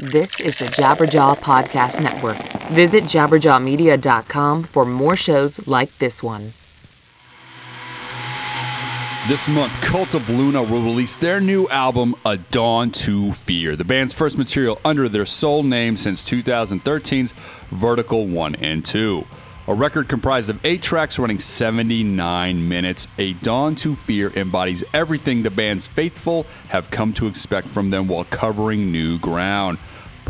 This 0.00 0.40
is 0.40 0.58
the 0.58 0.64
Jabberjaw 0.64 1.40
Podcast 1.40 2.02
Network. 2.02 2.38
Visit 2.70 3.04
jabberjawmedia.com 3.04 4.62
for 4.62 4.86
more 4.86 5.14
shows 5.14 5.68
like 5.68 5.94
this 5.98 6.22
one. 6.22 6.54
This 9.28 9.46
month, 9.46 9.78
Cult 9.82 10.14
of 10.14 10.30
Luna 10.30 10.62
will 10.62 10.80
release 10.80 11.18
their 11.18 11.38
new 11.38 11.68
album, 11.68 12.14
A 12.24 12.38
Dawn 12.38 12.90
to 12.92 13.30
Fear, 13.32 13.76
the 13.76 13.84
band's 13.84 14.14
first 14.14 14.38
material 14.38 14.80
under 14.86 15.06
their 15.06 15.26
sole 15.26 15.62
name 15.62 15.98
since 15.98 16.24
2013's 16.24 17.34
Vertikal 17.70 18.26
1 18.26 18.54
and 18.54 18.82
2. 18.82 19.26
A 19.68 19.74
record 19.74 20.08
comprised 20.08 20.48
of 20.48 20.58
eight 20.64 20.80
tracks 20.80 21.18
running 21.18 21.38
79 21.38 22.66
minutes, 22.66 23.06
A 23.18 23.34
Dawn 23.34 23.74
to 23.76 23.94
Fear 23.94 24.32
embodies 24.34 24.82
everything 24.94 25.42
the 25.42 25.50
band's 25.50 25.86
faithful 25.86 26.46
have 26.70 26.90
come 26.90 27.12
to 27.12 27.26
expect 27.26 27.68
from 27.68 27.90
them 27.90 28.08
while 28.08 28.24
covering 28.24 28.90
new 28.90 29.18
ground. 29.18 29.76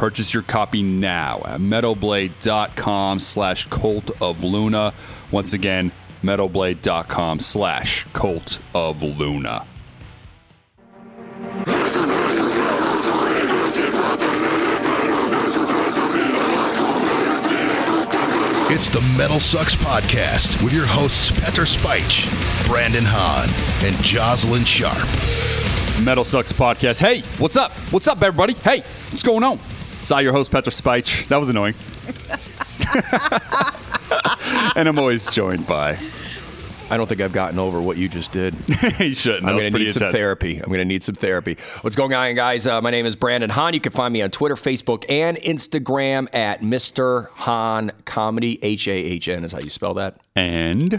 Purchase 0.01 0.33
your 0.33 0.43
copy 0.43 0.83
now 0.83 1.43
at 1.45 1.61
metalblade.com 1.61 3.21
slash 3.21 3.69
cult 3.69 4.11
of 4.23 4.43
luna. 4.43 4.95
Once 5.31 5.53
again, 5.53 5.93
metalblade.com 6.23 7.39
slash 7.39 8.07
cult 8.15 8.61
of 8.75 9.03
luna. 9.03 9.67
It's 18.71 18.89
the 18.89 19.03
Metal 19.19 19.39
Sucks 19.39 19.75
Podcast 19.75 20.65
with 20.65 20.73
your 20.73 20.87
hosts 20.87 21.31
Petar 21.31 21.67
Speich, 21.67 22.27
Brandon 22.67 23.05
Hahn, 23.07 23.51
and 23.85 23.95
Jozalyn 23.97 24.67
Sharp. 24.67 24.97
Metal 26.03 26.25
Sucks 26.25 26.55
Podcast. 26.55 27.01
Hey, 27.01 27.21
what's 27.39 27.59
up? 27.59 27.73
What's 27.93 28.09
up, 28.09 28.23
everybody? 28.23 28.55
Hey, 28.55 28.81
what's 29.11 29.23
going 29.23 29.45
on? 29.45 29.59
It's 30.03 30.13
I, 30.13 30.21
your 30.21 30.33
host, 30.33 30.51
Petar 30.51 30.71
Speich. 30.71 31.29
That 31.29 31.39
was 31.39 31.49
annoying. 31.49 31.75
and 34.77 34.89
I'm 34.89 34.99
always 34.99 35.31
joined 35.31 35.67
by. 35.67 35.99
I 36.91 36.97
don't 36.97 37.07
think 37.07 37.21
I've 37.21 37.33
gotten 37.33 37.59
over 37.59 37.81
what 37.81 37.97
you 37.97 38.09
just 38.09 38.33
did. 38.33 38.55
you 38.99 39.15
shouldn't. 39.15 39.45
That 39.45 39.51
I'm 39.51 39.59
going 39.59 39.65
to 39.67 39.71
pretty 39.71 39.85
need 39.87 39.95
some 39.95 40.11
therapy. 40.11 40.59
I'm 40.59 40.67
going 40.67 40.79
to 40.79 40.85
need 40.85 41.03
some 41.05 41.15
therapy. 41.15 41.57
What's 41.83 41.95
going 41.95 42.13
on, 42.15 42.35
guys? 42.35 42.67
Uh, 42.67 42.81
my 42.81 42.91
name 42.91 43.07
is 43.07 43.15
Brandon 43.15 43.49
Hahn. 43.51 43.75
You 43.75 43.81
can 43.81 43.93
find 43.93 44.13
me 44.13 44.23
on 44.23 44.31
Twitter, 44.31 44.57
Facebook, 44.57 45.05
and 45.09 45.37
Instagram 45.39 46.33
at 46.35 46.63
Mr. 46.63 47.29
Hahn 47.31 47.93
Comedy. 48.07 48.59
H 48.63 48.89
A 48.89 48.93
H 48.93 49.29
N 49.29 49.45
is 49.45 49.53
how 49.53 49.61
you 49.61 49.71
spell 49.71 49.95
that. 49.95 50.21
And 50.37 50.93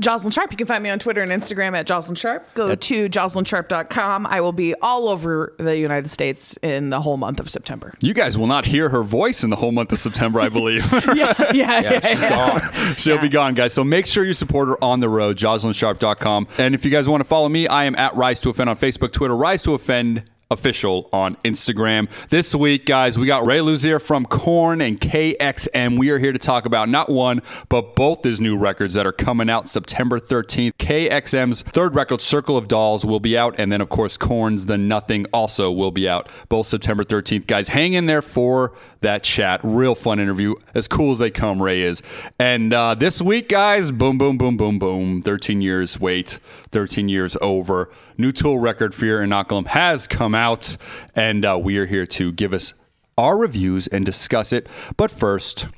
Jozalyn 0.00 0.32
Sharp. 0.32 0.50
You 0.52 0.56
can 0.56 0.66
find 0.66 0.82
me 0.82 0.90
on 0.90 0.98
Twitter 0.98 1.20
and 1.20 1.30
Instagram 1.30 1.74
at 1.76 1.86
Jozalyn 1.86 2.16
Sharp. 2.16 2.52
Go 2.54 2.74
to 2.74 3.08
jozalynsharp.com. 3.08 4.26
I 4.26 4.40
will 4.40 4.52
be 4.52 4.74
all 4.80 5.08
over 5.08 5.54
the 5.58 5.76
United 5.76 6.10
States 6.10 6.56
in 6.62 6.90
the 6.90 7.00
whole 7.00 7.16
month 7.16 7.40
of 7.40 7.50
September. 7.50 7.92
you 8.00 8.14
guys 8.14 8.38
will 8.38 8.46
not 8.46 8.64
hear 8.64 8.88
her 8.88 9.02
voice 9.02 9.44
in 9.44 9.50
the 9.50 9.56
whole 9.56 9.72
month 9.72 9.92
of 9.92 10.00
September, 10.00 10.40
I 10.40 10.48
believe. 10.48 10.90
yeah, 11.14 11.34
yeah, 11.52 11.80
yeah. 11.80 12.00
she's 12.00 12.20
gone. 12.20 12.94
She'll 12.96 13.20
be 13.20 13.28
gone, 13.28 13.54
guys. 13.54 13.72
So 13.72 13.84
make 13.84 14.06
sure 14.06 14.24
you 14.24 14.34
support 14.34 14.68
her 14.68 14.82
on 14.82 15.00
the 15.00 15.08
road, 15.08 15.35
jozalynsharp.com. 15.36 16.48
And 16.58 16.74
if 16.74 16.84
you 16.84 16.90
guys 16.90 17.08
want 17.08 17.20
to 17.20 17.28
follow 17.28 17.48
me, 17.48 17.68
I 17.68 17.84
am 17.84 17.94
at 17.96 18.14
Rise 18.16 18.40
to 18.40 18.50
Offend 18.50 18.70
on 18.70 18.76
Facebook, 18.76 19.12
Twitter, 19.12 19.36
Rise 19.36 19.62
to 19.62 19.74
Offend 19.74 20.22
official 20.50 21.08
on 21.12 21.36
Instagram. 21.44 22.08
This 22.28 22.54
week, 22.54 22.86
guys, 22.86 23.18
we 23.18 23.26
got 23.26 23.46
Ray 23.46 23.58
Luzier 23.58 24.00
from 24.00 24.24
Korn 24.26 24.80
and 24.80 25.00
KXM. 25.00 25.98
We 25.98 26.10
are 26.10 26.18
here 26.18 26.32
to 26.32 26.38
talk 26.38 26.66
about 26.66 26.88
not 26.88 27.08
one, 27.08 27.42
but 27.68 27.96
both 27.96 28.22
his 28.22 28.40
new 28.40 28.56
records 28.56 28.94
that 28.94 29.06
are 29.06 29.12
coming 29.12 29.50
out 29.50 29.68
September 29.68 30.20
13th. 30.20 30.72
KXM's 30.78 31.62
third 31.62 31.94
record, 31.96 32.20
Circle 32.20 32.56
of 32.56 32.68
Dolls, 32.68 33.04
will 33.04 33.20
be 33.20 33.36
out. 33.36 33.56
And 33.58 33.72
then, 33.72 33.80
of 33.80 33.88
course, 33.88 34.16
Korn's 34.16 34.66
The 34.66 34.78
Nothing 34.78 35.26
also 35.32 35.70
will 35.70 35.90
be 35.90 36.08
out, 36.08 36.30
both 36.48 36.66
September 36.66 37.02
13th. 37.02 37.46
Guys, 37.46 37.68
hang 37.68 37.94
in 37.94 38.06
there 38.06 38.22
for 38.22 38.74
that 39.00 39.24
chat. 39.24 39.60
Real 39.64 39.94
fun 39.94 40.20
interview. 40.20 40.54
As 40.74 40.86
cool 40.86 41.10
as 41.10 41.18
they 41.18 41.30
come, 41.30 41.60
Ray 41.60 41.82
is. 41.82 42.02
And 42.38 42.72
uh, 42.72 42.94
this 42.94 43.20
week, 43.20 43.48
guys, 43.48 43.90
boom, 43.90 44.18
boom, 44.18 44.38
boom, 44.38 44.56
boom, 44.56 44.78
boom. 44.78 45.22
13 45.22 45.60
years 45.60 45.98
wait, 45.98 46.38
13 46.70 47.08
years 47.08 47.36
over. 47.40 47.90
New 48.18 48.32
Tool 48.32 48.58
record, 48.58 48.94
Fear 48.94 49.20
Inoculum, 49.20 49.66
has 49.66 50.06
come 50.06 50.34
out. 50.34 50.76
And 51.14 51.44
uh, 51.44 51.58
we 51.60 51.78
are 51.78 51.86
here 51.86 52.06
to 52.06 52.32
give 52.32 52.52
us 52.52 52.74
our 53.18 53.36
reviews 53.36 53.86
and 53.86 54.04
discuss 54.04 54.52
it. 54.52 54.68
But 54.96 55.10
first, 55.10 55.68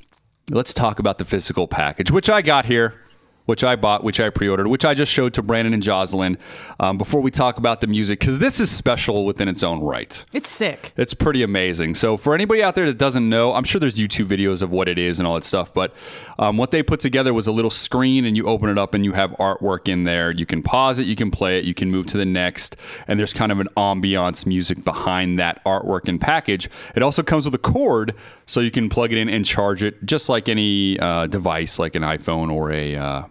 let's 0.49 0.73
talk 0.73 0.99
about 0.99 1.17
the 1.17 1.25
physical 1.25 1.67
package, 1.67 2.11
which 2.11 2.29
I 2.29 2.41
got 2.41 2.65
here. 2.65 3.01
Which 3.49 3.63
I 3.63 3.75
bought, 3.75 4.03
which 4.03 4.19
I 4.19 4.29
pre-ordered, 4.29 4.67
which 4.67 4.85
I 4.85 4.93
just 4.93 5.11
showed 5.11 5.33
to 5.33 5.41
Brandon 5.41 5.73
and 5.73 5.81
Jozalyn 5.81 6.37
um, 6.79 6.99
before 6.99 7.19
we 7.19 7.31
talk 7.31 7.57
about 7.57 7.81
the 7.81 7.87
music, 7.87 8.19
because 8.19 8.37
this 8.37 8.59
is 8.59 8.69
special 8.69 9.25
within 9.25 9.47
its 9.47 9.63
own 9.63 9.79
right. 9.79 10.23
It's 10.33 10.49
sick. 10.49 10.93
It's 10.97 11.15
pretty 11.15 11.41
amazing. 11.41 11.95
So 11.95 12.15
for 12.15 12.35
anybody 12.35 12.61
out 12.61 12.75
there 12.75 12.85
that 12.85 12.99
doesn't 12.99 13.27
know, 13.27 13.55
I'm 13.55 13.63
sure 13.63 13.79
there's 13.79 13.97
YouTube 13.97 14.27
videos 14.27 14.61
of 14.61 14.71
what 14.71 14.87
it 14.87 14.99
is 14.99 15.17
and 15.17 15.27
all 15.27 15.33
that 15.33 15.45
stuff. 15.45 15.73
But 15.73 15.95
um, 16.37 16.57
what 16.57 16.69
they 16.69 16.83
put 16.83 16.99
together 16.99 17.33
was 17.33 17.47
a 17.47 17.51
little 17.51 17.71
screen, 17.71 18.23
and 18.23 18.37
you 18.37 18.45
open 18.45 18.69
it 18.69 18.77
up, 18.77 18.93
and 18.93 19.03
you 19.03 19.13
have 19.13 19.31
artwork 19.39 19.87
in 19.87 20.03
there. 20.03 20.29
You 20.29 20.45
can 20.45 20.61
pause 20.61 20.99
it, 20.99 21.07
you 21.07 21.15
can 21.15 21.31
play 21.31 21.57
it, 21.57 21.65
you 21.65 21.73
can 21.73 21.89
move 21.89 22.05
to 22.05 22.19
the 22.19 22.25
next, 22.25 22.75
and 23.07 23.19
there's 23.19 23.33
kind 23.33 23.51
of 23.51 23.59
an 23.59 23.69
ambiance 23.75 24.45
music 24.45 24.85
behind 24.85 25.39
that 25.39 25.65
artwork 25.65 26.07
and 26.07 26.21
package. 26.21 26.69
It 26.95 27.01
also 27.01 27.23
comes 27.23 27.45
with 27.45 27.55
a 27.55 27.57
cord, 27.57 28.13
so 28.45 28.59
you 28.59 28.69
can 28.69 28.89
plug 28.89 29.11
it 29.11 29.17
in 29.17 29.27
and 29.27 29.43
charge 29.43 29.81
it, 29.81 30.05
just 30.05 30.29
like 30.29 30.47
any 30.47 30.99
uh, 30.99 31.25
device, 31.25 31.79
like 31.79 31.95
an 31.95 32.03
iPhone 32.03 32.53
or 32.53 32.71
a 32.71 32.95
uh, 32.95 33.23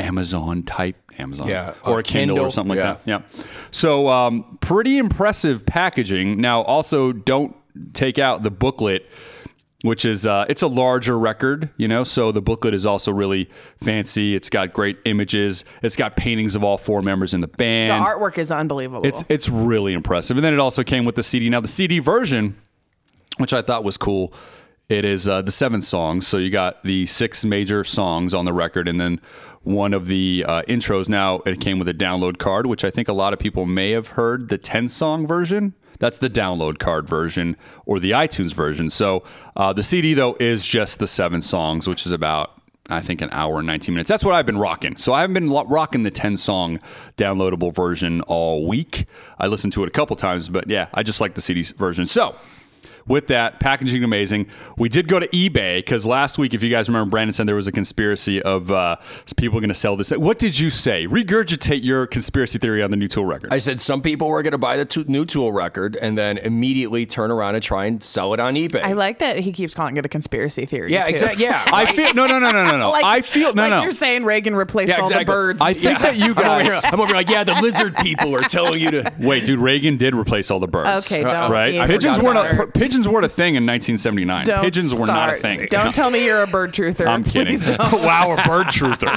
Amazon 0.00 0.62
type 0.62 0.96
Amazon, 1.18 1.48
Yeah, 1.48 1.74
or 1.84 1.96
a 1.96 2.00
a 2.00 2.02
Kindle, 2.02 2.36
or 2.36 2.38
Kindle, 2.38 2.50
something 2.50 2.76
like 2.76 2.78
yeah. 2.78 2.96
that. 3.16 3.34
Yeah. 3.34 3.44
So 3.70 4.08
um, 4.08 4.58
pretty 4.60 4.98
impressive 4.98 5.66
packaging. 5.66 6.40
Now, 6.40 6.62
also 6.62 7.12
don't 7.12 7.54
take 7.92 8.18
out 8.18 8.42
the 8.42 8.50
booklet, 8.50 9.08
which 9.82 10.04
is 10.04 10.26
uh, 10.26 10.46
it's 10.48 10.62
a 10.62 10.66
larger 10.66 11.18
record, 11.18 11.70
you 11.76 11.88
know. 11.88 12.04
So 12.04 12.32
the 12.32 12.42
booklet 12.42 12.74
is 12.74 12.86
also 12.86 13.12
really 13.12 13.50
fancy. 13.82 14.34
It's 14.34 14.50
got 14.50 14.72
great 14.72 14.98
images. 15.04 15.64
It's 15.82 15.96
got 15.96 16.16
paintings 16.16 16.56
of 16.56 16.64
all 16.64 16.78
four 16.78 17.00
members 17.00 17.34
in 17.34 17.40
the 17.40 17.48
band. 17.48 17.90
The 17.90 18.06
artwork 18.06 18.38
is 18.38 18.50
unbelievable. 18.50 19.06
It's 19.06 19.24
it's 19.28 19.48
really 19.48 19.92
impressive. 19.92 20.36
And 20.36 20.44
then 20.44 20.54
it 20.54 20.60
also 20.60 20.82
came 20.82 21.04
with 21.04 21.16
the 21.16 21.22
CD. 21.22 21.48
Now 21.50 21.60
the 21.60 21.68
CD 21.68 21.98
version, 21.98 22.56
which 23.38 23.52
I 23.52 23.62
thought 23.62 23.84
was 23.84 23.96
cool, 23.96 24.32
it 24.88 25.04
is 25.04 25.28
uh, 25.28 25.42
the 25.42 25.52
seven 25.52 25.82
songs. 25.82 26.26
So 26.26 26.36
you 26.36 26.50
got 26.50 26.82
the 26.82 27.06
six 27.06 27.44
major 27.44 27.84
songs 27.84 28.34
on 28.34 28.44
the 28.44 28.52
record, 28.52 28.88
and 28.88 29.00
then 29.00 29.20
one 29.62 29.92
of 29.92 30.06
the 30.06 30.44
uh, 30.46 30.62
intros. 30.62 31.08
Now 31.08 31.36
it 31.46 31.60
came 31.60 31.78
with 31.78 31.88
a 31.88 31.94
download 31.94 32.38
card, 32.38 32.66
which 32.66 32.84
I 32.84 32.90
think 32.90 33.08
a 33.08 33.12
lot 33.12 33.32
of 33.32 33.38
people 33.38 33.66
may 33.66 33.90
have 33.90 34.08
heard 34.08 34.48
the 34.48 34.58
ten 34.58 34.88
song 34.88 35.26
version. 35.26 35.74
That's 35.98 36.18
the 36.18 36.30
download 36.30 36.78
card 36.78 37.08
version 37.08 37.56
or 37.84 38.00
the 38.00 38.12
iTunes 38.12 38.54
version. 38.54 38.88
So 38.88 39.22
uh, 39.56 39.72
the 39.72 39.82
CD 39.82 40.14
though 40.14 40.36
is 40.40 40.64
just 40.64 40.98
the 40.98 41.06
seven 41.06 41.42
songs, 41.42 41.86
which 41.86 42.06
is 42.06 42.12
about 42.12 42.60
I 42.90 43.02
think 43.02 43.20
an 43.20 43.28
hour 43.30 43.58
and 43.58 43.66
19 43.66 43.94
minutes. 43.94 44.08
That's 44.08 44.24
what 44.24 44.34
I've 44.34 44.46
been 44.46 44.58
rocking. 44.58 44.96
So 44.96 45.12
I 45.12 45.20
haven't 45.20 45.34
been 45.34 45.50
rocking 45.50 46.02
the 46.02 46.10
10 46.10 46.36
song 46.36 46.80
downloadable 47.16 47.72
version 47.72 48.20
all 48.22 48.66
week. 48.66 49.06
I 49.38 49.46
listened 49.46 49.72
to 49.74 49.84
it 49.84 49.88
a 49.88 49.92
couple 49.92 50.16
times, 50.16 50.48
but 50.48 50.68
yeah, 50.68 50.88
I 50.92 51.02
just 51.02 51.20
like 51.20 51.34
the 51.34 51.40
CD 51.40 51.62
version. 51.62 52.04
So 52.04 52.34
with 53.10 53.26
that, 53.26 53.58
packaging 53.58 54.04
amazing. 54.04 54.46
We 54.78 54.88
did 54.88 55.08
go 55.08 55.18
to 55.18 55.26
eBay 55.28 55.78
because 55.78 56.06
last 56.06 56.38
week, 56.38 56.54
if 56.54 56.62
you 56.62 56.70
guys 56.70 56.88
remember, 56.88 57.10
Brandon 57.10 57.32
said 57.32 57.48
there 57.48 57.56
was 57.56 57.66
a 57.66 57.72
conspiracy 57.72 58.40
of 58.40 58.70
uh, 58.70 58.96
people 59.36 59.58
going 59.58 59.68
to 59.68 59.74
sell 59.74 59.96
this. 59.96 60.12
What 60.12 60.38
did 60.38 60.56
you 60.60 60.70
say? 60.70 61.08
Regurgitate 61.08 61.82
your 61.82 62.06
conspiracy 62.06 62.60
theory 62.60 62.84
on 62.84 62.92
the 62.92 62.96
new 62.96 63.08
Tool 63.08 63.26
record. 63.26 63.52
I 63.52 63.58
said 63.58 63.80
some 63.80 64.00
people 64.00 64.28
were 64.28 64.44
going 64.44 64.52
to 64.52 64.58
buy 64.58 64.76
the 64.76 64.84
tu- 64.84 65.04
new 65.08 65.26
Tool 65.26 65.50
record 65.50 65.96
and 65.96 66.16
then 66.16 66.38
immediately 66.38 67.04
turn 67.04 67.32
around 67.32 67.56
and 67.56 67.64
try 67.64 67.86
and 67.86 68.00
sell 68.00 68.32
it 68.32 68.38
on 68.38 68.54
eBay. 68.54 68.80
I 68.80 68.92
like 68.92 69.18
that 69.18 69.40
he 69.40 69.50
keeps 69.50 69.74
calling 69.74 69.96
it 69.96 70.06
a 70.06 70.08
conspiracy 70.08 70.64
theory. 70.64 70.92
yeah, 70.92 71.04
exactly. 71.08 71.42
Yeah, 71.42 71.64
I 71.66 71.92
feel 71.92 72.14
no, 72.14 72.28
no, 72.28 72.38
no, 72.38 72.52
no, 72.52 72.64
no, 72.64 72.78
no. 72.78 72.90
Like, 73.00 73.04
I 73.04 73.20
feel 73.22 73.54
no, 73.54 73.62
like 73.62 73.70
no. 73.70 73.82
you're 73.82 73.92
saying 73.92 74.24
Reagan 74.24 74.54
replaced 74.54 74.94
Yeah, 74.96 75.02
all 75.02 75.08
the 75.08 75.24
birds. 75.24 75.60
I 75.60 75.72
think 75.72 75.98
that 76.00 76.16
you 76.16 76.26
I'm 76.36 76.38
over, 76.38 76.42
guys. 76.42 76.66
here, 76.66 76.80
I'm 76.84 77.00
over 77.00 77.06
here 77.06 77.16
like, 77.16 77.28
yeah, 77.28 77.44
the 77.44 77.54
lizard 77.60 77.96
people 77.96 78.34
are 78.36 78.42
telling 78.42 78.80
you 78.80 78.90
to. 78.90 79.12
Wait, 79.18 79.44
dude, 79.44 79.58
Reagan 79.58 79.96
did 79.96 80.14
replace 80.14 80.50
all 80.50 80.60
the 80.60 80.68
birds. 80.68 81.10
Okay, 81.10 81.22
don't 81.22 81.50
right? 81.50 81.86
Pigeons 81.86 82.22
weren't 82.22 82.38
a, 82.38 82.54
start. 82.54 82.74
Pigeons 83.00 83.12
weren't 83.14 83.24
a 83.24 83.28
thing 83.30 83.54
in 83.54 83.64
1979. 83.66 84.44
Don't 84.44 84.62
Pigeons 84.62 84.94
were 84.94 85.06
not 85.06 85.30
a 85.30 85.36
thing. 85.36 85.66
Don't 85.70 85.94
tell 85.94 86.10
me 86.10 86.24
you're 86.24 86.42
a 86.42 86.46
bird 86.46 86.72
truther. 86.72 87.06
I'm 87.06 87.24
kidding. 87.24 87.46
Please 87.56 87.64
don't. 87.76 87.78
wow, 88.02 88.32
a 88.32 88.46
bird 88.46 88.66
truther. 88.66 89.08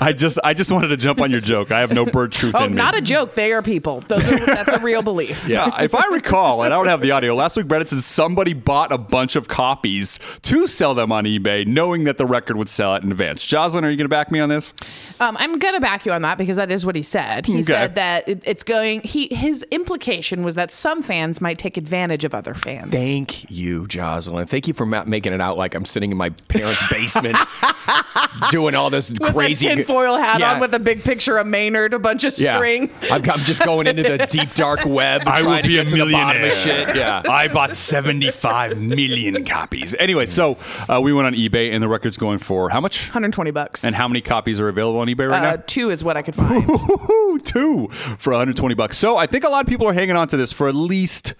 I 0.00 0.12
just 0.12 0.38
I 0.44 0.54
just 0.54 0.70
wanted 0.70 0.88
to 0.88 0.96
jump 0.96 1.20
on 1.20 1.30
your 1.30 1.40
joke. 1.40 1.72
I 1.72 1.80
have 1.80 1.92
no 1.92 2.04
bird 2.04 2.32
truth 2.32 2.54
Oh, 2.54 2.64
in 2.64 2.70
me. 2.70 2.76
not 2.76 2.96
a 2.96 3.00
joke. 3.00 3.34
They 3.34 3.52
are 3.52 3.62
people. 3.62 4.00
Those 4.02 4.26
are, 4.28 4.46
that's 4.46 4.72
a 4.72 4.78
real 4.80 5.02
belief. 5.02 5.48
Yeah, 5.54 5.70
if 5.82 5.94
I 5.94 6.06
recall, 6.08 6.62
and 6.64 6.72
I 6.72 6.76
don't 6.76 6.86
have 6.88 7.00
the 7.00 7.10
audio, 7.12 7.34
last 7.34 7.56
week 7.56 7.68
Brandon 7.68 7.86
said 7.86 8.00
somebody 8.00 8.54
bought 8.54 8.90
a 8.92 8.98
bunch 8.98 9.36
of 9.36 9.46
copies 9.46 10.18
to 10.42 10.66
sell 10.66 10.94
them 10.94 11.12
on 11.12 11.24
eBay, 11.24 11.66
knowing 11.66 12.04
that 12.04 12.18
the 12.18 12.26
record 12.26 12.56
would 12.56 12.68
sell 12.68 12.94
it 12.96 13.04
in 13.04 13.10
advance. 13.12 13.44
Jozalyn, 13.46 13.82
are 13.84 13.90
you 13.90 13.96
going 13.96 14.04
to 14.04 14.08
back 14.08 14.30
me 14.32 14.40
on 14.40 14.48
this? 14.48 14.72
Um, 15.20 15.36
I'm 15.38 15.58
gonna 15.58 15.80
back 15.80 16.06
you 16.06 16.12
on 16.12 16.22
that 16.22 16.38
because 16.38 16.56
that 16.56 16.70
is 16.72 16.84
what 16.84 16.96
he 16.96 17.02
said. 17.02 17.46
He 17.46 17.54
Okay. 17.54 17.62
said 17.62 17.94
that 17.96 18.28
it, 18.28 18.42
it's 18.44 18.62
going. 18.64 19.00
He 19.02 19.28
his 19.34 19.64
implication 19.70 20.42
was 20.44 20.54
that 20.56 20.72
some 20.72 21.02
fans 21.02 21.40
might 21.40 21.58
take 21.58 21.76
advantage 21.76 22.24
of 22.24 22.34
other 22.44 22.54
other 22.54 22.60
fans. 22.60 22.90
Thank 22.90 23.50
you, 23.50 23.86
Jozalyn. 23.86 24.48
Thank 24.48 24.68
you 24.68 24.74
for 24.74 24.86
ma- 24.86 25.04
making 25.04 25.32
it 25.32 25.40
out 25.40 25.56
like 25.56 25.74
I'm 25.74 25.84
sitting 25.84 26.10
in 26.10 26.16
my 26.16 26.30
parents' 26.48 26.82
basement 26.90 27.36
doing 28.50 28.74
all 28.74 28.90
this 28.90 29.10
with 29.10 29.20
crazy 29.32 29.68
a 29.68 29.76
tinfoil 29.76 30.16
hat 30.16 30.40
Yeah. 30.40 30.54
on 30.54 30.60
with 30.60 30.74
a 30.74 30.78
big 30.78 31.04
picture 31.04 31.38
of 31.38 31.46
Maynard, 31.46 31.94
a 31.94 31.98
bunch 31.98 32.24
of 32.24 32.36
yeah. 32.38 32.56
string. 32.56 32.90
I'm, 33.10 33.28
I'm 33.28 33.40
just 33.40 33.62
going 33.64 33.86
into 33.86 34.02
the 34.02 34.26
deep 34.30 34.54
dark 34.54 34.80
web. 34.86 35.22
I 35.26 35.40
trying 35.40 35.46
will 35.46 35.62
to 35.62 35.68
be 35.68 35.74
get 35.74 35.86
a 35.86 35.90
to 35.90 36.04
the 36.04 36.12
bottom 36.12 36.40
millionaire. 36.42 36.46
of 36.46 36.52
shit. 36.52 36.96
Yeah. 36.96 37.22
I 37.28 37.48
bought 37.48 37.74
75 37.74 38.80
million 38.80 39.44
copies. 39.44 39.94
Anyway, 39.98 40.26
so 40.26 40.58
uh, 40.88 41.00
we 41.00 41.12
went 41.12 41.26
on 41.26 41.34
eBay 41.34 41.72
and 41.72 41.82
the 41.82 41.88
record's 41.88 42.16
going 42.16 42.38
for 42.38 42.70
how 42.70 42.80
much? 42.80 43.08
120 43.08 43.50
bucks. 43.50 43.84
And 43.84 43.94
how 43.94 44.08
many 44.08 44.20
copies 44.20 44.60
are 44.60 44.68
available 44.68 45.00
on 45.00 45.08
eBay 45.08 45.30
right 45.30 45.42
uh, 45.42 45.56
now? 45.56 45.62
two 45.66 45.90
is 45.90 46.04
what 46.04 46.16
I 46.16 46.22
could 46.22 46.34
find. 46.34 46.64
Two 47.44 47.88
for 47.88 48.32
120 48.32 48.74
bucks. 48.74 48.98
So 48.98 49.16
I 49.16 49.26
think 49.26 49.44
a 49.44 49.48
lot 49.48 49.62
of 49.64 49.68
people 49.68 49.88
are 49.88 49.92
hanging 49.92 50.16
on 50.16 50.28
to 50.28 50.36
this 50.36 50.52
for 50.52 50.68
at 50.68 50.74
least. 50.74 51.34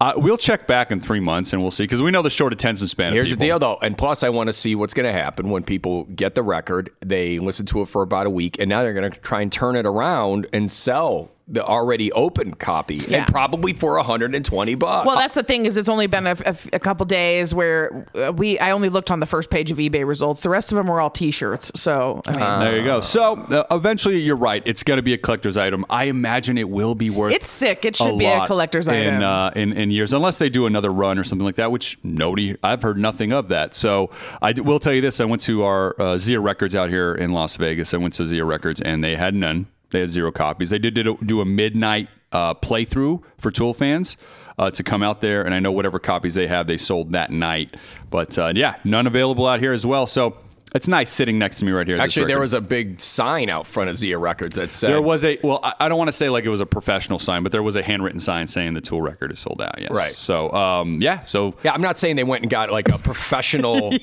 Uh, 0.00 0.12
we'll 0.16 0.36
check 0.36 0.66
back 0.66 0.90
in 0.90 1.00
three 1.00 1.20
months 1.20 1.52
and 1.52 1.62
we'll 1.62 1.70
see 1.70 1.84
because 1.84 2.02
we 2.02 2.10
know 2.10 2.22
the 2.22 2.30
short 2.30 2.52
attention 2.52 2.88
span. 2.88 3.08
of 3.08 3.14
Here's 3.14 3.30
the 3.30 3.36
deal, 3.36 3.58
though, 3.58 3.78
and 3.82 3.96
plus, 3.96 4.22
I 4.22 4.28
want 4.28 4.48
to 4.48 4.52
see 4.52 4.74
what's 4.74 4.94
going 4.94 5.06
to 5.06 5.12
happen 5.12 5.50
when 5.50 5.62
people 5.62 6.04
get 6.04 6.34
the 6.34 6.42
record. 6.42 6.90
They 7.00 7.38
listen 7.38 7.66
to 7.66 7.82
it 7.82 7.86
for 7.86 8.02
about 8.02 8.26
a 8.26 8.30
week, 8.30 8.58
and 8.58 8.68
now 8.68 8.82
they're 8.82 8.94
going 8.94 9.10
to 9.10 9.18
try 9.20 9.40
and 9.40 9.52
turn 9.52 9.76
it 9.76 9.86
around 9.86 10.46
and 10.52 10.70
sell 10.70 11.30
the 11.52 11.64
already 11.64 12.12
open 12.12 12.54
copy, 12.54 12.94
Yeah. 12.94 13.18
and 13.18 13.26
probably 13.26 13.72
for 13.72 13.96
120 13.96 14.74
bucks. 14.76 15.06
Well, 15.06 15.16
that's 15.16 15.34
the 15.34 15.42
thing 15.42 15.66
is 15.66 15.76
it's 15.76 15.88
only 15.88 16.06
been 16.06 16.26
a, 16.28 16.36
a- 16.46 16.56
a 16.74 16.78
couple 16.78 17.04
days 17.06 17.52
where 17.52 18.06
uh, 18.14 18.32
we 18.32 18.58
I 18.60 18.70
only 18.70 18.88
looked 18.88 19.10
on 19.10 19.18
the 19.18 19.26
first 19.26 19.50
page 19.50 19.70
of 19.72 19.78
eBay 19.78 20.06
results. 20.06 20.42
The 20.42 20.48
rest 20.48 20.70
of 20.70 20.76
them 20.76 20.86
were 20.86 21.00
all 21.00 21.10
T-shirts. 21.10 21.72
So 21.74 22.22
I 22.26 22.30
mean, 22.30 22.60
There 22.60 22.78
you 22.78 22.84
go. 22.84 23.00
So 23.00 23.34
uh, 23.34 23.64
eventually, 23.72 24.18
you're 24.20 24.36
right. 24.36 24.62
It's 24.64 24.84
going 24.84 24.98
to 24.98 25.02
be 25.02 25.12
a 25.12 25.18
collector's 25.18 25.56
item. 25.56 25.84
I 25.90 26.04
imagine 26.04 26.56
it 26.56 26.68
will 26.68 26.94
be 26.94 27.10
worth. 27.10 27.32
It's 27.32 27.48
sick. 27.48 27.84
It 27.84 27.96
should 27.96 28.16
be 28.16 28.26
a 28.26 28.46
collector's 28.46 28.86
in, 28.86 28.94
item. 28.94 29.22
uh, 29.24 29.50
in 29.50 29.72
in 29.72 29.90
years, 29.90 30.12
unless 30.12 30.38
they 30.38 30.50
do 30.50 30.66
another 30.66 30.90
run 30.90 31.18
or 31.18 31.24
something 31.24 31.44
like 31.44 31.56
that. 31.56 31.72
Which 31.72 31.98
nobody, 32.04 32.56
I've 32.62 32.82
heard 32.82 32.96
nothing 32.98 33.32
of 33.32 33.48
that. 33.48 33.74
So 33.74 34.10
I 34.40 34.52
will 34.52 34.78
tell 34.78 34.92
you 34.92 35.00
this: 35.00 35.20
I 35.20 35.24
went 35.24 35.42
to 35.42 35.64
our 35.64 36.00
uh, 36.00 36.16
Zia 36.16 36.38
Records 36.38 36.76
out 36.76 36.90
here 36.90 37.12
in 37.14 37.32
Las 37.32 37.56
Vegas. 37.56 37.92
I 37.92 37.96
went 37.96 38.14
to 38.14 38.26
Zia 38.26 38.44
Records, 38.44 38.80
and 38.80 39.02
they 39.02 39.16
had 39.16 39.34
none. 39.34 39.66
They 39.90 40.00
had 40.00 40.10
zero 40.10 40.30
copies. 40.30 40.70
They 40.70 40.78
did, 40.78 40.94
did 40.94 41.06
a, 41.06 41.14
do 41.14 41.40
a 41.40 41.44
midnight 41.44 42.08
uh, 42.32 42.54
playthrough 42.54 43.22
for 43.38 43.50
Tool 43.50 43.74
fans. 43.74 44.16
Uh, 44.58 44.70
to 44.70 44.82
come 44.82 45.02
out 45.02 45.22
there, 45.22 45.42
and 45.42 45.54
I 45.54 45.58
know 45.58 45.72
whatever 45.72 45.98
copies 45.98 46.34
they 46.34 46.46
have, 46.46 46.66
they 46.66 46.76
sold 46.76 47.12
that 47.12 47.30
night. 47.30 47.78
But 48.10 48.36
uh, 48.36 48.52
yeah, 48.54 48.74
none 48.84 49.06
available 49.06 49.46
out 49.46 49.58
here 49.58 49.72
as 49.72 49.86
well. 49.86 50.06
So 50.06 50.36
it's 50.74 50.88
nice 50.88 51.10
sitting 51.10 51.38
next 51.38 51.58
to 51.58 51.64
me 51.64 51.72
right 51.72 51.86
here. 51.86 51.98
Actually, 51.98 52.26
there 52.26 52.40
was 52.40 52.54
a 52.54 52.60
big 52.60 53.00
sign 53.00 53.48
out 53.48 53.66
front 53.66 53.90
of 53.90 53.96
Zia 53.96 54.18
Records 54.18 54.56
that 54.56 54.72
said, 54.72 54.90
There 54.90 55.02
was 55.02 55.24
a 55.24 55.38
well, 55.42 55.60
I, 55.62 55.74
I 55.80 55.88
don't 55.88 55.98
want 55.98 56.08
to 56.08 56.12
say 56.12 56.28
like 56.28 56.44
it 56.44 56.48
was 56.48 56.60
a 56.60 56.66
professional 56.66 57.18
sign, 57.18 57.42
but 57.42 57.52
there 57.52 57.62
was 57.62 57.76
a 57.76 57.82
handwritten 57.82 58.20
sign 58.20 58.46
saying 58.46 58.74
the 58.74 58.80
Tool 58.80 59.02
record 59.02 59.32
is 59.32 59.40
sold 59.40 59.60
out. 59.60 59.80
Yes, 59.80 59.90
Right. 59.90 60.14
So, 60.14 60.52
um, 60.52 61.00
yeah. 61.02 61.22
So 61.22 61.54
Yeah, 61.64 61.72
I'm 61.72 61.82
not 61.82 61.98
saying 61.98 62.16
they 62.16 62.24
went 62.24 62.42
and 62.42 62.50
got 62.50 62.70
like 62.70 62.88
a 62.88 62.98
professional. 62.98 63.92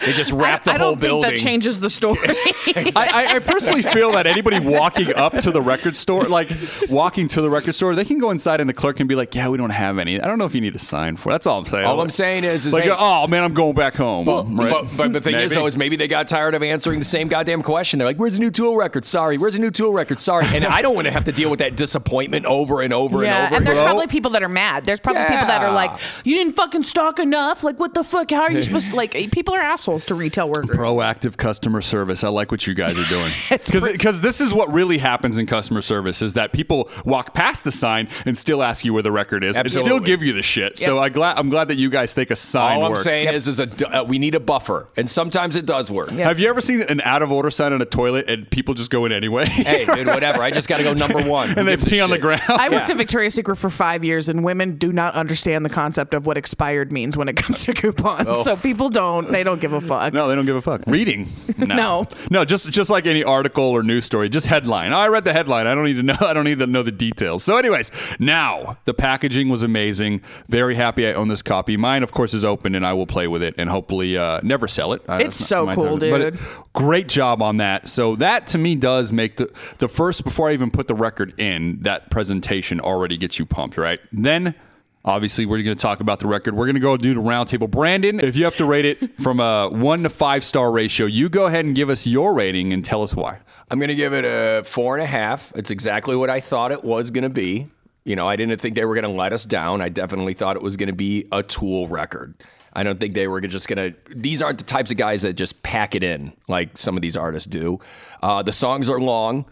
They 0.00 0.12
just 0.12 0.32
wrapped 0.32 0.66
the 0.66 0.72
I 0.72 0.78
whole 0.78 0.90
don't 0.92 1.00
think 1.00 1.10
building. 1.10 1.30
that 1.30 1.38
changes 1.38 1.80
the 1.80 1.88
story. 1.88 2.18
I, 2.26 2.92
I, 2.96 3.26
I 3.36 3.38
personally 3.38 3.82
feel 3.82 4.12
that 4.12 4.26
anybody 4.26 4.58
walking 4.60 5.14
up 5.14 5.32
to 5.40 5.50
the 5.50 5.62
record 5.62 5.96
store, 5.96 6.24
like 6.24 6.50
walking 6.90 7.28
to 7.28 7.40
the 7.40 7.48
record 7.48 7.74
store, 7.74 7.94
they 7.94 8.04
can 8.04 8.18
go 8.18 8.30
inside 8.30 8.60
and 8.60 8.68
the 8.68 8.74
clerk 8.74 8.96
can 8.96 9.06
be 9.06 9.14
like, 9.14 9.34
"Yeah, 9.34 9.48
we 9.48 9.56
don't 9.56 9.70
have 9.70 9.98
any. 9.98 10.20
I 10.20 10.26
don't 10.26 10.38
know 10.38 10.44
if 10.44 10.54
you 10.54 10.60
need 10.60 10.74
a 10.74 10.78
sign 10.78 11.16
for." 11.16 11.30
it. 11.30 11.34
That's 11.34 11.46
all 11.46 11.58
I'm 11.58 11.64
saying. 11.64 11.86
All 11.86 12.00
I'm 12.00 12.10
saying 12.10 12.44
is, 12.44 12.66
is 12.66 12.72
like, 12.72 12.84
hey- 12.84 12.94
oh 12.96 13.26
man, 13.28 13.44
I'm 13.44 13.54
going 13.54 13.74
back 13.74 13.94
home. 13.94 14.26
But, 14.26 14.44
right? 14.44 14.70
but, 14.70 14.96
but 14.96 15.12
the 15.12 15.20
thing 15.20 15.36
is, 15.36 15.50
Maybe. 15.50 15.60
though, 15.60 15.66
is 15.66 15.76
maybe 15.76 15.93
they 15.96 16.08
got 16.08 16.28
tired 16.28 16.54
of 16.54 16.62
answering 16.62 16.98
the 16.98 17.04
same 17.04 17.28
goddamn 17.28 17.62
question. 17.62 17.98
They're 17.98 18.08
like, 18.08 18.16
"Where's 18.16 18.34
the 18.34 18.38
new 18.40 18.50
Tool 18.50 18.76
record? 18.76 19.04
Sorry, 19.04 19.38
where's 19.38 19.54
the 19.54 19.60
new 19.60 19.70
Tool 19.70 19.92
record? 19.92 20.18
Sorry." 20.18 20.46
And 20.54 20.64
I 20.64 20.82
don't 20.82 20.94
want 20.94 21.06
to 21.06 21.12
have 21.12 21.24
to 21.24 21.32
deal 21.32 21.50
with 21.50 21.58
that 21.60 21.76
disappointment 21.76 22.46
over 22.46 22.80
and 22.82 22.92
over 22.92 23.22
yeah, 23.24 23.36
and 23.36 23.46
over. 23.46 23.56
and 23.56 23.66
there's 23.66 23.78
bro. 23.78 23.86
probably 23.86 24.06
people 24.06 24.32
that 24.32 24.42
are 24.42 24.48
mad. 24.48 24.84
There's 24.86 25.00
probably 25.00 25.22
people 25.24 25.46
that 25.46 25.62
are 25.62 25.72
like, 25.72 25.90
"You 26.24 26.36
didn't 26.36 26.54
fucking 26.54 26.82
stock 26.84 27.18
enough. 27.18 27.62
Like, 27.64 27.78
what 27.78 27.94
the 27.94 28.04
fuck? 28.04 28.30
How 28.30 28.42
are 28.42 28.50
you 28.52 28.62
supposed 28.62 28.88
to 28.90 28.96
like?" 29.02 29.12
People 29.32 29.54
are 29.54 29.60
assholes 29.60 30.04
to 30.06 30.14
retail 30.14 30.48
workers. 30.48 30.76
proactive 30.76 31.36
customer 31.36 31.80
service. 31.80 32.24
I 32.24 32.28
like 32.28 32.50
what 32.50 32.66
you 32.66 32.74
guys 32.74 32.92
are 32.96 33.04
doing. 33.08 33.30
It's 33.50 33.70
Because 33.70 34.18
pre- 34.20 34.28
this 34.28 34.40
is 34.40 34.52
what 34.54 34.72
really 34.72 34.98
happens 34.98 35.38
in 35.38 35.46
customer 35.46 35.80
service 35.80 36.22
is 36.22 36.34
that 36.34 36.52
people 36.52 36.88
walk 37.04 37.34
past 37.34 37.64
the 37.64 37.70
sign 37.70 38.08
and 38.26 38.36
still 38.36 38.62
ask 38.62 38.84
you 38.84 38.92
where 38.92 39.02
the 39.02 39.12
record 39.12 39.44
is 39.44 39.56
and 39.56 39.70
still 39.70 40.00
give 40.00 40.22
you 40.22 40.32
the 40.32 40.42
shit. 40.42 40.78
So 40.78 40.98
I 40.98 41.08
glad 41.08 41.38
I'm 41.38 41.50
glad 41.50 41.68
that 41.68 41.76
you 41.76 41.90
guys 41.90 42.14
think 42.14 42.30
a 42.30 42.36
sign 42.36 42.78
All 42.78 42.84
I'm 42.86 42.90
works. 42.92 43.04
saying 43.04 43.28
is, 43.28 43.46
is 43.48 43.60
a, 43.60 43.66
d- 43.66 43.84
uh, 43.84 44.02
we 44.04 44.18
need 44.18 44.34
a 44.34 44.40
buffer, 44.40 44.88
and 44.96 45.08
sometimes 45.10 45.56
it 45.56 45.66
does 45.66 45.83
work. 45.90 46.10
Have 46.10 46.38
you 46.38 46.48
ever 46.48 46.60
seen 46.60 46.82
an 46.82 47.00
out 47.02 47.22
of 47.22 47.32
order 47.32 47.50
sign 47.50 47.72
on 47.72 47.80
a 47.82 47.84
toilet 47.86 48.28
and 48.28 48.48
people 48.50 48.74
just 48.74 48.90
go 48.90 49.04
in 49.04 49.12
anyway? 49.12 49.46
Hey, 49.46 49.84
dude, 49.84 50.06
whatever. 50.08 50.42
I 50.42 50.50
just 50.50 50.68
got 50.68 50.78
to 50.78 50.82
go 50.84 50.92
number 50.94 51.22
one. 51.28 51.50
Who 51.50 51.60
and 51.60 51.68
they 51.68 51.76
pee 51.76 52.00
on 52.00 52.10
the 52.10 52.18
ground. 52.18 52.42
I 52.48 52.68
worked 52.68 52.88
Yeah. 52.88 52.92
at 52.94 52.98
Victoria's 52.98 53.34
Secret 53.34 53.56
for 53.56 53.70
five 53.70 54.04
years, 54.04 54.28
and 54.28 54.44
women 54.44 54.76
do 54.76 54.92
not 54.92 55.14
understand 55.14 55.64
the 55.64 55.68
concept 55.70 56.14
of 56.14 56.26
what 56.26 56.36
expired 56.36 56.92
means 56.92 57.16
when 57.16 57.28
it 57.28 57.36
comes 57.36 57.64
to 57.64 57.72
coupons. 57.72 58.26
Oh. 58.28 58.42
So 58.42 58.56
people 58.56 58.88
don't. 58.88 59.30
They 59.30 59.42
don't 59.42 59.60
give 59.60 59.72
a 59.72 59.80
fuck. 59.80 60.12
No, 60.12 60.28
they 60.28 60.34
don't 60.34 60.46
give 60.46 60.56
a 60.56 60.62
fuck. 60.62 60.82
Reading? 60.86 61.28
No. 61.58 62.06
no. 62.30 62.44
Just 62.44 62.70
just 62.70 62.90
like 62.90 63.06
any 63.06 63.24
article 63.24 63.64
or 63.64 63.82
news 63.82 64.04
story, 64.04 64.28
just 64.28 64.46
headline. 64.46 64.92
Oh, 64.92 64.98
I 64.98 65.08
read 65.08 65.24
the 65.24 65.32
headline. 65.32 65.66
I 65.66 65.74
don't 65.74 65.84
need 65.84 65.96
to 65.96 66.02
know. 66.02 66.16
I 66.20 66.32
don't 66.32 66.44
need 66.44 66.58
to 66.60 66.66
know 66.66 66.82
the 66.82 66.92
details. 66.92 67.42
So, 67.44 67.56
anyways, 67.56 67.90
now 68.18 68.76
the 68.84 68.94
packaging 68.94 69.48
was 69.48 69.62
amazing. 69.62 70.20
Very 70.48 70.74
happy 70.74 71.06
I 71.06 71.12
own 71.12 71.28
this 71.28 71.42
copy. 71.42 71.76
Mine, 71.76 72.02
of 72.02 72.12
course, 72.12 72.34
is 72.34 72.44
open, 72.44 72.74
and 72.74 72.86
I 72.86 72.92
will 72.92 73.06
play 73.06 73.26
with 73.28 73.42
it 73.42 73.54
and 73.58 73.68
hopefully 73.70 74.16
uh, 74.16 74.40
never 74.42 74.68
sell 74.68 74.92
it. 74.92 75.02
Uh, 75.08 75.18
It's 75.20 75.36
so 75.36 75.66
my 75.66 75.73
cool, 75.74 75.98
target. 75.98 76.10
But 76.10 76.20
it- 76.20 76.30
dude. 76.34 76.42
great 76.72 77.08
job 77.08 77.42
on 77.42 77.58
that. 77.58 77.88
So 77.88 78.16
that 78.16 78.46
to 78.48 78.58
me 78.58 78.74
does 78.74 79.12
make 79.12 79.36
the 79.36 79.52
the 79.78 79.88
first 79.88 80.24
before 80.24 80.50
I 80.50 80.52
even 80.52 80.70
put 80.70 80.88
the 80.88 80.94
record 80.94 81.38
in. 81.38 81.78
That 81.82 82.10
presentation 82.10 82.80
already 82.80 83.16
gets 83.16 83.38
you 83.38 83.46
pumped, 83.46 83.76
right? 83.76 84.00
Then. 84.12 84.54
Obviously, 85.06 85.44
we're 85.44 85.62
going 85.62 85.76
to 85.76 85.82
talk 85.82 86.00
about 86.00 86.20
the 86.20 86.26
record. 86.26 86.56
We're 86.56 86.64
going 86.64 86.76
to 86.76 86.80
go 86.80 86.96
do 86.96 87.12
the 87.12 87.20
roundtable. 87.20 87.70
Brandon, 87.70 88.20
if 88.20 88.36
you 88.36 88.44
have 88.44 88.56
to 88.56 88.64
rate 88.64 88.86
it 88.86 89.20
from 89.20 89.38
a 89.38 89.68
one 89.68 90.02
to 90.04 90.08
five 90.08 90.42
star 90.42 90.72
ratio, 90.72 91.04
you 91.04 91.28
go 91.28 91.44
ahead 91.44 91.66
and 91.66 91.76
give 91.76 91.90
us 91.90 92.06
your 92.06 92.32
rating 92.32 92.72
and 92.72 92.82
tell 92.82 93.02
us 93.02 93.14
why. 93.14 93.38
I'm 93.70 93.78
going 93.78 93.90
to 93.90 93.94
give 93.94 94.14
it 94.14 94.24
a 94.24 94.64
four 94.64 94.94
and 94.94 95.02
a 95.02 95.06
half. 95.06 95.52
It's 95.56 95.70
exactly 95.70 96.16
what 96.16 96.30
I 96.30 96.40
thought 96.40 96.72
it 96.72 96.84
was 96.84 97.10
going 97.10 97.24
to 97.24 97.28
be. 97.28 97.68
You 98.04 98.16
know, 98.16 98.28
I 98.28 98.36
didn't 98.36 98.60
think 98.60 98.74
they 98.74 98.84
were 98.84 98.94
going 98.94 99.04
to 99.04 99.10
let 99.10 99.32
us 99.32 99.44
down. 99.44 99.80
I 99.80 99.88
definitely 99.88 100.34
thought 100.34 100.56
it 100.56 100.62
was 100.62 100.76
going 100.76 100.88
to 100.88 100.94
be 100.94 101.26
a 101.32 101.42
Tool 101.42 101.88
record. 101.88 102.34
I 102.74 102.82
don't 102.82 102.98
think 102.98 103.14
they 103.14 103.28
were 103.28 103.40
just 103.40 103.68
going 103.68 103.92
to. 103.92 104.14
These 104.14 104.42
aren't 104.42 104.58
the 104.58 104.64
types 104.64 104.90
of 104.90 104.96
guys 104.96 105.22
that 105.22 105.34
just 105.34 105.62
pack 105.62 105.94
it 105.94 106.02
in 106.02 106.32
like 106.48 106.76
some 106.76 106.96
of 106.96 107.02
these 107.02 107.16
artists 107.16 107.46
do. 107.46 107.78
Uh, 108.22 108.42
the 108.42 108.52
songs 108.52 108.88
are 108.88 109.00
long. 109.00 109.46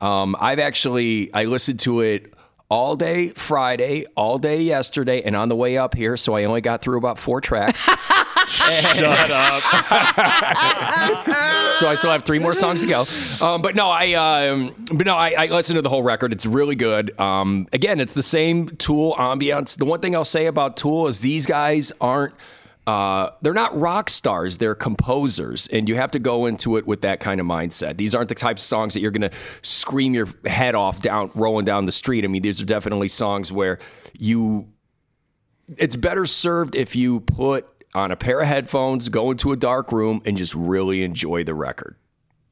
Um, 0.00 0.36
I've 0.38 0.58
actually 0.58 1.32
I 1.34 1.44
listened 1.44 1.80
to 1.80 2.00
it 2.00 2.32
all 2.68 2.96
day 2.96 3.28
Friday, 3.30 4.06
all 4.16 4.38
day 4.38 4.62
yesterday, 4.62 5.22
and 5.22 5.36
on 5.36 5.48
the 5.48 5.56
way 5.56 5.76
up 5.76 5.94
here, 5.94 6.16
so 6.16 6.34
I 6.34 6.44
only 6.44 6.62
got 6.62 6.82
through 6.82 6.98
about 6.98 7.18
four 7.18 7.40
tracks. 7.40 7.86
Shut 8.46 9.30
up. 9.30 9.62
so 11.76 11.88
I 11.88 11.94
still 11.96 12.10
have 12.10 12.24
three 12.24 12.38
more 12.38 12.54
songs 12.54 12.82
to 12.82 12.86
go. 12.86 13.04
Um, 13.44 13.62
but 13.62 13.74
no, 13.74 13.88
I 13.88 14.12
um, 14.14 14.74
but 14.92 15.06
no, 15.06 15.16
I, 15.16 15.30
I 15.30 15.46
listened 15.46 15.76
to 15.76 15.82
the 15.82 15.88
whole 15.88 16.02
record. 16.02 16.32
It's 16.32 16.46
really 16.46 16.76
good. 16.76 17.18
Um, 17.20 17.68
again, 17.72 18.00
it's 18.00 18.14
the 18.14 18.22
same 18.22 18.68
Tool 18.68 19.14
ambiance. 19.18 19.76
The 19.76 19.84
one 19.84 20.00
thing 20.00 20.14
I'll 20.14 20.24
say 20.24 20.46
about 20.46 20.76
Tool 20.76 21.08
is 21.08 21.20
these 21.20 21.46
guys 21.46 21.92
aren't. 22.00 22.34
Uh, 22.84 23.30
they're 23.42 23.54
not 23.54 23.78
rock 23.78 24.10
stars. 24.10 24.58
They're 24.58 24.74
composers, 24.74 25.68
and 25.68 25.88
you 25.88 25.94
have 25.94 26.10
to 26.12 26.18
go 26.18 26.46
into 26.46 26.76
it 26.78 26.86
with 26.86 27.02
that 27.02 27.20
kind 27.20 27.40
of 27.40 27.46
mindset. 27.46 27.96
These 27.96 28.12
aren't 28.12 28.28
the 28.28 28.34
types 28.34 28.62
of 28.62 28.66
songs 28.66 28.94
that 28.94 29.00
you're 29.00 29.12
going 29.12 29.30
to 29.30 29.36
scream 29.62 30.14
your 30.14 30.26
head 30.46 30.74
off 30.74 31.00
down, 31.00 31.30
rolling 31.34 31.64
down 31.64 31.86
the 31.86 31.92
street. 31.92 32.24
I 32.24 32.26
mean, 32.26 32.42
these 32.42 32.60
are 32.60 32.64
definitely 32.64 33.06
songs 33.06 33.52
where 33.52 33.78
you 34.18 34.68
it's 35.78 35.96
better 35.96 36.26
served 36.26 36.74
if 36.74 36.96
you 36.96 37.20
put 37.20 37.66
on 37.94 38.10
a 38.10 38.16
pair 38.16 38.40
of 38.40 38.48
headphones, 38.48 39.08
go 39.08 39.30
into 39.30 39.52
a 39.52 39.56
dark 39.56 39.92
room, 39.92 40.22
and 40.24 40.36
just 40.36 40.54
really 40.54 41.02
enjoy 41.02 41.44
the 41.44 41.54
record. 41.54 41.96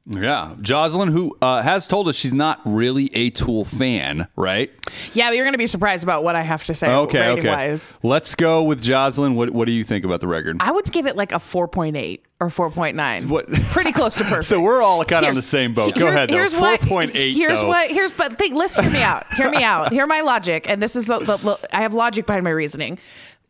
Yeah. 0.07 0.55
Jozalyn, 0.59 1.11
who 1.11 1.37
uh, 1.43 1.61
has 1.61 1.85
told 1.87 2.07
us 2.07 2.15
she's 2.15 2.33
not 2.33 2.59
really 2.65 3.11
a 3.13 3.29
Tool 3.29 3.63
fan, 3.63 4.27
right? 4.35 4.71
Yeah, 5.13 5.29
but 5.29 5.35
you're 5.35 5.45
going 5.45 5.53
to 5.53 5.59
be 5.59 5.67
surprised 5.67 6.03
about 6.03 6.23
what 6.23 6.35
I 6.35 6.41
have 6.41 6.63
to 6.65 6.73
say 6.73 6.89
Okay, 6.91 7.29
okay. 7.29 7.47
wise. 7.47 7.99
Let's 8.01 8.33
go 8.33 8.63
with 8.63 8.81
Jozalyn. 8.83 9.35
What, 9.35 9.51
what 9.51 9.65
do 9.67 9.71
you 9.71 9.83
think 9.83 10.03
about 10.03 10.19
the 10.19 10.27
record? 10.27 10.57
I 10.59 10.71
would 10.71 10.85
give 10.91 11.05
it 11.05 11.15
like 11.15 11.31
a 11.31 11.35
4.8 11.35 12.19
or 12.39 12.47
4.9. 12.47 13.29
What- 13.29 13.53
Pretty 13.53 13.91
close 13.91 14.15
to 14.15 14.23
perfect. 14.23 14.45
So 14.45 14.59
we're 14.59 14.81
all 14.81 15.05
kind 15.05 15.23
of 15.23 15.29
on 15.29 15.35
the 15.35 15.41
same 15.43 15.75
boat. 15.75 15.93
Go 15.93 16.07
here's- 16.07 16.15
ahead, 16.15 16.29
though. 16.29 16.33
Here's 16.33 16.55
what. 16.55 16.79
4.8, 16.81 17.33
Here's 17.35 17.61
though. 17.61 17.67
what. 17.67 17.91
Here's 17.91 18.11
but 18.11 18.39
think. 18.39 18.55
Listen, 18.55 18.83
hear 18.85 18.93
me 18.93 19.03
out. 19.03 19.31
Hear 19.35 19.51
me 19.51 19.63
out. 19.63 19.91
Hear 19.93 20.07
my 20.07 20.21
logic, 20.21 20.67
and 20.67 20.81
this 20.81 20.95
is 20.95 21.05
the, 21.05 21.19
the, 21.19 21.37
the- 21.37 21.59
I 21.77 21.81
have 21.81 21.93
logic 21.93 22.25
behind 22.25 22.43
my 22.43 22.49
reasoning. 22.49 22.97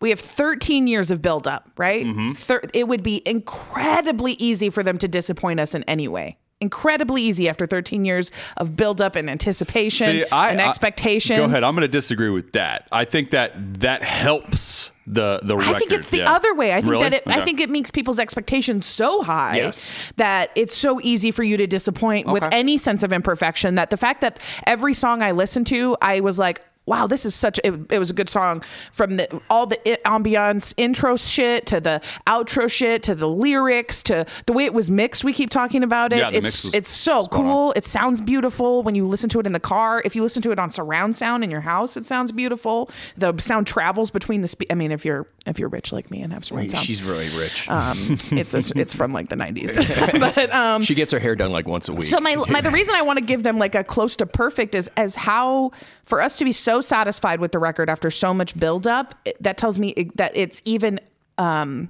We 0.01 0.09
have 0.09 0.19
13 0.19 0.87
years 0.87 1.11
of 1.11 1.21
buildup, 1.21 1.69
right? 1.77 2.05
Mm-hmm. 2.05 2.33
Thir- 2.33 2.61
it 2.73 2.87
would 2.87 3.03
be 3.03 3.21
incredibly 3.25 4.33
easy 4.33 4.69
for 4.69 4.83
them 4.83 4.97
to 4.97 5.07
disappoint 5.07 5.59
us 5.59 5.73
in 5.75 5.83
any 5.83 6.07
way. 6.07 6.37
Incredibly 6.59 7.23
easy 7.23 7.49
after 7.49 7.65
13 7.65 8.05
years 8.05 8.29
of 8.57 8.75
buildup 8.75 9.15
and 9.15 9.29
anticipation 9.29 10.05
See, 10.07 10.25
I- 10.31 10.51
and 10.51 10.61
I- 10.61 10.67
expectations. 10.69 11.37
Go 11.39 11.45
ahead. 11.45 11.63
I'm 11.63 11.71
going 11.73 11.81
to 11.81 11.87
disagree 11.87 12.29
with 12.29 12.51
that. 12.53 12.87
I 12.91 13.05
think 13.05 13.31
that 13.31 13.79
that 13.79 14.03
helps 14.03 14.91
the 15.07 15.39
the 15.43 15.57
record. 15.57 15.75
I 15.75 15.79
think 15.79 15.91
it's 15.91 16.07
the 16.09 16.17
yeah. 16.19 16.31
other 16.31 16.53
way. 16.53 16.71
I 16.73 16.81
think 16.81 16.91
Really? 16.91 17.03
that 17.09 17.13
it, 17.15 17.23
I 17.25 17.43
think 17.43 17.59
it 17.59 17.71
makes 17.71 17.89
people's 17.89 18.19
expectations 18.19 18.85
so 18.85 19.23
high 19.23 19.57
Yes. 19.57 19.91
that 20.17 20.51
it's 20.55 20.77
so 20.77 21.01
easy 21.01 21.31
for 21.31 21.43
you 21.43 21.57
to 21.57 21.65
disappoint 21.65 22.27
with 22.27 22.43
any 22.51 22.77
sense 22.77 23.01
of 23.01 23.11
imperfection. 23.11 23.75
That 23.75 23.89
the 23.89 23.97
fact 23.97 24.21
that 24.21 24.37
every 24.67 24.93
song 24.93 25.21
I 25.23 25.31
listened 25.31 25.67
to, 25.67 25.97
I 26.01 26.19
was 26.21 26.37
like. 26.39 26.61
Wow, 26.91 27.07
this 27.07 27.25
is 27.25 27.33
such. 27.33 27.57
It, 27.63 27.73
it 27.89 27.99
was 27.99 28.09
a 28.09 28.13
good 28.13 28.27
song 28.27 28.61
from 28.91 29.15
the 29.15 29.41
all 29.49 29.65
the 29.65 29.77
ambiance 30.05 30.73
intro 30.75 31.15
shit 31.15 31.65
to 31.67 31.79
the 31.79 32.01
outro 32.27 32.69
shit 32.69 33.01
to 33.03 33.15
the 33.15 33.29
lyrics 33.29 34.03
to 34.03 34.25
the 34.45 34.51
way 34.51 34.65
it 34.65 34.73
was 34.73 34.89
mixed. 34.89 35.23
We 35.23 35.31
keep 35.31 35.49
talking 35.49 35.83
about 35.83 36.11
it. 36.11 36.19
Yeah, 36.19 36.31
the 36.31 36.37
it's 36.37 36.43
mix 36.43 36.63
was 36.65 36.73
it's 36.73 36.89
so 36.89 37.23
spot 37.23 37.39
on. 37.39 37.45
cool. 37.45 37.73
It 37.77 37.85
sounds 37.85 38.19
beautiful 38.19 38.83
when 38.83 38.93
you 38.93 39.07
listen 39.07 39.29
to 39.29 39.39
it 39.39 39.45
in 39.45 39.53
the 39.53 39.59
car. 39.59 40.01
If 40.03 40.17
you 40.17 40.21
listen 40.21 40.41
to 40.41 40.51
it 40.51 40.59
on 40.59 40.69
surround 40.69 41.15
sound 41.15 41.45
in 41.45 41.49
your 41.49 41.61
house, 41.61 41.95
it 41.95 42.05
sounds 42.05 42.33
beautiful. 42.33 42.89
The 43.15 43.37
sound 43.37 43.67
travels 43.67 44.11
between 44.11 44.41
the. 44.41 44.49
Spe- 44.49 44.69
I 44.69 44.73
mean, 44.75 44.91
if 44.91 45.05
you're 45.05 45.27
if 45.45 45.59
you're 45.59 45.69
rich 45.69 45.93
like 45.93 46.11
me 46.11 46.21
and 46.21 46.33
have 46.33 46.43
surround 46.43 46.71
sound, 46.71 46.85
She's 46.85 47.03
really 47.03 47.29
rich. 47.29 47.69
um, 47.69 47.97
it's 48.31 48.53
a, 48.53 48.77
it's 48.77 48.93
from 48.93 49.13
like 49.13 49.29
the 49.29 49.37
90s. 49.37 50.19
but 50.35 50.51
um, 50.53 50.83
she 50.83 50.93
gets 50.93 51.13
her 51.13 51.19
hair 51.19 51.35
done 51.35 51.51
like 51.51 51.67
once 51.67 51.87
a 51.87 51.93
week. 51.93 52.09
so 52.09 52.19
my, 52.19 52.35
my 52.49 52.59
the 52.59 52.69
reason 52.69 52.93
I 52.95 53.01
want 53.01 53.17
to 53.17 53.25
give 53.25 53.43
them 53.43 53.57
like 53.57 53.75
a 53.75 53.83
close 53.83 54.17
to 54.17 54.25
perfect 54.25 54.75
is 54.75 54.89
as 54.97 55.15
how 55.15 55.71
for 56.03 56.21
us 56.21 56.37
to 56.39 56.45
be 56.45 56.51
so 56.51 56.80
satisfied 56.81 57.39
with 57.39 57.51
the 57.51 57.59
record 57.59 57.89
after 57.89 58.11
so 58.11 58.33
much 58.33 58.57
buildup 58.57 59.15
that 59.39 59.57
tells 59.57 59.79
me 59.79 60.11
that 60.15 60.35
it's 60.35 60.61
even 60.65 60.99
um 61.37 61.89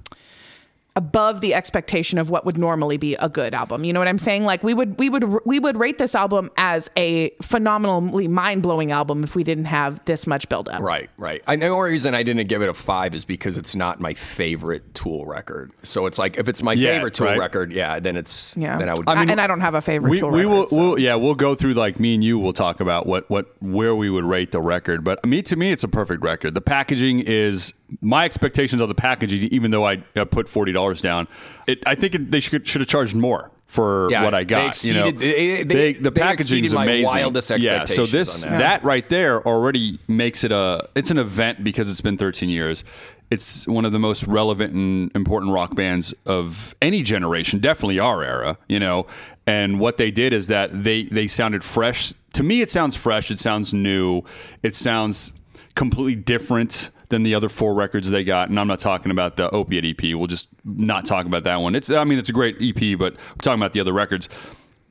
above 0.94 1.40
the 1.40 1.54
expectation 1.54 2.18
of 2.18 2.28
what 2.28 2.44
would 2.44 2.58
normally 2.58 2.96
be 2.98 3.14
a 3.14 3.28
good 3.28 3.54
album. 3.54 3.82
You 3.84 3.92
know 3.94 4.00
what 4.00 4.08
I'm 4.08 4.18
saying? 4.18 4.44
Like 4.44 4.62
we 4.62 4.74
would 4.74 4.98
we 4.98 5.08
would 5.08 5.24
we 5.46 5.58
would 5.58 5.78
rate 5.78 5.96
this 5.98 6.14
album 6.14 6.50
as 6.56 6.90
a 6.96 7.30
phenomenally 7.40 8.28
mind-blowing 8.28 8.90
album 8.90 9.24
if 9.24 9.34
we 9.34 9.42
didn't 9.44 9.64
have 9.66 10.04
this 10.04 10.26
much 10.26 10.48
build 10.50 10.68
up. 10.68 10.82
Right, 10.82 11.08
right. 11.16 11.42
I 11.46 11.56
know 11.56 11.74
the 11.76 11.80
reason 11.80 12.14
I 12.14 12.22
didn't 12.22 12.46
give 12.48 12.60
it 12.60 12.68
a 12.68 12.74
five 12.74 13.14
is 13.14 13.24
because 13.24 13.56
it's 13.56 13.74
not 13.74 14.00
my 14.00 14.12
favorite 14.14 14.94
Tool 14.94 15.24
record. 15.24 15.72
So 15.82 16.06
it's 16.06 16.18
like 16.18 16.36
if 16.36 16.46
it's 16.48 16.62
my 16.62 16.74
Yeah, 16.74 16.94
favorite 16.94 17.14
Tool 17.14 17.28
right. 17.28 17.38
record, 17.38 17.72
yeah, 17.72 17.98
then 17.98 18.16
it's 18.16 18.54
Yeah. 18.56 18.76
then 18.78 18.88
I 18.90 18.94
would. 18.94 19.08
I 19.08 19.14
mean, 19.14 19.30
and 19.30 19.40
I 19.40 19.46
don't 19.46 19.60
have 19.60 19.74
a 19.74 19.80
favorite 19.80 20.10
we, 20.10 20.20
Tool 20.20 20.30
we 20.30 20.44
will 20.44 20.64
record, 20.64 20.68
so- 20.70 20.76
we'll, 20.76 20.98
yeah 20.98 21.14
we'll 21.14 21.34
go 21.34 21.54
through 21.54 21.74
like 21.74 21.98
me 21.98 22.14
and 22.14 22.22
you 22.22 22.38
will 22.38 22.52
talk 22.52 22.80
about 22.80 23.06
what 23.06 23.28
what 23.30 23.46
where 23.62 23.94
we 23.94 24.10
would 24.10 24.24
rate 24.24 24.52
the 24.52 24.60
record 24.60 25.04
but 25.04 25.24
me 25.24 25.40
to 25.42 25.56
me 25.56 25.72
it's 25.72 25.84
a 25.84 25.88
perfect 25.88 26.22
record 26.22 26.54
the 26.54 26.60
packaging 26.60 27.20
is 27.20 27.72
my 28.00 28.24
expectations 28.24 28.80
of 28.80 28.88
the 28.88 28.94
packaging 28.94 29.48
even 29.52 29.70
though 29.70 29.86
i 29.86 30.02
uh, 30.16 30.24
put 30.24 30.46
$40 30.46 31.02
down 31.02 31.28
it, 31.66 31.82
i 31.86 31.94
think 31.94 32.14
it, 32.14 32.30
they 32.30 32.40
should 32.40 32.66
should 32.66 32.80
have 32.80 32.88
charged 32.88 33.14
more 33.14 33.50
for 33.66 34.10
Yeah, 34.10 34.24
what 34.24 34.34
I 34.34 34.40
they 34.40 34.44
got. 34.44 34.84
you 34.84 34.92
know, 34.92 35.06
exceeded- 35.08 35.18
they- 35.18 35.64
they- 35.64 35.92
the 35.94 36.10
they 36.10 36.20
packaging 36.20 36.64
is 36.64 36.72
exceeded 36.72 36.74
my 36.74 36.84
amazing. 36.84 37.04
wildest 37.06 37.50
yeah, 37.58 37.86
so 37.86 38.04
this 38.04 38.44
on 38.44 38.52
that. 38.52 38.58
that 38.58 38.84
right 38.84 39.08
there 39.08 39.46
already 39.46 39.98
makes 40.08 40.44
it 40.44 40.52
a 40.52 40.88
it's 40.94 41.10
an 41.10 41.16
event 41.16 41.64
because 41.64 41.90
it's 41.90 42.02
been 42.02 42.18
13 42.18 42.50
years. 42.50 42.84
It's 43.30 43.66
one 43.66 43.86
of 43.86 43.92
the 43.92 43.98
most 43.98 44.26
relevant 44.26 44.74
and 44.74 45.10
important 45.14 45.52
rock 45.52 45.74
bands 45.74 46.12
of 46.26 46.74
any 46.82 47.02
generation, 47.02 47.60
definitely 47.60 47.98
our 47.98 48.22
era, 48.22 48.58
you 48.68 48.78
know. 48.78 49.06
And 49.46 49.80
what 49.80 49.96
they 49.96 50.10
did 50.10 50.34
is 50.34 50.48
that 50.48 50.84
they 50.84 51.04
they 51.04 51.26
sounded 51.26 51.64
fresh. 51.64 52.12
To 52.34 52.42
me 52.42 52.60
it 52.60 52.68
sounds 52.68 52.94
fresh, 52.94 53.30
it 53.30 53.38
sounds 53.38 53.72
new, 53.72 54.20
it 54.62 54.76
sounds 54.76 55.32
completely 55.74 56.14
different 56.16 56.90
than 57.12 57.22
the 57.22 57.36
other 57.36 57.48
four 57.48 57.72
records 57.74 58.10
they 58.10 58.24
got. 58.24 58.48
And 58.48 58.58
I'm 58.58 58.66
not 58.66 58.80
talking 58.80 59.12
about 59.12 59.36
the 59.36 59.48
Opiate 59.50 59.84
EP. 59.84 60.02
We'll 60.16 60.26
just 60.26 60.48
not 60.64 61.06
talk 61.06 61.26
about 61.26 61.44
that 61.44 61.56
one. 61.56 61.76
It's 61.76 61.88
I 61.90 62.02
mean 62.02 62.18
it's 62.18 62.28
a 62.28 62.32
great 62.32 62.56
EP, 62.60 62.98
but 62.98 63.12
we're 63.14 63.36
talking 63.40 63.60
about 63.60 63.72
the 63.72 63.80
other 63.80 63.92
records. 63.92 64.28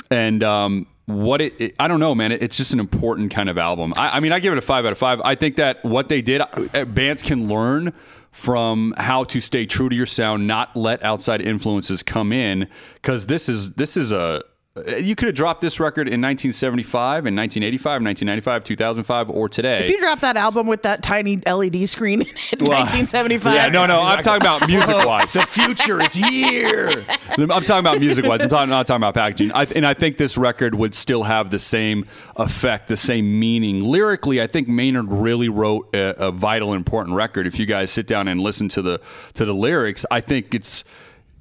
And 0.09 0.43
um, 0.43 0.87
what 1.05 1.41
it, 1.41 1.53
it- 1.59 1.75
I 1.79 1.87
don't 1.87 1.99
know, 1.99 2.13
man. 2.15 2.31
It, 2.31 2.41
it's 2.43 2.55
just 2.57 2.73
an 2.73 2.79
important 2.79 3.31
kind 3.31 3.49
of 3.49 3.57
album. 3.57 3.93
I, 3.97 4.17
I 4.17 4.19
mean, 4.21 4.31
I 4.31 4.39
give 4.39 4.53
it 4.53 4.59
a 4.59 4.61
five 4.61 4.85
out 4.85 4.91
of 4.91 4.97
five. 4.97 5.19
I 5.21 5.35
think 5.35 5.55
that 5.57 5.83
what 5.83 6.07
they 6.09 6.21
did, 6.21 6.41
uh, 6.41 6.85
bands 6.85 7.21
can 7.23 7.47
learn 7.47 7.93
from 8.31 8.93
how 8.97 9.23
to 9.25 9.41
stay 9.41 9.65
true 9.65 9.89
to 9.89 9.95
your 9.95 10.05
sound, 10.05 10.47
not 10.47 10.75
let 10.75 11.03
outside 11.03 11.41
influences 11.41 12.01
come 12.03 12.31
in. 12.31 12.67
Because 12.95 13.25
this 13.25 13.49
is 13.49 13.73
this 13.73 13.97
is 13.97 14.11
a 14.11 14.43
Uh, 14.73 14.95
you 14.95 15.15
could 15.15 15.25
have 15.25 15.35
dropped 15.35 15.59
this 15.59 15.81
record 15.81 16.07
in 16.07 16.21
1975, 16.21 17.25
in 17.25 17.35
1985, 17.35 18.01
1995, 18.01 18.63
2005, 18.63 19.29
or 19.29 19.49
today. 19.49 19.83
If 19.83 19.89
you 19.89 19.99
dropped 19.99 20.21
that 20.21 20.37
album 20.37 20.65
with 20.65 20.83
that 20.83 21.03
tiny 21.03 21.35
LED 21.45 21.89
screen 21.89 22.21
in 22.21 22.27
it 22.27 22.61
1975, 22.61 23.53
Yeah, 23.55 23.67
no, 23.67 23.85
no. 23.85 24.01
I'm 24.01 24.23
talking 24.23 24.41
about 24.41 24.65
music 24.67 24.95
wise. 25.05 25.33
the 25.33 25.45
future 25.45 26.01
is 26.01 26.13
here. 26.13 27.05
I'm 27.37 27.47
talking 27.49 27.79
about 27.79 27.99
music 27.99 28.25
wise. 28.25 28.39
I'm 28.39 28.47
talking, 28.47 28.69
not 28.69 28.87
talking 28.87 29.01
about 29.01 29.13
packaging. 29.13 29.51
I, 29.51 29.65
and 29.75 29.85
I 29.85 29.93
think 29.93 30.15
this 30.15 30.37
record 30.37 30.73
would 30.75 30.95
still 30.95 31.23
have 31.23 31.49
the 31.49 31.59
same 31.59 32.07
effect, 32.37 32.87
the 32.87 32.95
same 32.95 33.41
meaning. 33.41 33.83
Lyrically, 33.83 34.41
I 34.41 34.47
think 34.47 34.69
Maynard 34.69 35.11
really 35.11 35.49
wrote 35.49 35.93
a, 35.93 36.27
a 36.27 36.31
vital, 36.31 36.73
important 36.73 37.17
record. 37.17 37.45
If 37.45 37.59
you 37.59 37.65
guys 37.65 37.91
sit 37.91 38.07
down 38.07 38.29
and 38.29 38.39
listen 38.39 38.69
to 38.69 38.81
the 38.81 39.01
to 39.33 39.43
the 39.43 39.53
lyrics, 39.53 40.05
I 40.09 40.21
think 40.21 40.55
it's 40.55 40.85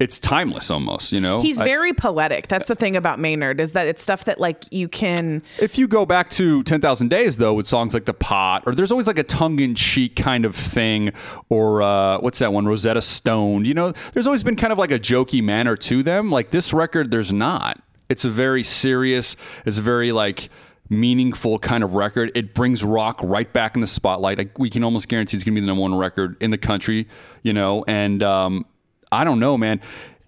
it's 0.01 0.19
timeless 0.19 0.71
almost. 0.71 1.11
You 1.11 1.21
know, 1.21 1.41
He's 1.41 1.61
I- 1.61 1.65
very 1.65 1.93
poetic. 1.93 2.47
That's 2.47 2.67
the 2.67 2.75
thing 2.75 2.95
about 2.95 3.19
Maynard 3.19 3.59
is 3.61 3.73
that 3.73 3.85
it's 3.85 4.01
stuff 4.01 4.25
that 4.25 4.39
like 4.39 4.65
you 4.71 4.87
can. 4.89 5.43
If 5.59 5.77
you 5.77 5.87
go 5.87 6.07
back 6.07 6.29
to 6.31 6.63
10,000 6.63 7.09
Days, 7.09 7.37
though, 7.37 7.53
with 7.53 7.67
songs 7.67 7.93
like 7.93 8.05
The 8.05 8.13
Pot, 8.13 8.63
or 8.65 8.73
there's 8.73 8.91
always 8.91 9.05
like 9.05 9.19
a 9.19 9.23
tongue 9.23 9.59
in 9.59 9.75
cheek 9.75 10.15
kind 10.15 10.43
of 10.43 10.55
thing, 10.55 11.11
or 11.49 11.83
uh, 11.83 12.19
what's 12.19 12.39
that 12.39 12.51
one, 12.51 12.65
Rosetta 12.67 13.01
Stone, 13.01 13.65
you 13.65 13.75
know, 13.75 13.93
there's 14.13 14.25
always 14.25 14.43
been 14.43 14.55
kind 14.55 14.73
of 14.73 14.79
like 14.79 14.91
a 14.91 14.99
jokey 14.99 15.43
manner 15.43 15.75
to 15.77 16.01
them. 16.01 16.31
Like 16.31 16.49
this 16.49 16.73
record, 16.73 17.11
there's 17.11 17.31
not. 17.31 17.79
It's 18.09 18.25
a 18.25 18.29
very 18.29 18.63
serious, 18.63 19.35
it's 19.65 19.77
a 19.77 19.81
very 19.83 20.11
like 20.11 20.49
meaningful 20.89 21.57
kind 21.59 21.83
of 21.83 21.93
record. 21.93 22.31
It 22.35 22.53
brings 22.53 22.83
rock 22.83 23.19
right 23.23 23.51
back 23.53 23.75
in 23.75 23.81
the 23.81 23.87
spotlight. 23.87 24.37
Like, 24.37 24.59
we 24.59 24.69
can 24.69 24.83
almost 24.83 25.07
guarantee 25.07 25.37
it's 25.37 25.43
going 25.43 25.55
to 25.55 25.61
be 25.61 25.65
the 25.65 25.67
number 25.67 25.81
one 25.81 25.95
record 25.95 26.35
in 26.41 26.51
the 26.51 26.57
country, 26.57 27.07
you 27.43 27.53
know, 27.53 27.85
and 27.87 28.21
um, 28.21 28.65
I 29.11 29.23
don't 29.23 29.39
know, 29.39 29.57
man. 29.57 29.81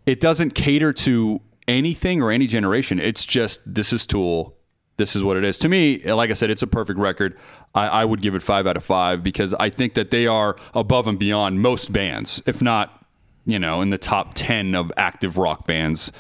It 0.06 0.20
doesn't 0.20 0.52
cater 0.56 0.92
to 0.94 1.42
anything 1.68 2.22
or 2.22 2.32
any 2.32 2.48
generation. 2.48 3.00
It's 3.00 3.26
just 3.26 3.62
this 3.66 3.94
is 3.94 4.06
Tool. 4.06 4.56
This 4.98 5.16
is 5.16 5.24
what 5.24 5.38
it 5.38 5.44
is. 5.44 5.58
To 5.60 5.70
me, 5.70 6.04
like 6.04 6.30
I 6.30 6.34
said, 6.34 6.52
it's 6.52 6.62
a 6.62 6.68
perfect 6.68 7.00
record. 7.00 7.36
I, 7.74 7.88
I 7.88 8.06
would 8.06 8.22
give 8.22 8.36
it 8.36 8.44
five 8.44 8.68
out 8.68 8.78
of 8.78 8.84
five 8.84 9.24
because 9.24 9.54
I 9.56 9.70
think 9.72 9.96
that 9.96 10.12
they 10.12 10.28
are 10.28 10.56
above 10.76 11.08
and 11.08 11.18
beyond 11.18 11.62
most 11.62 11.92
bands, 11.92 12.44
if 12.46 12.62
not, 12.62 13.04
you 13.46 13.58
know, 13.58 13.82
in 13.82 13.90
the 13.90 13.98
top 13.98 14.34
ten 14.36 14.76
of 14.76 14.92
active 14.96 15.38
rock 15.40 15.66
bands. 15.66 16.12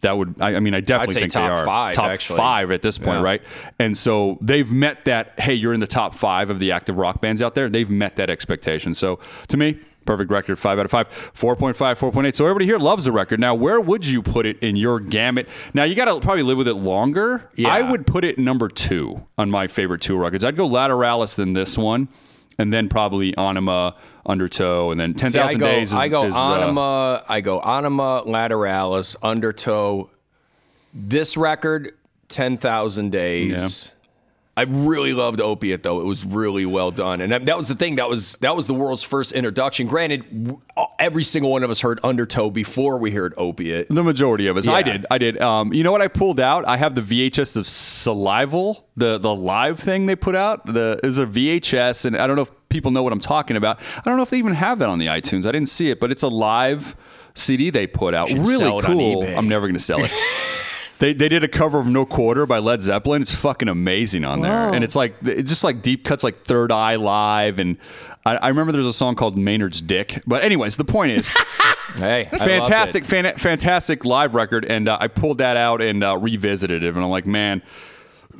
That 0.00 0.18
would, 0.18 0.40
I, 0.40 0.56
I 0.56 0.60
mean, 0.60 0.74
I 0.74 0.80
definitely 0.80 1.14
think 1.22 1.32
top 1.32 1.42
they 1.50 1.58
are 1.60 1.64
five, 1.64 1.94
top 1.94 2.06
actually. 2.06 2.36
five 2.36 2.70
at 2.70 2.82
this 2.82 2.98
point, 2.98 3.18
Yeah. 3.18 3.22
right? 3.24 3.42
And 3.78 3.96
so 3.96 4.38
they've 4.40 4.70
met 4.70 5.04
that. 5.06 5.38
Hey, 5.38 5.54
you're 5.54 5.72
in 5.72 5.80
the 5.80 5.86
top 5.86 6.14
five 6.14 6.50
of 6.50 6.58
the 6.58 6.72
active 6.72 6.96
rock 6.98 7.20
bands 7.20 7.40
out 7.40 7.54
there. 7.54 7.68
They've 7.68 7.90
met 7.90 8.16
that 8.16 8.28
expectation. 8.28 8.92
So 8.94 9.20
to 9.48 9.56
me, 9.56 9.78
perfect 10.06 10.30
record, 10.30 10.58
five 10.58 10.78
out 10.78 10.84
of 10.84 10.90
five, 10.90 11.08
4.5, 11.34 11.74
4.8. 11.74 12.34
So 12.34 12.44
everybody 12.44 12.64
here 12.64 12.78
loves 12.78 13.04
the 13.04 13.12
record. 13.12 13.40
Now, 13.40 13.54
where 13.54 13.80
would 13.80 14.06
you 14.06 14.22
put 14.22 14.46
it 14.46 14.58
in 14.60 14.76
your 14.76 15.00
gamut? 15.00 15.48
Now 15.74 15.84
you 15.84 15.94
got 15.94 16.06
to 16.06 16.20
probably 16.20 16.42
live 16.42 16.58
with 16.58 16.68
it 16.68 16.74
longer. 16.74 17.50
Yeah. 17.56 17.68
I 17.68 17.82
would 17.82 18.06
put 18.06 18.24
it 18.24 18.38
number 18.38 18.68
two 18.68 19.26
on 19.36 19.50
my 19.50 19.66
favorite 19.66 20.00
two 20.00 20.16
records. 20.16 20.44
I'd 20.44 20.56
go 20.56 20.68
Lateralus 20.68 21.34
than 21.34 21.52
this 21.52 21.76
one, 21.76 22.08
and 22.58 22.72
then 22.72 22.88
probably 22.88 23.32
Ænima, 23.32 23.94
Undertow, 24.24 24.90
and 24.90 25.00
then 25.00 25.14
Ten 25.14 25.30
See, 25.30 25.38
I 25.38 25.42
Thousand 25.42 25.60
go, 25.60 25.66
Days. 25.66 25.92
Is, 25.92 25.98
I 25.98 26.08
go 26.08 26.24
is, 26.26 26.34
uh, 26.34 26.38
Ænima, 26.38 27.24
I 27.28 27.40
go 27.40 27.60
Ænima, 27.60 28.26
Lateralus, 28.26 29.16
Undertow. 29.22 30.10
This 30.94 31.36
record, 31.36 31.92
Ten 32.28 32.56
Thousand 32.56 33.12
Days. 33.12 33.92
I 34.58 34.62
really 34.62 35.12
loved 35.12 35.42
Opiate 35.42 35.82
though. 35.82 36.00
It 36.00 36.04
was 36.04 36.24
really 36.24 36.64
well 36.64 36.90
done, 36.90 37.20
and 37.20 37.30
that, 37.30 37.44
that 37.44 37.58
was 37.58 37.68
the 37.68 37.74
thing. 37.74 37.96
That 37.96 38.08
was 38.08 38.36
that 38.36 38.56
was 38.56 38.66
the 38.66 38.72
world's 38.72 39.02
first 39.02 39.32
introduction. 39.32 39.86
Granted, 39.86 40.56
every 40.98 41.24
single 41.24 41.50
one 41.50 41.62
of 41.62 41.70
us 41.70 41.80
heard 41.80 42.00
Undertow 42.02 42.48
before 42.48 42.96
we 42.96 43.10
heard 43.10 43.34
Opiate. 43.36 43.88
The 43.88 44.02
majority 44.02 44.46
of 44.46 44.56
us. 44.56 44.66
I 44.66 44.80
did. 44.80 45.04
I 45.10 45.18
did. 45.18 45.42
Um, 45.42 45.74
you 45.74 45.84
know 45.84 45.92
what 45.92 46.00
I 46.00 46.08
pulled 46.08 46.40
out? 46.40 46.66
I 46.66 46.78
have 46.78 46.94
the 46.94 47.02
VHS 47.02 47.58
of 47.58 47.66
Salival, 47.66 48.84
the 48.96 49.18
the 49.18 49.34
live 49.34 49.78
thing 49.78 50.06
they 50.06 50.16
put 50.16 50.34
out. 50.34 50.64
The 50.64 51.00
is 51.02 51.18
a 51.18 51.26
VHS, 51.26 52.06
and 52.06 52.16
I 52.16 52.26
don't 52.26 52.36
know 52.36 52.42
if 52.42 52.52
people 52.70 52.90
know 52.92 53.02
what 53.02 53.12
I'm 53.12 53.20
talking 53.20 53.58
about. 53.58 53.78
I 53.98 54.02
don't 54.06 54.16
know 54.16 54.22
if 54.22 54.30
they 54.30 54.38
even 54.38 54.54
have 54.54 54.78
that 54.78 54.88
on 54.88 54.98
the 54.98 55.06
iTunes. 55.06 55.44
I 55.44 55.52
didn't 55.52 55.68
see 55.68 55.90
it, 55.90 56.00
but 56.00 56.10
it's 56.10 56.22
a 56.22 56.28
live 56.28 56.96
CD 57.34 57.68
they 57.68 57.86
put 57.86 58.14
out. 58.14 58.30
Really 58.30 58.56
sell 58.56 58.78
it 58.78 58.84
on 58.86 58.96
cool. 58.96 59.22
I'm 59.36 59.48
never 59.48 59.66
going 59.66 59.74
to 59.74 59.80
sell 59.80 60.02
it. 60.02 60.10
They, 60.98 61.12
they 61.12 61.28
did 61.28 61.44
a 61.44 61.48
cover 61.48 61.78
of 61.78 61.86
No 61.86 62.06
Quarter 62.06 62.46
by 62.46 62.58
Led 62.58 62.80
Zeppelin. 62.82 63.22
It's 63.22 63.34
fucking 63.34 63.68
amazing 63.68 64.24
on 64.24 64.40
there, 64.40 64.72
and 64.74 64.82
it's 64.82 64.96
like 64.96 65.14
it's 65.22 65.50
just 65.50 65.62
like 65.64 65.82
deep 65.82 66.04
cuts, 66.04 66.24
like 66.24 66.44
Third 66.44 66.72
Eye 66.72 66.96
live, 66.96 67.58
and 67.58 67.76
I, 68.24 68.36
I 68.36 68.48
remember 68.48 68.72
there's 68.72 68.86
a 68.86 68.92
song 68.92 69.14
called 69.14 69.36
Maynard's 69.36 69.80
Dick. 69.82 70.22
But 70.26 70.42
anyways, 70.42 70.76
the 70.78 70.84
point 70.84 71.12
is, 71.12 71.28
Hey, 71.96 72.26
I 72.26 72.36
loved 72.36 72.44
fantastic, 72.44 73.04
it. 73.04 73.06
fan, 73.06 73.36
fantastic 73.36 74.04
live 74.04 74.34
record, 74.34 74.64
and 74.64 74.88
uh, 74.88 74.98
I 75.00 75.08
pulled 75.08 75.38
that 75.38 75.56
out 75.56 75.80
and 75.80 76.02
uh, 76.02 76.16
revisited 76.18 76.82
it, 76.82 76.94
and 76.94 77.02
I'm 77.04 77.10
like, 77.10 77.26
man, 77.26 77.62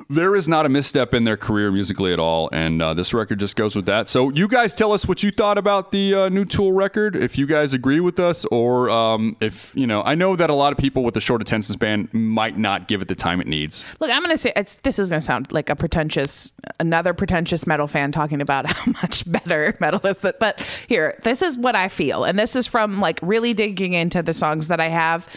there 0.08 0.36
is 0.36 0.46
not 0.48 0.66
a 0.66 0.68
misstep 0.68 1.14
in 1.14 1.24
their 1.24 1.36
career 1.36 1.70
musically 1.70 2.12
at 2.12 2.18
all, 2.18 2.48
and 2.52 2.80
uh, 2.82 2.94
this 2.94 3.14
record 3.14 3.40
just 3.40 3.56
goes 3.56 3.74
with 3.74 3.86
that. 3.86 4.08
So 4.08 4.30
you 4.30 4.48
guys 4.48 4.74
tell 4.74 4.92
us 4.92 5.06
what 5.06 5.22
you 5.22 5.30
thought 5.30 5.58
about 5.58 5.92
the 5.92 6.14
uh, 6.14 6.28
new 6.28 6.44
Tool 6.44 6.72
record, 6.72 7.16
if 7.16 7.36
you 7.38 7.46
guys 7.46 7.74
agree 7.74 8.00
with 8.00 8.20
us, 8.20 8.44
or 8.46 8.88
um, 8.90 9.36
if 9.40 9.74
you 9.74 9.86
know, 9.86 10.02
I 10.02 10.14
know 10.14 10.36
that 10.36 10.50
a 10.50 10.54
lot 10.54 10.72
of 10.72 10.78
people 10.78 11.02
with 11.02 11.16
a 11.16 11.20
short 11.20 11.42
attention 11.42 11.72
span 11.72 12.08
might 12.12 12.56
not 12.58 12.88
give 12.88 13.02
it 13.02 13.08
the 13.08 13.14
time 13.14 13.40
it 13.40 13.46
needs. 13.46 13.84
Look, 14.00 14.10
I'm 14.10 14.22
gonna 14.22 14.36
say 14.36 14.52
this 14.82 14.98
is 14.98 15.08
gonna 15.08 15.20
sound 15.20 15.52
like 15.52 15.70
a 15.70 15.76
pretentious, 15.76 16.52
another 16.78 17.14
pretentious 17.14 17.66
metal 17.66 17.86
fan 17.86 18.12
talking 18.12 18.40
about 18.40 18.66
how 18.70 18.92
much 19.02 19.30
better 19.30 19.76
metal 19.80 20.00
is. 20.04 20.18
That, 20.18 20.38
but 20.38 20.60
here, 20.88 21.18
this 21.24 21.42
is 21.42 21.58
what 21.58 21.74
I 21.74 21.88
feel, 21.88 22.24
and 22.24 22.38
this 22.38 22.56
is 22.56 22.66
from 22.66 23.00
like 23.00 23.18
really 23.22 23.54
digging 23.54 23.94
into 23.94 24.22
the 24.22 24.34
songs 24.34 24.68
that 24.68 24.80
I 24.80 24.88
have. 24.88 25.28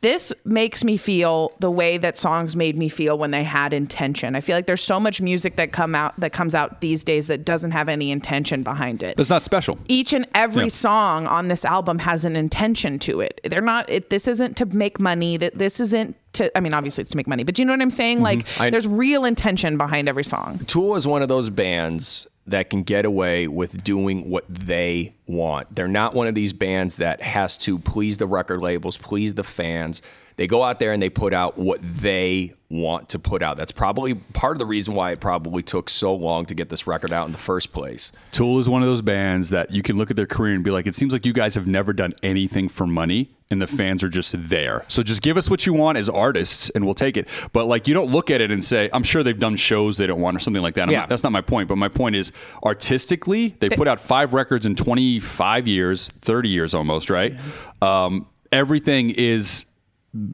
This 0.00 0.32
makes 0.44 0.84
me 0.84 0.96
feel 0.96 1.52
the 1.60 1.70
way 1.70 1.98
that 1.98 2.16
songs 2.18 2.54
made 2.56 2.76
me 2.76 2.88
feel 2.88 3.16
when 3.18 3.30
they 3.30 3.44
had 3.44 3.72
intention. 3.72 4.34
I 4.36 4.40
feel 4.40 4.56
like 4.56 4.66
there's 4.66 4.82
so 4.82 5.00
much 5.00 5.20
music 5.20 5.56
that 5.56 5.72
come 5.72 5.94
out 5.94 6.18
that 6.20 6.32
comes 6.32 6.54
out 6.54 6.80
these 6.80 7.04
days 7.04 7.26
that 7.28 7.44
doesn't 7.44 7.70
have 7.72 7.88
any 7.88 8.10
intention 8.10 8.62
behind 8.62 9.02
it. 9.02 9.18
It's 9.18 9.30
not 9.30 9.42
special. 9.42 9.78
Each 9.88 10.12
and 10.12 10.26
every 10.34 10.64
Yeah. 10.64 10.68
song 10.70 11.26
on 11.26 11.48
this 11.48 11.64
album 11.64 11.98
has 12.00 12.24
an 12.24 12.36
intention 12.36 12.98
to 13.00 13.20
it. 13.20 13.40
They're 13.44 13.60
not. 13.60 13.88
It, 13.90 14.10
this 14.10 14.28
isn't 14.28 14.56
to 14.58 14.66
make 14.66 15.00
money. 15.00 15.36
That 15.36 15.58
this 15.58 15.80
isn't 15.80 16.16
to. 16.34 16.56
I 16.56 16.60
mean, 16.60 16.74
obviously 16.74 17.02
it's 17.02 17.10
to 17.12 17.16
make 17.16 17.26
money, 17.26 17.44
but 17.44 17.58
you 17.58 17.64
know 17.64 17.72
what 17.72 17.80
I'm 17.82 17.90
saying? 17.90 18.18
Mm-hmm. 18.18 18.24
Like, 18.24 18.60
I- 18.60 18.70
there's 18.70 18.86
real 18.86 19.24
intention 19.24 19.76
behind 19.78 20.08
every 20.08 20.24
song. 20.24 20.60
Tool 20.66 20.94
is 20.96 21.06
one 21.06 21.22
of 21.22 21.28
those 21.28 21.50
bands 21.50 22.26
that 22.46 22.70
can 22.70 22.82
get 22.82 23.04
away 23.04 23.48
with 23.48 23.82
doing 23.82 24.30
what 24.30 24.44
they 24.48 25.14
want. 25.26 25.74
They're 25.74 25.88
not 25.88 26.14
one 26.14 26.26
of 26.26 26.34
these 26.34 26.52
bands 26.52 26.96
that 26.96 27.20
has 27.20 27.58
to 27.58 27.78
please 27.78 28.18
the 28.18 28.26
record 28.26 28.60
labels, 28.60 28.96
please 28.96 29.34
the 29.34 29.44
fans. 29.44 30.02
They 30.36 30.46
go 30.46 30.62
out 30.62 30.78
there 30.78 30.92
and 30.92 31.02
they 31.02 31.08
put 31.10 31.32
out 31.32 31.56
what 31.56 31.80
they 31.82 32.52
want 32.68 33.08
to 33.10 33.18
put 33.18 33.42
out. 33.42 33.56
That's 33.56 33.72
probably 33.72 34.14
part 34.14 34.52
of 34.56 34.58
the 34.58 34.66
reason 34.66 34.94
why 34.94 35.12
it 35.12 35.20
probably 35.20 35.62
took 35.62 35.88
so 35.88 36.14
long 36.14 36.44
to 36.46 36.54
get 36.54 36.68
this 36.68 36.86
record 36.86 37.12
out 37.12 37.24
in 37.26 37.32
the 37.32 37.38
first 37.38 37.72
place. 37.72 38.12
Tool 38.32 38.58
is 38.58 38.68
one 38.68 38.82
of 38.82 38.88
those 38.88 39.02
bands 39.02 39.50
that 39.50 39.70
you 39.70 39.82
can 39.82 39.96
look 39.96 40.10
at 40.10 40.16
their 40.16 40.26
career 40.26 40.54
and 40.54 40.64
be 40.64 40.70
like, 40.70 40.86
it 40.86 40.94
seems 40.94 41.12
like 41.12 41.24
you 41.24 41.32
guys 41.32 41.54
have 41.54 41.66
never 41.66 41.92
done 41.92 42.12
anything 42.22 42.68
for 42.68 42.86
money 42.86 43.30
and 43.50 43.62
the 43.62 43.66
fans 43.68 44.02
are 44.02 44.08
just 44.08 44.34
there. 44.48 44.84
So 44.88 45.04
just 45.04 45.22
give 45.22 45.36
us 45.36 45.48
what 45.48 45.64
you 45.64 45.72
want 45.72 45.96
as 45.96 46.08
artists 46.08 46.68
and 46.70 46.84
we'll 46.84 46.94
take 46.94 47.16
it. 47.16 47.28
But 47.52 47.66
like 47.66 47.86
you 47.86 47.94
don't 47.94 48.10
look 48.10 48.30
at 48.30 48.40
it 48.40 48.50
and 48.50 48.62
say, 48.64 48.90
I'm 48.92 49.04
sure 49.04 49.22
they've 49.22 49.38
done 49.38 49.54
shows 49.56 49.96
they 49.96 50.08
don't 50.08 50.20
want 50.20 50.36
or 50.36 50.40
something 50.40 50.62
like 50.62 50.74
that. 50.74 50.90
Yeah. 50.90 51.00
not- 51.00 51.08
that's 51.08 51.22
not 51.22 51.30
my 51.32 51.42
point. 51.42 51.68
But 51.68 51.76
my 51.76 51.88
point 51.88 52.16
is 52.16 52.32
artistically, 52.64 53.54
they 53.60 53.68
put 53.70 53.88
out 53.88 54.00
five 54.00 54.34
records 54.34 54.66
in 54.66 54.74
25 54.74 55.66
years, 55.68 56.08
30 56.10 56.48
years 56.48 56.74
almost, 56.74 57.08
right? 57.10 57.36
Um, 57.80 58.26
everything 58.52 59.10
is 59.10 59.64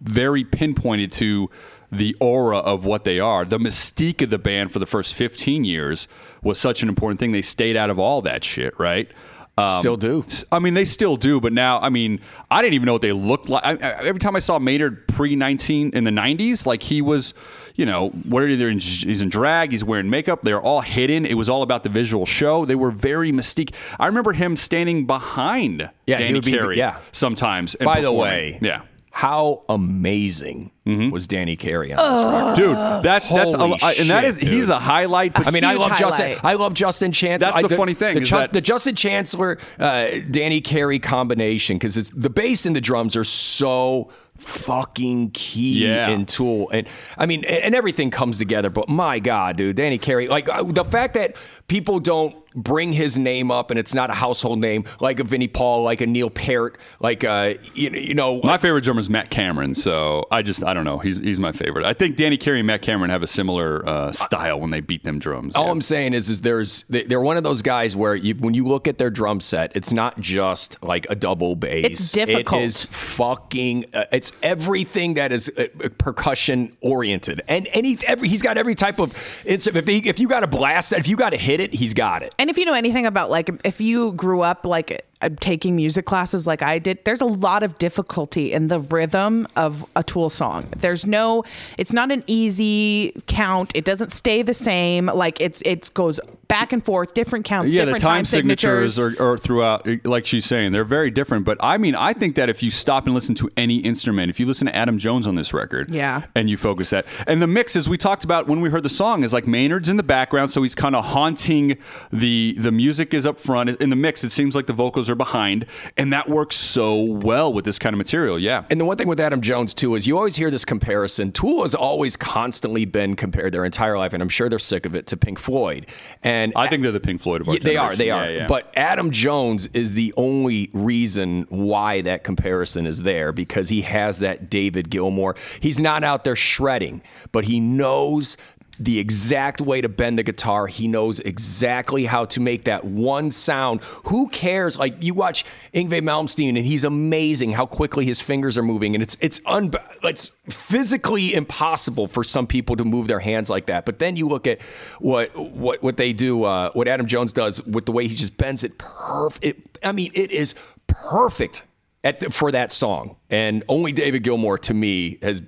very 0.03 0.45
pinpointed 0.45 1.13
to 1.13 1.51
the 1.91 2.15
aura 2.21 2.59
of 2.59 2.85
what 2.85 3.05
they 3.05 3.19
are. 3.21 3.45
The 3.45 3.59
mystique 3.59 4.23
of 4.23 4.31
the 4.31 4.39
band 4.39 4.73
for 4.73 4.79
the 4.79 4.87
first 4.87 5.15
15 5.15 5.65
years 5.65 6.09
was 6.43 6.59
such 6.59 6.83
an 6.83 6.89
important 6.89 7.21
thing. 7.21 7.33
They 7.33 7.43
stayed 7.43 7.77
out 7.77 7.91
of 7.91 7.99
all 7.99 8.23
that 8.23 8.45
shit, 8.45 8.79
right? 8.79 9.11
Um, 9.59 9.69
Still 9.69 9.99
do. 9.99 10.25
I 10.51 10.59
mean, 10.61 10.73
they 10.73 10.87
still 10.87 11.17
do, 11.17 11.39
but 11.39 11.53
now, 11.53 11.79
I 11.81 11.91
mean, 11.91 12.21
I 12.51 12.63
didn't 12.63 12.73
even 12.73 12.87
know 12.87 12.95
what 12.95 13.03
they 13.03 13.13
looked 13.13 13.51
like. 13.51 13.63
I, 13.63 13.73
I- 13.73 14.05
every 14.05 14.19
time 14.19 14.35
I 14.35 14.39
saw 14.39 14.59
Maynard 14.59 15.07
pre 15.09 15.37
19 15.37 15.91
in 15.93 16.05
the 16.05 16.11
90s, 16.11 16.65
like 16.65 16.83
he 16.83 17.03
was, 17.03 17.35
you 17.75 17.85
know, 17.85 18.09
where 18.27 18.49
either 18.49 18.71
in, 18.71 18.79
he's 18.79 19.21
in 19.21 19.29
drag, 19.29 19.73
he's 19.73 19.85
wearing 19.85 20.09
makeup, 20.09 20.41
they're 20.43 20.63
all 20.63 20.81
hidden. 20.81 21.27
It 21.27 21.35
was 21.35 21.51
all 21.51 21.63
about 21.63 21.83
the 21.83 21.91
visual 21.91 22.25
show. 22.25 22.65
They 22.65 22.75
were 22.77 22.91
very 22.91 23.31
mystique. 23.31 23.75
I 24.01 24.07
remember 24.07 24.33
him 24.33 24.57
standing 24.57 25.05
behind 25.07 25.91
Yeah, 26.07 26.17
Danny 26.17 26.33
would 26.33 26.47
be- 26.47 26.53
Carey 26.53 26.79
yeah. 26.79 27.01
sometimes. 27.13 27.75
and 27.75 27.85
By 27.85 28.01
the 28.01 28.11
way, 28.13 28.59
yeah. 28.63 28.81
How 29.23 29.63
amazing 29.69 30.73
was 30.85 31.29
Danny 31.29 31.55
Carey 31.55 31.93
on 31.93 31.99
this 31.99 32.25
record? 32.25 32.57
Dude, 32.57 33.05
that's 33.05 33.31
that's 33.31 33.55
a, 33.55 33.59
Holy 33.59 33.79
I- 33.81 33.93
and 33.93 34.11
that 34.11 34.25
is 34.25 34.35
shit, 34.35 34.49
he's 34.49 34.67
dude. 34.67 34.71
a 34.75 34.79
highlight. 34.81 35.33
But 35.33 35.47
I 35.47 35.53
mean, 35.53 35.63
I 35.63 35.75
love 35.75 35.97
Justin. 35.97 36.27
highlight. 36.33 36.45
I 36.45 36.55
love 36.55 36.75
Justin 36.75 37.13
Chancellor. 37.13 37.47
That's 37.53 37.65
I- 37.65 37.69
the 37.69 37.77
funny 37.77 37.95
thing, 37.95 38.15
The, 38.17 38.21
Ju- 38.23 38.37
that- 38.37 38.53
the 38.53 38.61
Justin 38.61 38.97
Chancellor, 38.97 39.59
uh, 39.79 40.09
Danny 40.29 40.61
Carey 40.61 40.99
combination 40.99 41.77
because 41.79 41.97
it's 41.97 42.11
the 42.11 42.31
bass 42.31 42.67
and 42.67 42.75
the 42.75 42.81
drums 42.81 43.15
are 43.15 43.23
so 43.23 44.11
fucking 44.39 45.31
key 45.31 45.87
Yeah. 45.87 46.09
in 46.09 46.27
Tool, 46.27 46.69
and 46.73 46.89
I 47.17 47.27
mean, 47.27 47.45
and, 47.45 47.63
and 47.63 47.75
everything 47.77 48.11
comes 48.11 48.39
together. 48.39 48.71
But 48.71 48.89
my 48.89 49.21
God, 49.21 49.57
dude, 49.57 49.77
Danny 49.77 49.99
Carey, 49.99 50.27
like 50.27 50.49
uh, 50.49 50.65
the 50.65 50.85
fact 50.85 51.15
that 51.15 51.37
people 51.69 52.01
don't 52.01 52.35
bring 52.55 52.93
his 52.93 53.19
name 53.19 53.51
up 53.51 53.71
and 53.71 53.79
it's 53.79 53.95
not 53.95 54.11
a 54.11 54.15
household 54.15 54.59
name 54.61 54.85
like 55.01 55.21
a 55.21 55.25
Vinnie 55.25 55.49
Paul, 55.49 55.83
like 55.83 56.01
a 56.01 56.07
Neil 56.07 56.31
Peart, 56.31 56.79
like 57.01 57.25
uh, 57.25 57.55
you, 57.75 57.91
you 57.91 58.15
know, 58.15 58.41
My 58.43 58.59
favorite 58.59 58.83
drummer 58.85 59.01
is 59.01 59.11
Matt 59.11 59.31
Cameron, 59.31 59.75
so 59.75 60.27
I 60.31 60.43
just 60.43 60.65
I 60.65 60.75
don't 60.75 60.85
know. 60.85 60.99
He's 60.99 61.19
he's 61.19 61.41
my 61.41 61.53
favorite. 61.53 61.85
I 61.85 61.93
think 61.93 62.17
Danny 62.17 62.37
Carey 62.37 62.61
and 62.61 62.67
Matt 62.67 62.83
Cameron 62.83 63.11
have 63.11 63.23
a 63.23 63.27
similar 63.27 63.87
uh, 63.89 64.13
style 64.13 64.61
when 64.61 64.71
they 64.71 64.81
beat 64.81 65.05
them 65.05 65.19
drums. 65.19 65.57
All 65.57 65.67
yeah. 65.67 65.71
I'm 65.71 65.81
saying 65.83 66.15
is, 66.15 66.29
is 66.29 66.41
there's 66.43 66.85
they- 66.89 67.05
they're 67.05 67.21
one 67.21 67.37
of 67.37 67.45
those 67.45 67.63
guys 67.63 67.97
where 67.97 68.15
you, 68.15 68.35
when 68.35 68.55
you 68.55 68.67
look 68.67 68.87
at 68.89 68.99
their 68.99 69.11
drum 69.11 69.41
set, 69.41 69.75
it's 69.75 69.93
not 69.93 70.21
just 70.21 70.83
like 70.83 71.07
a 71.11 71.15
double 71.15 71.57
bass. 71.57 71.87
It's 71.87 72.13
difficult. 72.13 72.63
It 72.63 72.65
is 72.65 72.85
fucking. 72.85 73.87
Uh, 73.93 74.05
it's 74.13 74.33
everything 74.43 75.15
that 75.15 75.33
is 75.33 75.51
uh, 75.57 75.67
uh, 75.85 75.89
percussion 75.99 76.77
oriented, 76.81 77.43
and 77.49 77.69
any 77.73 77.99
every 78.07 78.29
he's 78.29 78.43
got 78.43 78.59
every 78.59 78.75
type 78.75 78.99
of. 78.99 79.13
It's 79.45 79.67
if, 79.67 79.87
he, 79.87 80.09
if 80.09 80.19
you 80.19 80.29
got 80.29 80.41
to 80.41 80.47
blast 80.47 80.93
it, 80.93 80.99
if 80.99 81.09
you 81.09 81.17
got 81.17 81.31
to 81.31 81.37
hit 81.37 81.61
it, 81.61 81.75
he's 81.75 81.95
got 81.95 82.23
it. 82.23 82.35
And 82.43 82.51
if 82.51 82.59
you 82.59 82.65
know 82.65 82.75
anything 82.75 83.07
about 83.07 83.31
like 83.31 83.49
if 83.63 83.81
you 83.81 84.15
grew 84.15 84.41
up 84.41 84.67
like 84.67 85.07
uh, 85.21 85.29
taking 85.39 85.77
music 85.77 86.07
classes 86.07 86.45
like 86.45 86.61
I 86.61 86.81
did, 86.81 87.05
there's 87.05 87.21
a 87.21 87.25
lot 87.25 87.63
of 87.63 87.79
difficulty 87.79 88.53
in 88.53 88.67
the 88.67 88.81
rhythm 88.81 89.47
of 89.55 89.89
a 89.95 90.03
Tool 90.03 90.29
song. 90.29 90.67
There's 90.77 91.07
no, 91.07 91.45
it's 91.79 91.93
not 91.93 92.11
an 92.11 92.25
easy 92.27 93.13
count. 93.29 93.71
It 93.77 93.85
doesn't 93.85 94.11
stay 94.11 94.43
the 94.43 94.55
same. 94.55 95.07
Like 95.07 95.41
it's 95.41 95.63
it 95.65 95.95
goes 95.95 96.19
back 96.53 96.73
and 96.75 96.85
forth, 96.85 97.15
different 97.15 97.47
counts, 97.47 97.73
yeah, 97.73 97.81
the 97.81 97.87
different 97.87 98.03
time, 98.05 98.25
signatures, 98.27 98.99
are, 98.99 99.15
are 99.33 99.39
throughout, 99.39 99.89
like 100.05 100.27
she's 100.27 100.45
saying, 100.45 100.71
they're 100.73 100.85
very 100.85 101.11
different. 101.11 101.47
But 101.47 101.57
I 101.61 101.79
mean, 101.79 101.95
I 101.95 102.13
think 102.13 102.37
that 102.37 102.51
if 102.51 102.63
you 102.63 102.71
stop 102.71 103.07
and 103.07 103.15
listen 103.15 103.35
to 103.37 103.51
any 103.57 103.79
instrument, 103.79 104.29
if 104.29 104.39
you 104.39 104.45
listen 104.45 104.67
to 104.67 104.77
Adam 104.77 104.99
Jones 104.99 105.27
on 105.27 105.35
this 105.35 105.55
record, 105.55 105.89
Yeah. 105.95 106.25
and 106.35 106.51
you 106.51 106.59
focus 106.59 106.91
that, 106.91 107.07
and 107.27 107.41
the 107.41 107.47
mix, 107.47 107.75
as 107.75 107.89
we 107.89 107.97
talked 107.97 108.23
about 108.23 108.49
when 108.49 108.61
we 108.61 108.69
heard 108.69 108.83
the 108.83 108.91
song, 108.91 109.25
is 109.25 109.33
like 109.33 109.47
Maynard's 109.47 109.89
in 109.89 109.97
the 109.97 110.03
background, 110.03 110.51
so 110.51 110.61
he's 110.63 110.75
kind 110.75 110.95
of 110.95 111.07
haunting 111.07 111.79
the 112.13 112.55
the 112.59 112.71
music 112.71 113.15
is 113.15 113.25
up 113.25 113.41
front. 113.41 113.71
In 113.81 113.89
the 113.89 113.97
mix, 113.97 114.23
it 114.23 114.31
seems 114.31 114.55
like 114.55 114.67
the 114.67 114.73
vocals 114.75 115.09
are 115.09 115.15
behind, 115.15 115.65
and 115.97 116.13
that 116.13 116.29
works 116.29 116.57
so 116.57 117.01
well 117.03 117.51
with 117.51 117.65
this 117.65 117.79
kind 117.79 117.95
of 117.95 117.99
material. 117.99 118.39
Yeah. 118.39 118.65
And 118.69 118.79
the 118.79 118.85
one 118.85 118.99
thing 118.99 119.09
with 119.09 119.21
Adam 119.21 119.41
Jones 119.41 119.73
too 119.73 119.95
is 119.95 120.07
you 120.07 120.19
always 120.19 120.37
hear 120.37 120.51
this 120.51 120.67
comparison. 120.67 121.33
Tool 121.33 121.63
has 121.63 121.75
always 121.75 122.15
constantly 122.15 122.85
been 122.85 123.17
compared 123.17 123.55
their 123.55 123.65
entire 123.65 123.97
life, 123.97 124.13
and 124.13 124.23
I'm 124.23 124.29
sure 124.29 124.51
they're 124.51 124.59
sick 124.59 124.85
of 124.85 124.95
it 124.95 125.07
to 125.07 125.17
Pink 125.17 125.39
Floyd. 125.39 125.87
And 126.23 126.42
I 126.57 126.69
think 126.69 126.83
they're 126.83 126.93
the 126.93 127.01
Pink 127.01 127.21
Floyd 127.21 127.41
of 127.43 127.49
our 127.49 127.55
Yeah, 127.55 127.61
they 127.63 127.77
are, 127.77 127.95
they 127.97 128.07
Yeah, 128.09 128.17
are. 128.17 128.31
yeah. 128.31 128.47
But 128.47 128.73
Adam 128.77 129.11
Jones 129.11 129.69
is 129.75 129.95
the 129.95 130.13
only 130.17 130.71
reason 130.73 131.47
why 131.49 132.01
that 132.03 132.25
comparison 132.25 132.87
is 132.87 133.03
there 133.03 133.33
because 133.33 133.69
he 133.69 133.83
has 133.83 134.19
that 134.21 134.51
David 134.51 134.91
Gilmour. 134.91 135.37
He's 135.61 135.79
not 135.79 136.03
out 136.05 136.25
there 136.25 136.37
shredding, 136.37 137.03
but 137.33 137.45
he 137.45 137.61
knows 137.61 138.37
the 138.85 138.99
exact 138.99 139.61
way 139.61 139.81
to 139.81 139.89
bend 139.89 140.19
the 140.19 140.23
guitar. 140.23 140.67
He 140.67 140.89
knows 140.89 141.21
exactly 141.21 142.07
how 142.07 142.25
to 142.27 142.41
make 142.41 142.65
that 142.65 142.85
one 142.85 143.31
sound. 143.31 143.83
Who 144.05 144.29
cares? 144.29 144.79
Like 144.79 145.03
you 145.03 145.15
watch 145.15 145.45
Yngwie 145.73 146.03
Malmsteen 146.03 146.57
and 146.57 146.67
he's 146.67 146.85
amazing 146.85 147.53
how 147.53 147.67
quickly 147.67 148.05
his 148.05 148.21
fingers 148.21 148.59
are 148.59 148.63
moving 148.63 148.95
and 148.95 149.03
it's 149.03 149.17
it's 149.21 149.41
un- 149.47 149.73
it's 150.03 150.33
physically 150.49 151.35
impossible 151.35 152.09
for 152.09 152.25
some 152.25 152.47
people 152.47 152.77
to 152.77 152.85
move 152.85 153.07
their 153.07 153.21
hands 153.21 153.49
like 153.49 153.67
that. 153.67 153.87
But 153.87 153.99
then 153.99 154.17
you 154.17 154.27
look 154.27 154.47
at 154.47 154.61
what 154.99 155.37
what 155.37 155.83
what 155.83 155.97
they 155.97 156.13
do 156.13 156.45
uh, 156.45 156.71
what 156.73 156.89
Adam 156.89 157.07
Jones 157.07 157.33
does 157.33 157.63
with 157.65 157.87
the 157.87 157.93
way 157.93 158.09
he 158.09 158.17
just 158.17 158.37
bends 158.37 158.65
it 158.65 158.79
perfect. 158.79 159.79
I 159.85 159.93
mean, 159.93 160.11
it 160.15 160.31
is 160.31 160.55
perfect 160.87 161.63
at 162.05 162.21
the, 162.21 162.31
for 162.31 162.51
that 162.53 162.73
song. 162.73 163.17
And 163.31 163.63
only 163.69 163.93
David 163.93 164.25
Gilmour 164.25 164.59
to 164.63 164.75
me 164.75 165.19
has 165.23 165.43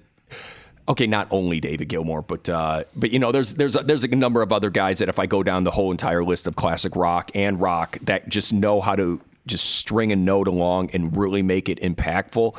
okay, 0.88 1.07
not 1.07 1.29
only 1.31 1.61
David 1.61 1.88
Gilmour, 1.88 2.23
but 2.27 2.49
uh, 2.49 2.85
but 2.94 3.11
you 3.11 3.18
know, 3.18 3.33
there's 3.33 3.55
there's 3.55 3.77
a, 3.77 3.81
there's 3.81 4.05
a 4.05 4.09
number 4.09 4.42
of 4.42 4.53
other 4.53 4.70
guys 4.70 4.99
that 4.99 5.09
if 5.09 5.18
I 5.18 5.27
go 5.27 5.42
down 5.42 5.64
the 5.64 5.70
whole 5.70 5.90
entire 5.90 6.25
list 6.25 6.47
of 6.47 6.57
classic 6.57 6.94
rock 6.97 7.31
and 7.35 7.61
rock 7.61 7.99
that 8.03 8.29
just 8.29 8.53
know 8.53 8.81
how 8.81 8.94
to 8.97 9.20
just 9.47 9.77
string 9.77 10.12
a 10.12 10.16
note 10.16 10.49
along 10.49 10.90
and 10.94 11.16
really 11.16 11.42
make 11.42 11.68
it 11.68 11.81
impactful. 11.81 12.57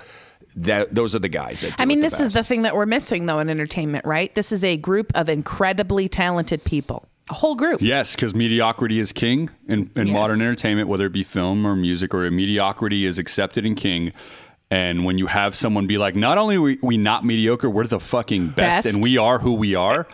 That 0.58 0.96
those 0.96 1.14
are 1.16 1.20
the 1.20 1.28
guys 1.28 1.62
that. 1.62 1.76
Do 1.76 1.84
I 1.84 1.86
mean, 1.86 2.00
it 2.00 2.04
this 2.04 2.22
is 2.22 2.34
the 2.34 2.44
thing 2.44 2.62
that 2.62 2.76
we're 2.78 2.86
missing 2.86 3.26
though 3.26 3.40
in 3.40 3.50
entertainment, 3.50 4.06
right? 4.06 4.34
This 4.34 4.54
is 4.54 4.64
a 4.64 4.78
group 4.78 5.12
of 5.14 5.28
incredibly 5.28 6.08
talented 6.08 6.64
people, 6.64 7.10
a 7.30 7.34
whole 7.34 7.56
group. 7.56 7.82
Yes, 7.82 8.16
because 8.16 8.34
mediocrity 8.34 8.98
is 9.00 9.12
king 9.12 9.50
in, 9.68 9.92
in 9.98 10.08
Yes. 10.08 10.14
modern 10.14 10.40
entertainment, 10.40 10.88
whether 10.88 11.08
it 11.08 11.12
be 11.12 11.24
film 11.24 11.68
or 11.68 11.76
music, 11.76 12.14
or 12.14 12.32
mediocrity 12.32 13.06
is 13.06 13.20
accepted 13.20 13.66
and 13.66 13.76
king. 13.76 14.14
And 14.72 15.06
when 15.06 15.18
you 15.18 15.28
have 15.28 15.56
someone 15.56 15.88
be 15.88 15.98
like, 15.98 16.16
not 16.16 16.38
only 16.38 16.56
are 16.56 16.62
we, 16.62 16.80
we 16.82 16.98
not 16.98 17.24
mediocre, 17.24 17.70
we're 17.70 17.88
the 17.88 18.00
fucking 18.00 18.50
best, 18.50 18.86
Best. 18.86 18.96
and 18.96 19.04
we 19.04 19.18
are 19.18 19.40
who 19.40 19.54
we 19.54 19.76
are, 19.76 20.08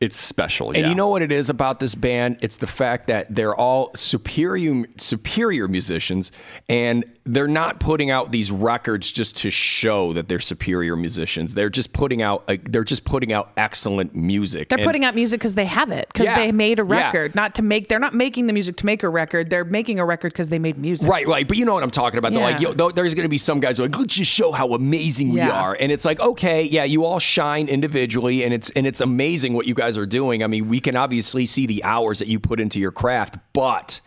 it's 0.00 0.16
special. 0.16 0.68
And 0.68 0.78
yeah. 0.78 0.88
you 0.88 0.94
know 0.94 1.08
what 1.08 1.22
it 1.22 1.32
is 1.32 1.48
about 1.48 1.80
this 1.80 1.94
band? 1.94 2.38
It's 2.42 2.56
the 2.56 2.66
fact 2.66 3.06
that 3.06 3.34
they're 3.34 3.54
all 3.54 3.90
superior 3.94 4.84
superior 4.96 5.68
musicians 5.68 6.32
and 6.68 7.04
they're 7.26 7.48
not 7.48 7.80
putting 7.80 8.10
out 8.10 8.32
these 8.32 8.50
records 8.50 9.10
just 9.10 9.38
to 9.38 9.50
show 9.50 10.12
that 10.12 10.28
they're 10.28 10.38
superior 10.38 10.94
musicians. 10.94 11.54
They're 11.54 11.70
just 11.70 11.94
putting 11.94 12.20
out 12.20 12.44
they're 12.66 12.84
just 12.84 13.04
putting 13.06 13.32
out 13.32 13.50
excellent 13.56 14.14
music. 14.14 14.68
They're 14.68 14.78
And- 14.78 14.84
putting 14.86 15.06
out 15.06 15.14
music 15.14 15.40
because 15.40 15.54
they 15.54 15.64
have 15.64 15.90
it, 15.90 16.06
because 16.12 16.26
Yeah. 16.26 16.36
they 16.36 16.52
made 16.52 16.78
a 16.80 16.82
Yeah. 16.86 17.06
record, 17.06 17.34
not 17.34 17.54
to 17.54 17.62
make. 17.62 17.88
They're 17.88 17.98
not 17.98 18.12
making 18.14 18.46
the 18.46 18.52
music 18.52 18.76
to 18.76 18.86
make 18.86 19.02
a 19.02 19.08
record. 19.08 19.48
They're 19.48 19.64
making 19.64 19.98
a 19.98 20.04
record 20.04 20.34
because 20.34 20.50
they 20.50 20.58
made 20.58 20.76
music. 20.76 21.08
Right, 21.10 21.26
right. 21.26 21.48
But 21.48 21.56
you 21.56 21.64
know 21.64 21.72
what 21.72 21.82
I'm 21.82 21.90
talking 21.90 22.18
about. 22.18 22.34
They're 22.34 22.42
like, 22.42 22.60
yo, 22.60 22.72
there's 22.74 23.14
going 23.14 23.24
to 23.24 23.30
be 23.30 23.38
some 23.38 23.58
guys 23.58 23.78
who 23.78 23.84
are 23.84 23.88
like, 23.88 23.98
let's 23.98 24.14
just 24.16 24.30
show 24.30 24.52
how 24.52 24.74
amazing 24.74 25.30
we 25.32 25.40
are. 25.40 25.74
And 25.80 25.90
it's 25.90 26.04
like, 26.04 26.20
okay, 26.20 26.64
yeah, 26.64 26.84
you 26.84 27.06
all 27.06 27.18
shine 27.20 27.68
individually, 27.68 28.44
and 28.44 28.52
it's 28.52 28.68
and 28.70 28.86
it's 28.86 29.00
amazing 29.00 29.54
what 29.54 29.66
you 29.66 29.72
guys 29.74 29.96
are 29.96 30.04
doing. 30.06 30.42
I 30.44 30.46
mean, 30.46 30.68
we 30.68 30.78
can 30.78 30.94
obviously 30.94 31.46
see 31.46 31.64
the 31.66 31.82
hours 31.84 32.18
that 32.18 32.28
you 32.28 32.38
put 32.38 32.60
into 32.60 32.80
your 32.80 32.92
craft, 32.92 33.36
but 33.54 34.02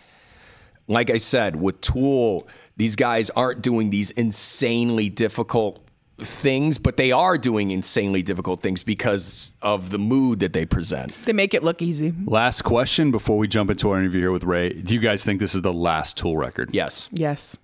like 0.88 1.10
I 1.10 1.18
said, 1.18 1.56
with 1.58 1.82
Tool, 1.82 2.48
these 2.78 2.96
guys 2.96 3.30
aren't 3.32 3.62
doing 3.62 3.90
these 3.90 4.12
insanely 4.12 5.10
difficult 5.10 5.84
things, 6.20 6.78
but 6.78 6.98
they 6.98 7.12
are 7.12 7.38
doing 7.38 7.72
insanely 7.72 8.24
difficult 8.24 8.62
things 8.62 8.84
because 8.84 9.52
of 9.62 9.90
the 9.90 10.00
mood 10.00 10.40
that 10.40 10.54
they 10.54 10.66
present. 10.66 11.16
They 11.26 11.34
make 11.34 11.54
it 11.54 11.64
look 11.64 11.82
easy. 11.82 12.14
Last 12.26 12.64
question 12.64 13.12
before 13.12 13.38
we 13.38 13.48
jump 13.48 13.70
into 13.70 13.92
our 13.92 14.00
interview 14.00 14.22
here 14.22 14.32
with 14.32 14.44
Ray. 14.44 14.74
Do 14.74 14.94
you 14.94 15.00
guys 15.00 15.24
think 15.24 15.40
this 15.40 15.54
is 15.54 15.62
the 15.62 15.74
last 15.74 16.18
Tool 16.18 16.38
record? 16.38 16.70
Yes. 16.74 17.10
Yes. 17.12 17.58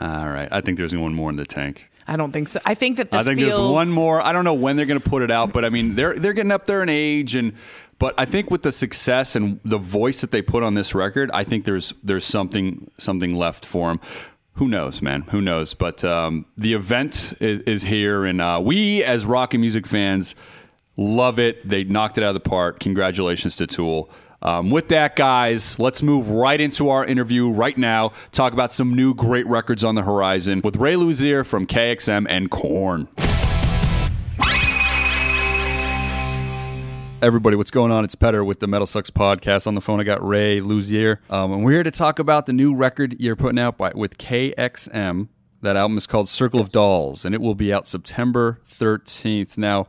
All 0.00 0.28
right. 0.28 0.48
I 0.52 0.60
think 0.60 0.78
there's 0.78 0.94
one 0.94 1.14
more 1.14 1.30
in 1.30 1.36
the 1.36 1.46
tank. 1.46 1.88
I 2.08 2.16
don't 2.16 2.32
think 2.32 2.48
so. 2.48 2.60
I 2.64 2.74
think 2.74 2.98
that 2.98 3.10
this 3.10 3.20
I 3.20 3.24
think 3.24 3.40
feels 3.40 3.56
there's 3.56 3.70
one 3.70 3.90
more. 3.90 4.24
I 4.24 4.32
don't 4.32 4.44
know 4.44 4.54
when 4.54 4.76
they're 4.76 4.86
going 4.86 5.00
to 5.00 5.08
put 5.08 5.22
it 5.22 5.30
out, 5.30 5.52
but 5.52 5.64
I 5.64 5.70
mean 5.70 5.96
they're 5.96 6.14
they're 6.14 6.34
getting 6.34 6.52
up 6.52 6.66
there 6.66 6.82
in 6.82 6.88
age, 6.88 7.34
and 7.34 7.52
but 7.98 8.14
I 8.16 8.26
think 8.26 8.48
with 8.50 8.62
the 8.62 8.70
success 8.70 9.34
and 9.34 9.58
the 9.64 9.78
voice 9.78 10.20
that 10.20 10.30
they 10.30 10.40
put 10.40 10.62
on 10.62 10.74
this 10.74 10.94
record, 10.94 11.30
I 11.32 11.42
think 11.42 11.64
there's 11.64 11.94
there's 12.04 12.24
something 12.24 12.90
something 12.98 13.34
left 13.34 13.64
for 13.66 13.88
them. 13.88 14.00
Who 14.56 14.68
knows, 14.68 15.02
man? 15.02 15.22
Who 15.30 15.42
knows? 15.42 15.74
But 15.74 16.02
um, 16.02 16.46
the 16.56 16.72
event 16.72 17.34
is, 17.40 17.60
is 17.60 17.82
here, 17.82 18.24
and 18.24 18.40
uh, 18.40 18.58
we 18.62 19.04
as 19.04 19.26
rock 19.26 19.52
and 19.52 19.60
music 19.60 19.86
fans 19.86 20.34
love 20.96 21.38
it. 21.38 21.68
They 21.68 21.84
knocked 21.84 22.16
it 22.16 22.24
out 22.24 22.28
of 22.28 22.42
the 22.42 22.48
park. 22.48 22.80
Congratulations 22.80 23.56
to 23.56 23.66
Tool. 23.66 24.10
Um, 24.40 24.70
with 24.70 24.88
that, 24.88 25.14
guys, 25.14 25.78
let's 25.78 26.02
move 26.02 26.30
right 26.30 26.60
into 26.60 26.88
our 26.88 27.04
interview 27.04 27.50
right 27.50 27.76
now. 27.76 28.12
Talk 28.32 28.54
about 28.54 28.72
some 28.72 28.94
new 28.94 29.12
great 29.12 29.46
records 29.46 29.84
on 29.84 29.94
the 29.94 30.02
horizon 30.02 30.62
with 30.64 30.76
Ray 30.76 30.94
Luzier 30.94 31.44
from 31.44 31.66
KXM 31.66 32.26
and 32.28 32.50
Korn. 32.50 33.08
Everybody, 37.26 37.56
what's 37.56 37.72
going 37.72 37.90
on? 37.90 38.04
It's 38.04 38.14
Petar 38.14 38.44
with 38.44 38.60
the 38.60 38.68
Metal 38.68 38.86
Sucks 38.86 39.10
podcast. 39.10 39.66
On 39.66 39.74
the 39.74 39.80
phone, 39.80 39.98
I 39.98 40.04
got 40.04 40.24
Ray 40.24 40.60
Luzier, 40.60 41.18
um, 41.28 41.50
and 41.50 41.64
we're 41.64 41.72
here 41.72 41.82
to 41.82 41.90
talk 41.90 42.20
about 42.20 42.46
the 42.46 42.52
new 42.52 42.72
record 42.72 43.16
you're 43.18 43.34
putting 43.34 43.58
out 43.58 43.76
by, 43.76 43.90
with 43.96 44.16
KXM. 44.16 45.26
That 45.60 45.74
album 45.74 45.96
is 45.96 46.06
called 46.06 46.28
Circle 46.28 46.60
of 46.60 46.70
Dolls, 46.70 47.24
and 47.24 47.34
it 47.34 47.40
will 47.40 47.56
be 47.56 47.72
out 47.72 47.88
September 47.88 48.60
13th. 48.68 49.58
Now, 49.58 49.88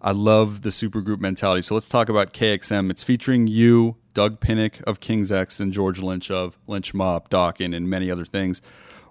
I 0.00 0.12
love 0.12 0.62
the 0.62 0.70
supergroup 0.70 1.20
mentality, 1.20 1.60
so 1.60 1.74
let's 1.74 1.90
talk 1.90 2.08
about 2.08 2.32
KXM. 2.32 2.90
It's 2.90 3.02
featuring 3.02 3.48
you, 3.48 3.96
Doug 4.14 4.40
Pinnick 4.40 4.82
of 4.84 5.00
King's 5.00 5.30
X, 5.30 5.60
and 5.60 5.74
George 5.74 6.00
Lynch 6.00 6.30
of 6.30 6.56
Lynch 6.66 6.94
Mob, 6.94 7.28
Dokken, 7.28 7.76
and 7.76 7.90
many 7.90 8.10
other 8.10 8.24
things. 8.24 8.62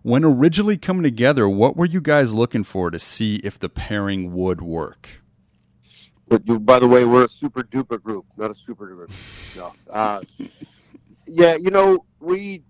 When 0.01 0.23
originally 0.23 0.77
coming 0.77 1.03
together, 1.03 1.47
what 1.47 1.77
were 1.77 1.85
you 1.85 2.01
guys 2.01 2.33
looking 2.33 2.63
for 2.63 2.89
to 2.89 2.97
see 2.97 3.35
if 3.43 3.59
the 3.59 3.69
pairing 3.69 4.33
would 4.33 4.61
work? 4.61 5.21
But 6.27 6.45
you, 6.47 6.59
by 6.59 6.79
the 6.79 6.87
way, 6.87 7.05
we're 7.05 7.25
a 7.25 7.29
super 7.29 7.63
duper 7.63 8.01
group, 8.01 8.25
not 8.35 8.51
a 8.51 8.53
super 8.53 8.87
duper. 8.87 9.09
No. 9.55 9.73
Uh, 9.89 10.21
yeah, 11.25 11.55
you 11.55 11.71
know, 11.71 12.05
we 12.19 12.63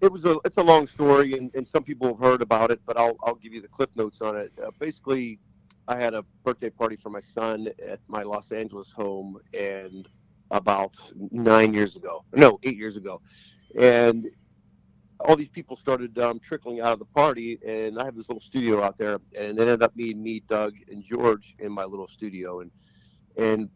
it 0.00 0.10
was 0.10 0.24
a 0.24 0.38
it's 0.44 0.56
a 0.56 0.62
long 0.62 0.86
story, 0.86 1.34
and, 1.38 1.54
and 1.54 1.66
some 1.66 1.84
people 1.84 2.08
have 2.08 2.18
heard 2.18 2.42
about 2.42 2.70
it, 2.70 2.80
but 2.86 2.96
I'll 2.96 3.16
I'll 3.22 3.36
give 3.36 3.54
you 3.54 3.60
the 3.60 3.68
clip 3.68 3.94
notes 3.96 4.20
on 4.20 4.36
it. 4.36 4.52
Uh, 4.62 4.70
basically, 4.78 5.38
I 5.86 5.96
had 5.96 6.14
a 6.14 6.24
birthday 6.44 6.70
party 6.70 6.96
for 6.96 7.10
my 7.10 7.20
son 7.20 7.68
at 7.86 8.00
my 8.08 8.22
Los 8.22 8.50
Angeles 8.52 8.90
home, 8.90 9.38
and 9.58 10.08
about 10.50 10.96
nine 11.30 11.72
years 11.72 11.96
ago, 11.96 12.24
no, 12.34 12.58
eight 12.64 12.76
years 12.76 12.96
ago, 12.96 13.20
and 13.78 14.28
all 15.20 15.36
these 15.36 15.48
people 15.48 15.76
started 15.76 16.18
um, 16.18 16.38
trickling 16.38 16.80
out 16.80 16.92
of 16.92 16.98
the 16.98 17.04
party, 17.06 17.58
and 17.66 17.98
I 17.98 18.04
have 18.04 18.16
this 18.16 18.28
little 18.28 18.42
studio 18.42 18.82
out 18.82 18.98
there, 18.98 19.20
and 19.38 19.58
it 19.58 19.60
ended 19.60 19.82
up 19.82 19.94
being 19.94 20.22
me, 20.22 20.40
Doug, 20.40 20.74
and 20.90 21.02
George 21.02 21.54
in 21.60 21.72
my 21.72 21.84
little 21.84 22.08
studio, 22.08 22.60
and 22.60 22.70
and 23.36 23.68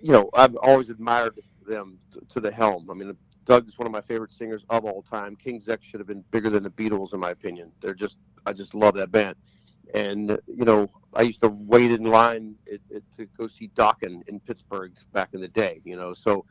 you 0.00 0.12
know 0.12 0.30
I've 0.34 0.56
always 0.56 0.90
admired 0.90 1.38
them 1.66 1.98
to, 2.12 2.20
to 2.34 2.40
the 2.40 2.50
helm. 2.50 2.90
I 2.90 2.94
mean, 2.94 3.16
Doug 3.44 3.68
is 3.68 3.78
one 3.78 3.86
of 3.86 3.92
my 3.92 4.00
favorite 4.00 4.32
singers 4.32 4.64
of 4.70 4.84
all 4.84 5.02
time. 5.02 5.36
King's 5.36 5.68
X 5.68 5.84
should 5.84 6.00
have 6.00 6.06
been 6.06 6.24
bigger 6.30 6.50
than 6.50 6.62
the 6.62 6.70
Beatles, 6.70 7.12
in 7.12 7.20
my 7.20 7.30
opinion. 7.30 7.70
They're 7.80 7.94
just 7.94 8.16
I 8.46 8.52
just 8.52 8.74
love 8.74 8.94
that 8.94 9.10
band. 9.10 9.36
And 9.92 10.38
you 10.46 10.64
know, 10.64 10.90
I 11.14 11.22
used 11.22 11.42
to 11.42 11.48
wait 11.48 11.90
in 11.90 12.04
line 12.04 12.56
it, 12.66 12.80
it, 12.90 13.04
to 13.16 13.26
go 13.26 13.46
see 13.46 13.70
Dokken 13.76 14.26
in 14.28 14.40
Pittsburgh 14.40 14.92
back 15.12 15.30
in 15.34 15.40
the 15.40 15.48
day. 15.48 15.80
You 15.84 15.96
know, 15.96 16.14
so 16.14 16.44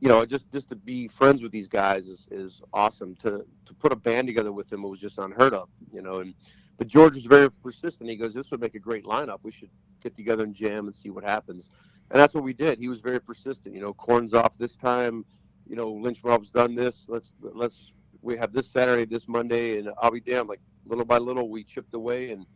you 0.00 0.08
know, 0.08 0.24
just 0.26 0.50
just 0.52 0.68
to 0.68 0.76
be 0.76 1.08
friends 1.08 1.42
with 1.42 1.50
these 1.50 1.68
guys 1.68 2.06
is, 2.06 2.26
is 2.30 2.60
awesome. 2.72 3.14
To 3.16 3.44
to 3.66 3.74
put 3.74 3.92
a 3.92 3.96
band 3.96 4.28
together 4.28 4.52
with 4.52 4.68
them, 4.68 4.82
was 4.82 5.00
just 5.00 5.18
unheard 5.18 5.54
of. 5.54 5.68
You 5.92 6.02
know, 6.02 6.20
and 6.20 6.34
but 6.76 6.88
George 6.88 7.14
was 7.14 7.24
very 7.24 7.50
persistent. 7.50 8.10
He 8.10 8.16
goes, 8.16 8.34
"This 8.34 8.50
would 8.50 8.60
make 8.60 8.74
a 8.74 8.80
great 8.80 9.04
lineup. 9.04 9.38
We 9.42 9.52
should 9.52 9.70
get 10.02 10.14
together 10.14 10.44
and 10.44 10.54
jam 10.54 10.86
and 10.86 10.94
see 10.94 11.10
what 11.10 11.24
happens." 11.24 11.70
And 12.10 12.20
that's 12.20 12.34
what 12.34 12.44
we 12.44 12.52
did. 12.52 12.78
He 12.78 12.88
was 12.88 13.00
very 13.00 13.20
persistent. 13.20 13.74
You 13.74 13.80
know, 13.80 13.94
Korn's 13.94 14.34
off 14.34 14.56
this 14.58 14.76
time. 14.76 15.24
You 15.66 15.76
know, 15.76 15.90
Lynch 15.90 16.22
Mob's 16.22 16.50
done 16.50 16.74
this. 16.74 17.06
Let's 17.08 17.32
let's 17.40 17.92
we 18.22 18.36
have 18.36 18.52
this 18.52 18.68
Saturday, 18.68 19.04
this 19.04 19.26
Monday, 19.28 19.78
and 19.78 19.90
I'll 19.98 20.10
be 20.10 20.20
damned. 20.20 20.48
Like 20.48 20.60
little 20.86 21.04
by 21.04 21.18
little, 21.18 21.48
we 21.48 21.64
chipped 21.64 21.94
away 21.94 22.30
and 22.30 22.46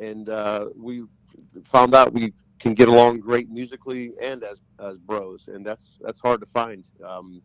and 0.00 0.28
uh, 0.28 0.68
we 0.76 1.04
found 1.64 1.94
out 1.94 2.12
we 2.12 2.32
can 2.60 2.74
get 2.74 2.88
along 2.88 3.20
great 3.20 3.50
musically 3.50 4.12
and 4.22 4.44
as 4.44 4.58
as 4.78 4.98
bros, 4.98 5.48
and 5.48 5.66
that's 5.66 5.98
that's 6.00 6.20
hard 6.20 6.40
to 6.40 6.46
find. 6.46 6.86
Um, 7.04 7.42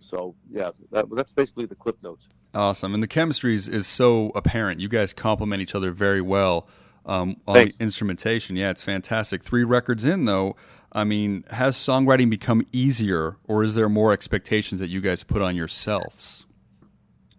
so 0.00 0.34
yeah, 0.50 0.70
that, 0.92 1.06
that's 1.14 1.32
basically 1.32 1.66
the 1.66 1.74
clip 1.74 2.00
notes. 2.02 2.28
Awesome, 2.54 2.94
and 2.94 3.02
the 3.02 3.08
chemistry 3.08 3.54
is, 3.54 3.68
is 3.68 3.86
so 3.86 4.30
apparent. 4.34 4.80
You 4.80 4.88
guys 4.88 5.12
complement 5.12 5.60
each 5.60 5.74
other 5.74 5.90
very 5.90 6.22
well 6.22 6.68
um, 7.04 7.36
on 7.46 7.54
Thanks. 7.54 7.76
the 7.76 7.82
instrumentation. 7.82 8.56
Yeah, 8.56 8.70
it's 8.70 8.82
fantastic. 8.82 9.42
Three 9.44 9.64
records 9.64 10.04
in, 10.04 10.24
though. 10.24 10.56
I 10.92 11.04
mean, 11.04 11.44
has 11.50 11.76
songwriting 11.76 12.30
become 12.30 12.66
easier, 12.72 13.36
or 13.44 13.62
is 13.62 13.74
there 13.74 13.88
more 13.88 14.12
expectations 14.12 14.80
that 14.80 14.88
you 14.88 15.00
guys 15.00 15.22
put 15.22 15.42
on 15.42 15.56
yourselves? 15.56 16.46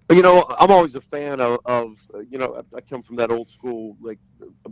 You 0.09 0.21
know, 0.21 0.45
I'm 0.59 0.71
always 0.71 0.95
a 0.95 1.01
fan 1.01 1.41
of, 1.41 1.59
of 1.65 1.97
you 2.29 2.37
know, 2.37 2.63
I, 2.73 2.77
I 2.77 2.81
come 2.81 3.03
from 3.03 3.17
that 3.17 3.29
old 3.29 3.49
school, 3.49 3.97
like 3.99 4.19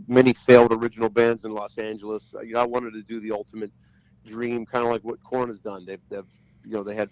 many 0.08 0.32
failed 0.32 0.72
original 0.72 1.10
bands 1.10 1.44
in 1.44 1.52
Los 1.52 1.76
Angeles. 1.76 2.32
Uh, 2.34 2.40
You 2.40 2.54
know, 2.54 2.60
I 2.60 2.64
wanted 2.64 2.94
to 2.94 3.02
do 3.02 3.20
the 3.20 3.32
ultimate 3.32 3.70
dream, 4.24 4.64
kind 4.64 4.84
of 4.84 4.90
like 4.90 5.02
what 5.02 5.22
Korn 5.22 5.48
has 5.48 5.60
done. 5.60 5.84
They've, 5.84 6.00
they've, 6.08 6.24
you 6.64 6.72
know, 6.72 6.82
they 6.82 6.94
had 6.94 7.10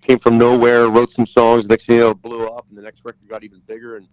came 0.00 0.18
from 0.18 0.36
nowhere, 0.36 0.88
wrote 0.88 1.12
some 1.12 1.26
songs. 1.26 1.68
Next 1.68 1.86
thing 1.86 1.96
you 1.96 2.02
know, 2.02 2.10
it 2.10 2.20
blew 2.20 2.46
up, 2.46 2.66
and 2.68 2.76
the 2.76 2.82
next 2.82 3.00
record 3.04 3.28
got 3.28 3.44
even 3.44 3.60
bigger. 3.66 3.96
And 3.96 4.08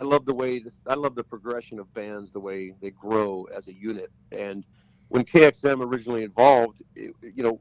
I 0.00 0.04
love 0.04 0.26
the 0.26 0.34
way 0.34 0.58
this, 0.58 0.74
I 0.86 0.94
love 0.94 1.14
the 1.14 1.24
progression 1.24 1.78
of 1.78 1.92
bands, 1.94 2.32
the 2.32 2.40
way 2.40 2.74
they 2.82 2.90
grow 2.90 3.48
as 3.54 3.68
a 3.68 3.72
unit. 3.72 4.10
And 4.30 4.64
when 5.12 5.26
KXM 5.26 5.84
originally 5.84 6.22
evolved, 6.24 6.82
it, 6.96 7.14
you 7.20 7.42
know, 7.42 7.60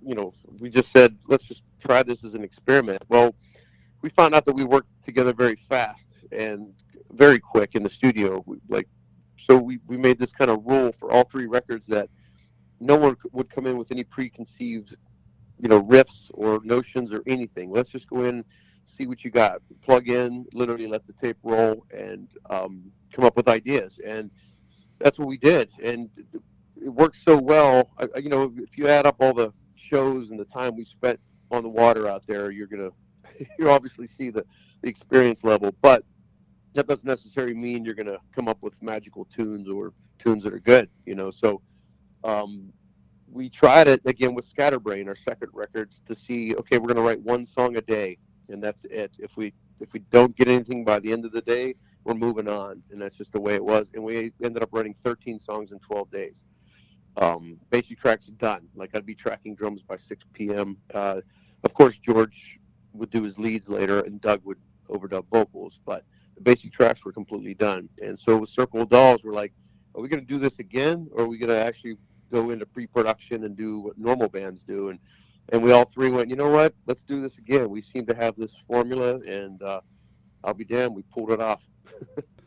you 0.00 0.14
know, 0.14 0.32
we 0.60 0.70
just 0.70 0.92
said 0.92 1.18
let's 1.26 1.42
just 1.42 1.64
try 1.80 2.04
this 2.04 2.22
as 2.22 2.34
an 2.34 2.44
experiment. 2.44 3.02
Well, 3.08 3.34
we 4.00 4.10
found 4.10 4.32
out 4.32 4.44
that 4.44 4.54
we 4.54 4.62
worked 4.62 4.88
together 5.02 5.32
very 5.32 5.56
fast 5.68 6.24
and 6.30 6.72
very 7.10 7.40
quick 7.40 7.74
in 7.74 7.82
the 7.82 7.90
studio. 7.90 8.44
We, 8.46 8.58
like, 8.68 8.86
so 9.36 9.56
we, 9.56 9.80
we 9.88 9.96
made 9.96 10.20
this 10.20 10.30
kind 10.30 10.52
of 10.52 10.64
rule 10.64 10.94
for 11.00 11.10
all 11.10 11.24
three 11.24 11.46
records 11.46 11.84
that 11.88 12.10
no 12.78 12.94
one 12.94 13.16
would 13.32 13.50
come 13.50 13.66
in 13.66 13.76
with 13.76 13.90
any 13.90 14.04
preconceived, 14.04 14.94
you 15.58 15.68
know, 15.68 15.82
riffs 15.82 16.30
or 16.34 16.60
notions 16.62 17.12
or 17.12 17.24
anything. 17.26 17.72
Let's 17.72 17.88
just 17.90 18.08
go 18.08 18.22
in, 18.22 18.44
see 18.84 19.08
what 19.08 19.24
you 19.24 19.32
got, 19.32 19.62
plug 19.82 20.08
in, 20.08 20.46
literally 20.52 20.86
let 20.86 21.08
the 21.08 21.12
tape 21.14 21.38
roll, 21.42 21.84
and 21.90 22.28
um, 22.48 22.92
come 23.12 23.24
up 23.24 23.36
with 23.36 23.48
ideas. 23.48 23.98
And 24.06 24.30
that's 25.00 25.18
what 25.18 25.26
we 25.26 25.38
did, 25.38 25.70
and 25.82 26.08
it- 26.82 26.88
worked 26.88 27.16
so 27.16 27.36
well. 27.36 27.90
I- 27.98 28.18
you 28.18 28.28
know, 28.28 28.52
if 28.56 28.76
you 28.76 28.88
add 28.88 29.06
up 29.06 29.16
all 29.20 29.34
the 29.34 29.52
shows 29.76 30.30
and 30.30 30.38
the 30.38 30.44
time 30.44 30.76
we 30.76 30.84
spent 30.84 31.20
on 31.50 31.62
the 31.62 31.68
water 31.68 32.08
out 32.08 32.26
there, 32.26 32.50
you're 32.50 32.66
gonna 32.66 32.90
you 33.58 33.70
obviously 33.70 34.06
see 34.06 34.30
the, 34.30 34.44
the 34.82 34.88
experience 34.88 35.44
level, 35.44 35.74
but 35.82 36.04
that 36.74 36.86
doesn't 36.86 37.06
necessarily 37.06 37.54
mean 37.54 37.84
you're 37.84 37.94
gonna 37.94 38.18
come 38.32 38.48
up 38.48 38.58
with 38.62 38.80
magical 38.82 39.24
tunes 39.26 39.68
or 39.68 39.92
tunes 40.18 40.44
that 40.44 40.52
are 40.52 40.60
good. 40.60 40.88
You 41.06 41.14
know, 41.14 41.30
so 41.30 41.60
um, 42.24 42.72
we 43.30 43.48
tried 43.48 43.88
it 43.88 44.00
again 44.04 44.34
with 44.34 44.46
Scatterbrain, 44.46 45.08
our 45.08 45.16
second 45.16 45.50
record, 45.52 45.90
to 46.06 46.14
see 46.14 46.54
okay, 46.56 46.78
we're 46.78 46.88
gonna 46.88 47.02
write 47.02 47.20
one 47.20 47.44
song 47.44 47.76
a 47.76 47.80
day, 47.80 48.18
and 48.48 48.62
that's 48.62 48.84
it. 48.84 49.12
If 49.18 49.36
we 49.36 49.52
if 49.80 49.92
we 49.92 50.00
don't 50.10 50.34
get 50.36 50.48
anything 50.48 50.84
by 50.84 50.98
the 50.98 51.12
end 51.12 51.24
of 51.24 51.32
the 51.32 51.42
day, 51.42 51.74
we're 52.04 52.14
moving 52.14 52.48
on, 52.48 52.82
and 52.90 53.00
that's 53.00 53.16
just 53.16 53.32
the 53.32 53.40
way 53.40 53.54
it 53.54 53.64
was. 53.64 53.90
And 53.94 54.02
we 54.02 54.32
ended 54.42 54.62
up 54.62 54.70
writing 54.72 54.94
13 55.04 55.38
songs 55.38 55.72
in 55.72 55.78
12 55.80 56.10
days. 56.10 56.44
Um, 57.18 57.58
basic 57.70 57.98
tracks 57.98 58.26
done. 58.26 58.68
Like 58.74 58.94
I'd 58.94 59.06
be 59.06 59.14
tracking 59.14 59.54
drums 59.54 59.82
by 59.82 59.96
6 59.96 60.24
p.m. 60.32 60.76
Uh, 60.94 61.20
of 61.64 61.74
course, 61.74 61.98
George 61.98 62.58
would 62.92 63.10
do 63.10 63.22
his 63.22 63.38
leads 63.38 63.68
later, 63.68 64.00
and 64.00 64.20
Doug 64.20 64.44
would 64.44 64.58
overdub 64.88 65.24
vocals. 65.30 65.80
But 65.84 66.04
the 66.36 66.42
basic 66.42 66.72
tracks 66.72 67.04
were 67.04 67.12
completely 67.12 67.54
done. 67.54 67.88
And 68.00 68.18
so 68.18 68.36
with 68.36 68.50
Circle 68.50 68.82
of 68.82 68.88
Dolls, 68.88 69.22
we're 69.24 69.32
like, 69.32 69.52
are 69.94 70.00
we 70.00 70.08
going 70.08 70.20
to 70.20 70.26
do 70.26 70.38
this 70.38 70.60
again, 70.60 71.08
or 71.12 71.24
are 71.24 71.28
we 71.28 71.38
going 71.38 71.48
to 71.48 71.58
actually 71.58 71.98
go 72.30 72.50
into 72.50 72.66
pre-production 72.66 73.44
and 73.44 73.56
do 73.56 73.80
what 73.80 73.98
normal 73.98 74.28
bands 74.28 74.62
do? 74.62 74.90
And 74.90 74.98
and 75.50 75.62
we 75.62 75.72
all 75.72 75.86
three 75.86 76.10
went, 76.10 76.28
you 76.28 76.36
know 76.36 76.50
what? 76.50 76.74
Let's 76.86 77.02
do 77.02 77.22
this 77.22 77.38
again. 77.38 77.70
We 77.70 77.80
seem 77.80 78.04
to 78.06 78.14
have 78.14 78.36
this 78.36 78.54
formula, 78.66 79.16
and 79.20 79.62
uh, 79.62 79.80
I'll 80.44 80.52
be 80.52 80.64
damned, 80.64 80.94
we 80.94 81.02
pulled 81.02 81.30
it 81.30 81.40
off. 81.40 81.62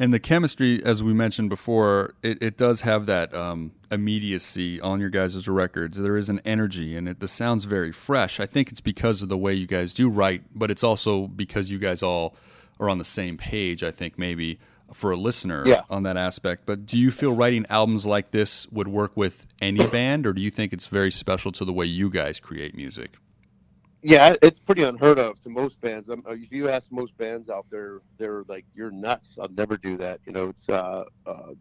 And 0.00 0.14
the 0.14 0.18
chemistry, 0.18 0.82
as 0.82 1.02
we 1.02 1.12
mentioned 1.12 1.50
before, 1.50 2.14
it, 2.22 2.42
it 2.42 2.56
does 2.56 2.80
have 2.80 3.04
that 3.04 3.34
um, 3.34 3.72
immediacy 3.92 4.80
on 4.80 4.98
your 4.98 5.10
guys' 5.10 5.46
records. 5.46 5.98
There 5.98 6.16
is 6.16 6.30
an 6.30 6.40
energy, 6.46 6.96
and 6.96 7.06
it 7.06 7.20
the 7.20 7.28
sounds 7.28 7.66
very 7.66 7.92
fresh. 7.92 8.40
I 8.40 8.46
think 8.46 8.70
it's 8.70 8.80
because 8.80 9.22
of 9.22 9.28
the 9.28 9.36
way 9.36 9.52
you 9.52 9.66
guys 9.66 9.92
do 9.92 10.08
write, 10.08 10.42
but 10.54 10.70
it's 10.70 10.82
also 10.82 11.26
because 11.28 11.70
you 11.70 11.78
guys 11.78 12.02
all 12.02 12.34
are 12.80 12.88
on 12.88 12.96
the 12.96 13.04
same 13.04 13.36
page. 13.36 13.82
I 13.82 13.90
think 13.90 14.18
maybe 14.18 14.58
for 14.90 15.10
a 15.10 15.16
listener 15.18 15.64
Yeah. 15.66 15.82
on 15.90 16.02
that 16.04 16.16
aspect. 16.16 16.64
But 16.64 16.86
do 16.86 16.98
you 16.98 17.10
feel 17.10 17.32
writing 17.34 17.66
albums 17.68 18.06
like 18.06 18.30
this 18.30 18.66
would 18.72 18.88
work 18.88 19.14
with 19.16 19.46
any 19.60 19.86
band, 19.86 20.26
or 20.26 20.32
do 20.32 20.40
you 20.40 20.50
think 20.50 20.72
it's 20.72 20.86
very 20.86 21.12
special 21.12 21.52
to 21.52 21.64
the 21.64 21.74
way 21.74 21.84
you 21.84 22.08
guys 22.08 22.40
create 22.40 22.74
music? 22.74 23.18
Yeah, 24.02 24.34
it's 24.40 24.58
pretty 24.58 24.82
unheard 24.82 25.18
of 25.18 25.40
to 25.42 25.50
most 25.50 25.80
bands. 25.80 26.08
Um, 26.08 26.24
if 26.28 26.50
you 26.50 26.70
ask 26.70 26.90
most 26.90 27.16
bands 27.18 27.50
out 27.50 27.66
there, 27.70 28.00
they're 28.16 28.44
like, 28.48 28.64
"You're 28.74 28.90
nuts! 28.90 29.36
I'll 29.38 29.48
never 29.50 29.76
do 29.76 29.98
that." 29.98 30.20
You 30.26 30.32
know, 30.32 30.48
it's 30.48 30.68
uh, 30.70 31.04
uh, 31.26 31.52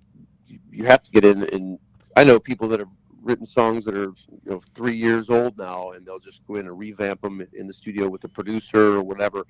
you, 0.48 0.86
have 0.86 1.04
to 1.04 1.12
get 1.12 1.26
in. 1.26 1.44
And 1.54 1.80
I 2.16 2.24
know 2.24 2.40
people 2.40 2.70
that 2.70 2.80
have 2.80 2.90
written 3.22 3.46
songs 3.46 3.84
that 3.86 3.96
are 3.96 4.14
you 4.30 4.42
know 4.46 4.62
three 4.74 4.96
years 4.96 5.30
old 5.30 5.58
now, 5.58 5.92
and 5.92 6.06
they'll 6.06 6.20
just 6.20 6.40
go 6.48 6.56
in 6.56 6.66
and 6.68 6.80
revamp 6.80 7.22
them 7.22 7.46
in 7.54 7.68
the 7.68 7.74
studio 7.74 8.08
with 8.08 8.22
the 8.22 8.30
producer 8.30 8.96
or 8.96 9.04
whatever. 9.04 9.46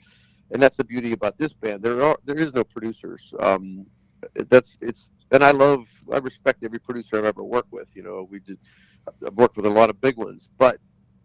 And 0.51 0.59
that's 0.59 0.75
the 0.75 0.83
beauty 0.83 1.11
about 1.11 1.37
this 1.37 1.53
band. 1.53 1.83
There 1.83 2.03
are 2.03 2.17
there 2.25 2.39
is 2.39 2.55
no 2.55 2.63
producers. 2.63 3.21
Um, 3.39 3.85
that's 4.49 4.79
it's 4.81 5.11
and 5.29 5.43
I 5.43 5.51
love 5.51 5.85
I 6.11 6.17
respect 6.17 6.63
every 6.63 6.79
producer 6.79 7.17
I've 7.17 7.25
ever 7.25 7.43
worked 7.43 7.71
with. 7.71 7.87
You 7.93 8.01
know, 8.01 8.27
we 8.31 8.39
did 8.39 8.57
I've 9.25 9.33
worked 9.33 9.57
with 9.57 9.67
a 9.67 9.69
lot 9.69 9.91
of 9.91 10.01
big 10.01 10.17
ones, 10.17 10.49
but 10.57 10.79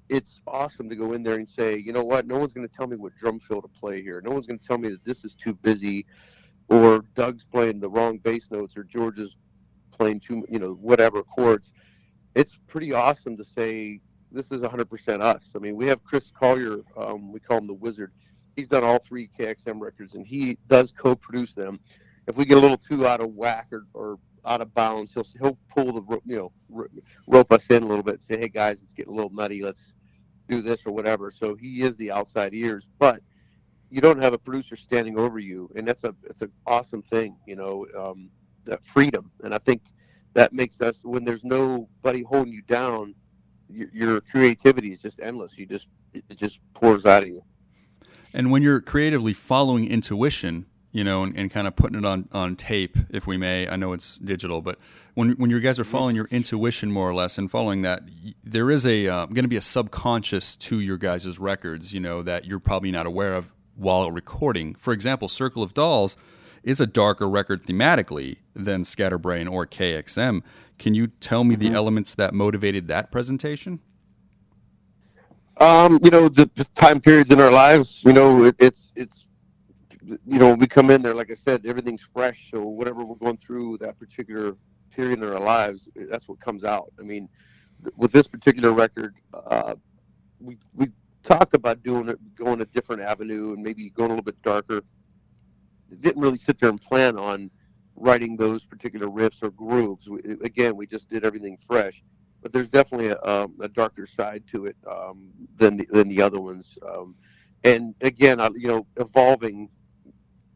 it's 0.08 0.40
awesome 0.46 0.88
to 0.88 0.96
go 0.96 1.12
in 1.12 1.22
there 1.22 1.36
and 1.36 1.48
say, 1.48 1.76
you 1.76 1.92
know 1.92 2.04
what, 2.04 2.26
no 2.26 2.38
one's 2.38 2.52
going 2.52 2.68
to 2.68 2.74
tell 2.74 2.86
me 2.86 2.96
what 2.96 3.16
drum 3.16 3.40
fill 3.40 3.62
to 3.62 3.68
play 3.68 4.02
here. 4.02 4.20
No 4.24 4.30
one's 4.30 4.46
going 4.46 4.58
to 4.58 4.66
tell 4.66 4.78
me 4.78 4.88
that 4.90 5.04
this 5.04 5.24
is 5.24 5.34
too 5.34 5.54
busy, 5.54 6.06
or 6.68 7.04
Doug's 7.14 7.44
playing 7.44 7.80
the 7.80 7.88
wrong 7.88 8.18
bass 8.18 8.48
notes, 8.50 8.76
or 8.76 8.84
George 8.84 9.18
is 9.18 9.36
playing 9.90 10.20
too, 10.20 10.44
you 10.50 10.58
know, 10.58 10.74
whatever 10.74 11.22
chords. 11.22 11.70
It's 12.34 12.58
pretty 12.66 12.92
awesome 12.92 13.36
to 13.36 13.44
say 13.44 14.00
this 14.32 14.50
is 14.50 14.62
100% 14.62 15.20
us. 15.20 15.52
I 15.54 15.58
mean, 15.58 15.76
we 15.76 15.86
have 15.86 16.02
Chris 16.04 16.30
Collier, 16.38 16.80
um, 16.96 17.32
we 17.32 17.40
call 17.40 17.58
him 17.58 17.66
the 17.66 17.74
Wizard. 17.74 18.12
He's 18.56 18.68
done 18.68 18.84
all 18.84 18.98
three 18.98 19.30
KXM 19.38 19.80
records, 19.80 20.14
and 20.14 20.26
he 20.26 20.58
does 20.68 20.92
co-produce 20.96 21.54
them. 21.54 21.80
If 22.26 22.36
we 22.36 22.44
get 22.44 22.58
a 22.58 22.60
little 22.60 22.76
too 22.76 23.06
out 23.06 23.20
of 23.20 23.34
whack 23.34 23.68
or, 23.72 23.84
or 23.94 24.18
out 24.44 24.60
of 24.60 24.72
bounds, 24.74 25.12
he'll 25.12 25.26
he'll 25.40 25.58
pull 25.74 25.92
the 25.92 26.20
you 26.24 26.36
know 26.36 26.86
rope 27.26 27.52
us 27.52 27.68
in 27.70 27.82
a 27.82 27.86
little 27.86 28.02
bit. 28.02 28.14
And 28.14 28.22
say, 28.22 28.38
hey 28.38 28.48
guys, 28.48 28.82
it's 28.82 28.92
getting 28.92 29.12
a 29.12 29.16
little 29.16 29.32
nutty. 29.32 29.62
Let's 29.62 29.93
do 30.48 30.62
this 30.62 30.84
or 30.86 30.92
whatever. 30.92 31.30
So 31.30 31.54
he 31.54 31.82
is 31.82 31.96
the 31.96 32.10
outside 32.10 32.54
ears, 32.54 32.84
but 32.98 33.20
you 33.90 34.00
don't 34.00 34.20
have 34.20 34.32
a 34.32 34.38
producer 34.38 34.76
standing 34.76 35.18
over 35.18 35.38
you, 35.38 35.70
and 35.76 35.86
that's 35.86 36.04
a 36.04 36.14
it's 36.24 36.42
an 36.42 36.52
awesome 36.66 37.02
thing. 37.02 37.36
You 37.46 37.56
know, 37.56 37.86
um, 37.96 38.30
that 38.64 38.84
freedom, 38.84 39.30
and 39.42 39.54
I 39.54 39.58
think 39.58 39.82
that 40.34 40.52
makes 40.52 40.80
us 40.80 41.00
when 41.04 41.24
there's 41.24 41.44
nobody 41.44 42.22
holding 42.22 42.52
you 42.52 42.62
down, 42.62 43.14
your, 43.68 43.88
your 43.92 44.20
creativity 44.20 44.92
is 44.92 45.00
just 45.00 45.20
endless. 45.20 45.52
You 45.56 45.66
just 45.66 45.86
it, 46.12 46.24
it 46.28 46.38
just 46.38 46.58
pours 46.74 47.06
out 47.06 47.22
of 47.22 47.28
you. 47.28 47.42
And 48.32 48.50
when 48.50 48.62
you're 48.62 48.80
creatively 48.80 49.32
following 49.32 49.88
intuition, 49.88 50.66
you 50.94 51.02
know, 51.02 51.24
and, 51.24 51.36
and 51.36 51.50
kind 51.50 51.66
of 51.66 51.74
putting 51.74 51.98
it 51.98 52.04
on, 52.04 52.28
on 52.30 52.54
tape, 52.54 52.96
if 53.10 53.26
we 53.26 53.36
may, 53.36 53.68
I 53.68 53.74
know 53.74 53.92
it's 53.92 54.16
digital, 54.16 54.62
but 54.62 54.78
when 55.14 55.32
when 55.32 55.50
you 55.50 55.58
guys 55.58 55.80
are 55.80 55.84
following 55.84 56.14
your 56.14 56.28
intuition 56.30 56.92
more 56.92 57.10
or 57.10 57.14
less 57.14 57.36
and 57.36 57.50
following 57.50 57.82
that, 57.82 58.04
there 58.44 58.70
is 58.70 58.86
a 58.86 59.08
uh, 59.08 59.26
going 59.26 59.42
to 59.42 59.48
be 59.48 59.56
a 59.56 59.60
subconscious 59.60 60.54
to 60.56 60.78
your 60.78 60.96
guys' 60.96 61.38
records, 61.40 61.92
you 61.92 61.98
know, 61.98 62.22
that 62.22 62.44
you're 62.44 62.60
probably 62.60 62.92
not 62.92 63.06
aware 63.06 63.34
of 63.34 63.52
while 63.74 64.08
recording. 64.12 64.76
For 64.76 64.92
example, 64.92 65.26
Circle 65.26 65.64
of 65.64 65.74
Dolls 65.74 66.16
is 66.62 66.80
a 66.80 66.86
darker 66.86 67.28
record 67.28 67.66
thematically 67.66 68.36
than 68.54 68.84
Scatterbrain 68.84 69.48
or 69.48 69.66
KXM. 69.66 70.42
Can 70.78 70.94
you 70.94 71.08
tell 71.08 71.42
me 71.42 71.56
the 71.56 71.70
elements 71.70 72.14
that 72.14 72.32
motivated 72.32 72.86
that 72.86 73.10
presentation? 73.10 73.80
Um, 75.56 75.98
you 76.04 76.10
know, 76.10 76.28
the, 76.28 76.48
the 76.54 76.64
time 76.76 77.00
periods 77.00 77.30
in 77.30 77.40
our 77.40 77.50
lives, 77.50 78.00
you 78.04 78.12
know, 78.12 78.44
it, 78.44 78.54
it's 78.60 78.92
it's 78.94 79.24
you 80.06 80.38
know, 80.38 80.50
when 80.50 80.58
we 80.58 80.66
come 80.66 80.90
in 80.90 81.02
there, 81.02 81.14
like 81.14 81.30
I 81.30 81.34
said, 81.34 81.66
everything's 81.66 82.02
fresh. 82.12 82.48
So 82.50 82.62
whatever 82.62 83.04
we're 83.04 83.16
going 83.16 83.38
through 83.38 83.78
that 83.78 83.98
particular 83.98 84.56
period 84.90 85.18
in 85.20 85.28
our 85.28 85.40
lives, 85.40 85.88
that's 85.96 86.28
what 86.28 86.40
comes 86.40 86.64
out. 86.64 86.92
I 86.98 87.02
mean, 87.02 87.28
th- 87.82 87.94
with 87.96 88.12
this 88.12 88.26
particular 88.28 88.72
record, 88.72 89.14
uh, 89.32 89.74
we 90.40 90.58
we 90.74 90.90
talked 91.22 91.54
about 91.54 91.82
doing 91.82 92.08
it, 92.08 92.18
going 92.36 92.60
a 92.60 92.66
different 92.66 93.02
avenue, 93.02 93.52
and 93.54 93.62
maybe 93.62 93.90
going 93.90 94.10
a 94.10 94.14
little 94.14 94.24
bit 94.24 94.40
darker. 94.42 94.82
Didn't 96.00 96.20
really 96.20 96.38
sit 96.38 96.58
there 96.58 96.70
and 96.70 96.80
plan 96.80 97.16
on 97.18 97.50
writing 97.96 98.36
those 98.36 98.64
particular 98.64 99.06
riffs 99.06 99.42
or 99.42 99.50
grooves. 99.50 100.08
We, 100.08 100.20
again, 100.42 100.76
we 100.76 100.86
just 100.86 101.08
did 101.08 101.24
everything 101.24 101.56
fresh 101.68 102.02
but 102.44 102.52
there's 102.52 102.68
definitely 102.68 103.08
a, 103.08 103.18
um, 103.24 103.54
a 103.60 103.68
darker 103.68 104.06
side 104.06 104.44
to 104.52 104.66
it 104.66 104.76
um, 104.86 105.30
than 105.56 105.78
the, 105.78 105.86
than 105.86 106.08
the 106.10 106.20
other 106.20 106.38
ones. 106.38 106.78
Um, 106.86 107.14
and 107.64 107.94
again, 108.02 108.38
I, 108.38 108.50
you 108.54 108.68
know, 108.68 108.86
evolving. 108.98 109.70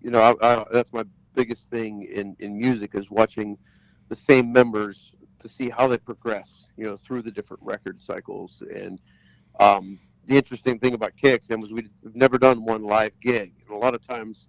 You 0.00 0.10
know, 0.10 0.20
I, 0.20 0.54
I, 0.54 0.64
that's 0.72 0.92
my 0.92 1.04
biggest 1.34 1.68
thing 1.70 2.02
in 2.04 2.36
in 2.38 2.56
music 2.56 2.92
is 2.94 3.10
watching 3.10 3.58
the 4.08 4.16
same 4.16 4.52
members 4.52 5.12
to 5.40 5.48
see 5.48 5.68
how 5.68 5.88
they 5.88 5.98
progress. 5.98 6.64
You 6.76 6.84
know, 6.86 6.96
through 6.96 7.22
the 7.22 7.30
different 7.30 7.62
record 7.62 8.00
cycles. 8.00 8.62
And 8.74 9.00
um, 9.58 9.98
the 10.26 10.36
interesting 10.36 10.78
thing 10.78 10.94
about 10.94 11.12
KXM 11.16 11.60
was 11.60 11.72
we've 11.72 11.90
never 12.14 12.38
done 12.38 12.64
one 12.64 12.84
live 12.84 13.12
gig, 13.20 13.52
and 13.66 13.76
a 13.76 13.78
lot 13.78 13.94
of 13.94 14.06
times 14.06 14.48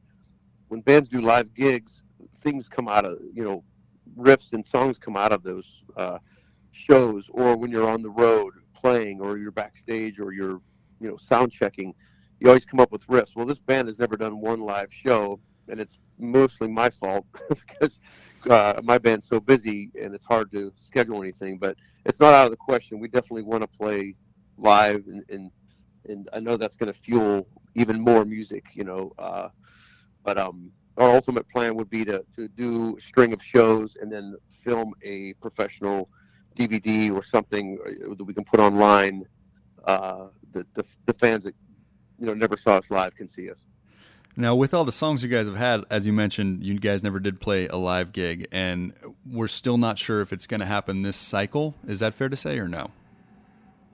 when 0.68 0.82
bands 0.82 1.10
do 1.10 1.22
live 1.22 1.54
gigs, 1.54 2.04
things 2.42 2.70
come 2.70 2.88
out 2.88 3.06
of 3.06 3.20
you 3.34 3.44
know 3.44 3.64
riffs 4.18 4.54
and 4.54 4.66
songs 4.66 4.98
come 4.98 5.18
out 5.18 5.32
of 5.32 5.44
those. 5.44 5.84
Uh, 5.96 6.20
shows 6.72 7.26
or 7.32 7.56
when 7.58 7.72
you're 7.72 7.90
on 7.90 8.02
the 8.02 8.10
road 8.10 8.54
playing 8.74 9.20
or 9.20 9.38
you're 9.38 9.52
backstage 9.52 10.20
or 10.20 10.32
you're 10.32 10.62
you 11.00 11.10
know 11.10 11.18
sound 11.18 11.52
checking 11.52 11.94
you 12.40 12.48
always 12.48 12.66
come 12.66 12.80
up 12.80 12.92
with 12.92 13.06
riffs 13.08 13.36
well 13.36 13.46
this 13.46 13.60
band 13.60 13.88
has 13.88 14.00
never 14.00 14.16
done 14.16 14.40
one 14.40 14.62
live 14.62 14.90
show 14.92 15.40
and 15.68 15.80
it's 15.80 15.98
mostly 16.18 16.68
my 16.68 16.90
fault 16.90 17.26
because 17.50 18.00
uh, 18.50 18.80
my 18.84 18.98
band's 18.98 19.28
so 19.28 19.40
busy 19.40 19.92
and 20.02 20.14
it's 20.14 20.26
hard 20.26 20.52
to 20.52 20.72
schedule 20.76 21.22
anything 21.22 21.58
but 21.58 21.76
it's 22.06 22.20
not 22.20 22.34
out 22.34 22.46
of 22.46 22.52
the 22.52 22.58
question 22.58 23.00
we 23.00 23.08
definitely 23.08 23.44
want 23.44 23.62
to 23.62 23.68
play 23.68 24.16
live 24.58 25.06
and 25.08 25.24
and, 25.30 25.52
and 26.08 26.30
i 26.34 26.40
know 26.40 26.58
that's 26.58 26.76
going 26.76 26.92
to 26.92 27.00
fuel 27.00 27.48
even 27.76 28.00
more 28.00 28.26
music 28.26 28.66
you 28.74 28.84
know 28.84 29.12
uh, 29.20 29.50
but 30.24 30.38
um 30.38 30.72
our 30.98 31.16
ultimate 31.16 31.48
plan 31.50 31.76
would 31.76 31.90
be 31.90 32.04
to, 32.04 32.26
to 32.36 32.50
do 32.50 32.98
a 32.98 33.02
string 33.02 33.32
of 33.32 33.42
shows 33.42 33.96
and 34.02 34.12
then 34.12 34.36
film 34.64 34.94
a 35.02 35.34
professional 35.34 36.10
DVD 36.58 37.12
or 37.12 37.24
something 37.24 37.80
uh, 37.86 38.14
that 38.16 38.24
we 38.24 38.34
can 38.34 38.44
put 38.44 38.60
online. 38.60 39.26
Uh, 39.86 40.28
the, 40.52 40.66
the 40.74 40.84
the 41.06 41.14
fans 41.14 41.46
that 41.46 41.56
you 42.20 42.26
know 42.26 42.34
never 42.34 42.58
saw 42.58 42.78
us 42.78 42.86
live 42.90 43.16
can 43.16 43.28
see 43.30 43.50
us. 43.50 43.58
Now, 44.36 44.56
with 44.56 44.74
all 44.74 44.86
the 44.86 44.92
songs 44.92 45.24
you 45.24 45.30
guys 45.30 45.48
have 45.48 45.58
had, 45.58 45.84
as 45.90 46.08
you 46.08 46.14
mentioned, 46.14 46.66
you 46.66 46.80
guys 46.80 47.04
never 47.04 47.20
did 47.20 47.42
play 47.42 47.68
a 47.68 47.76
live 47.76 48.14
gig, 48.14 48.48
and 48.52 48.94
we're 49.30 49.48
still 49.48 49.78
not 49.78 49.98
sure 49.98 50.22
if 50.22 50.32
it's 50.32 50.48
going 50.48 50.62
to 50.62 50.66
happen 50.66 51.02
this 51.02 51.18
cycle. 51.18 51.76
Is 51.86 52.00
that 52.00 52.14
fair 52.14 52.30
to 52.30 52.38
say, 52.38 52.58
or 52.58 52.68
no? 52.68 52.92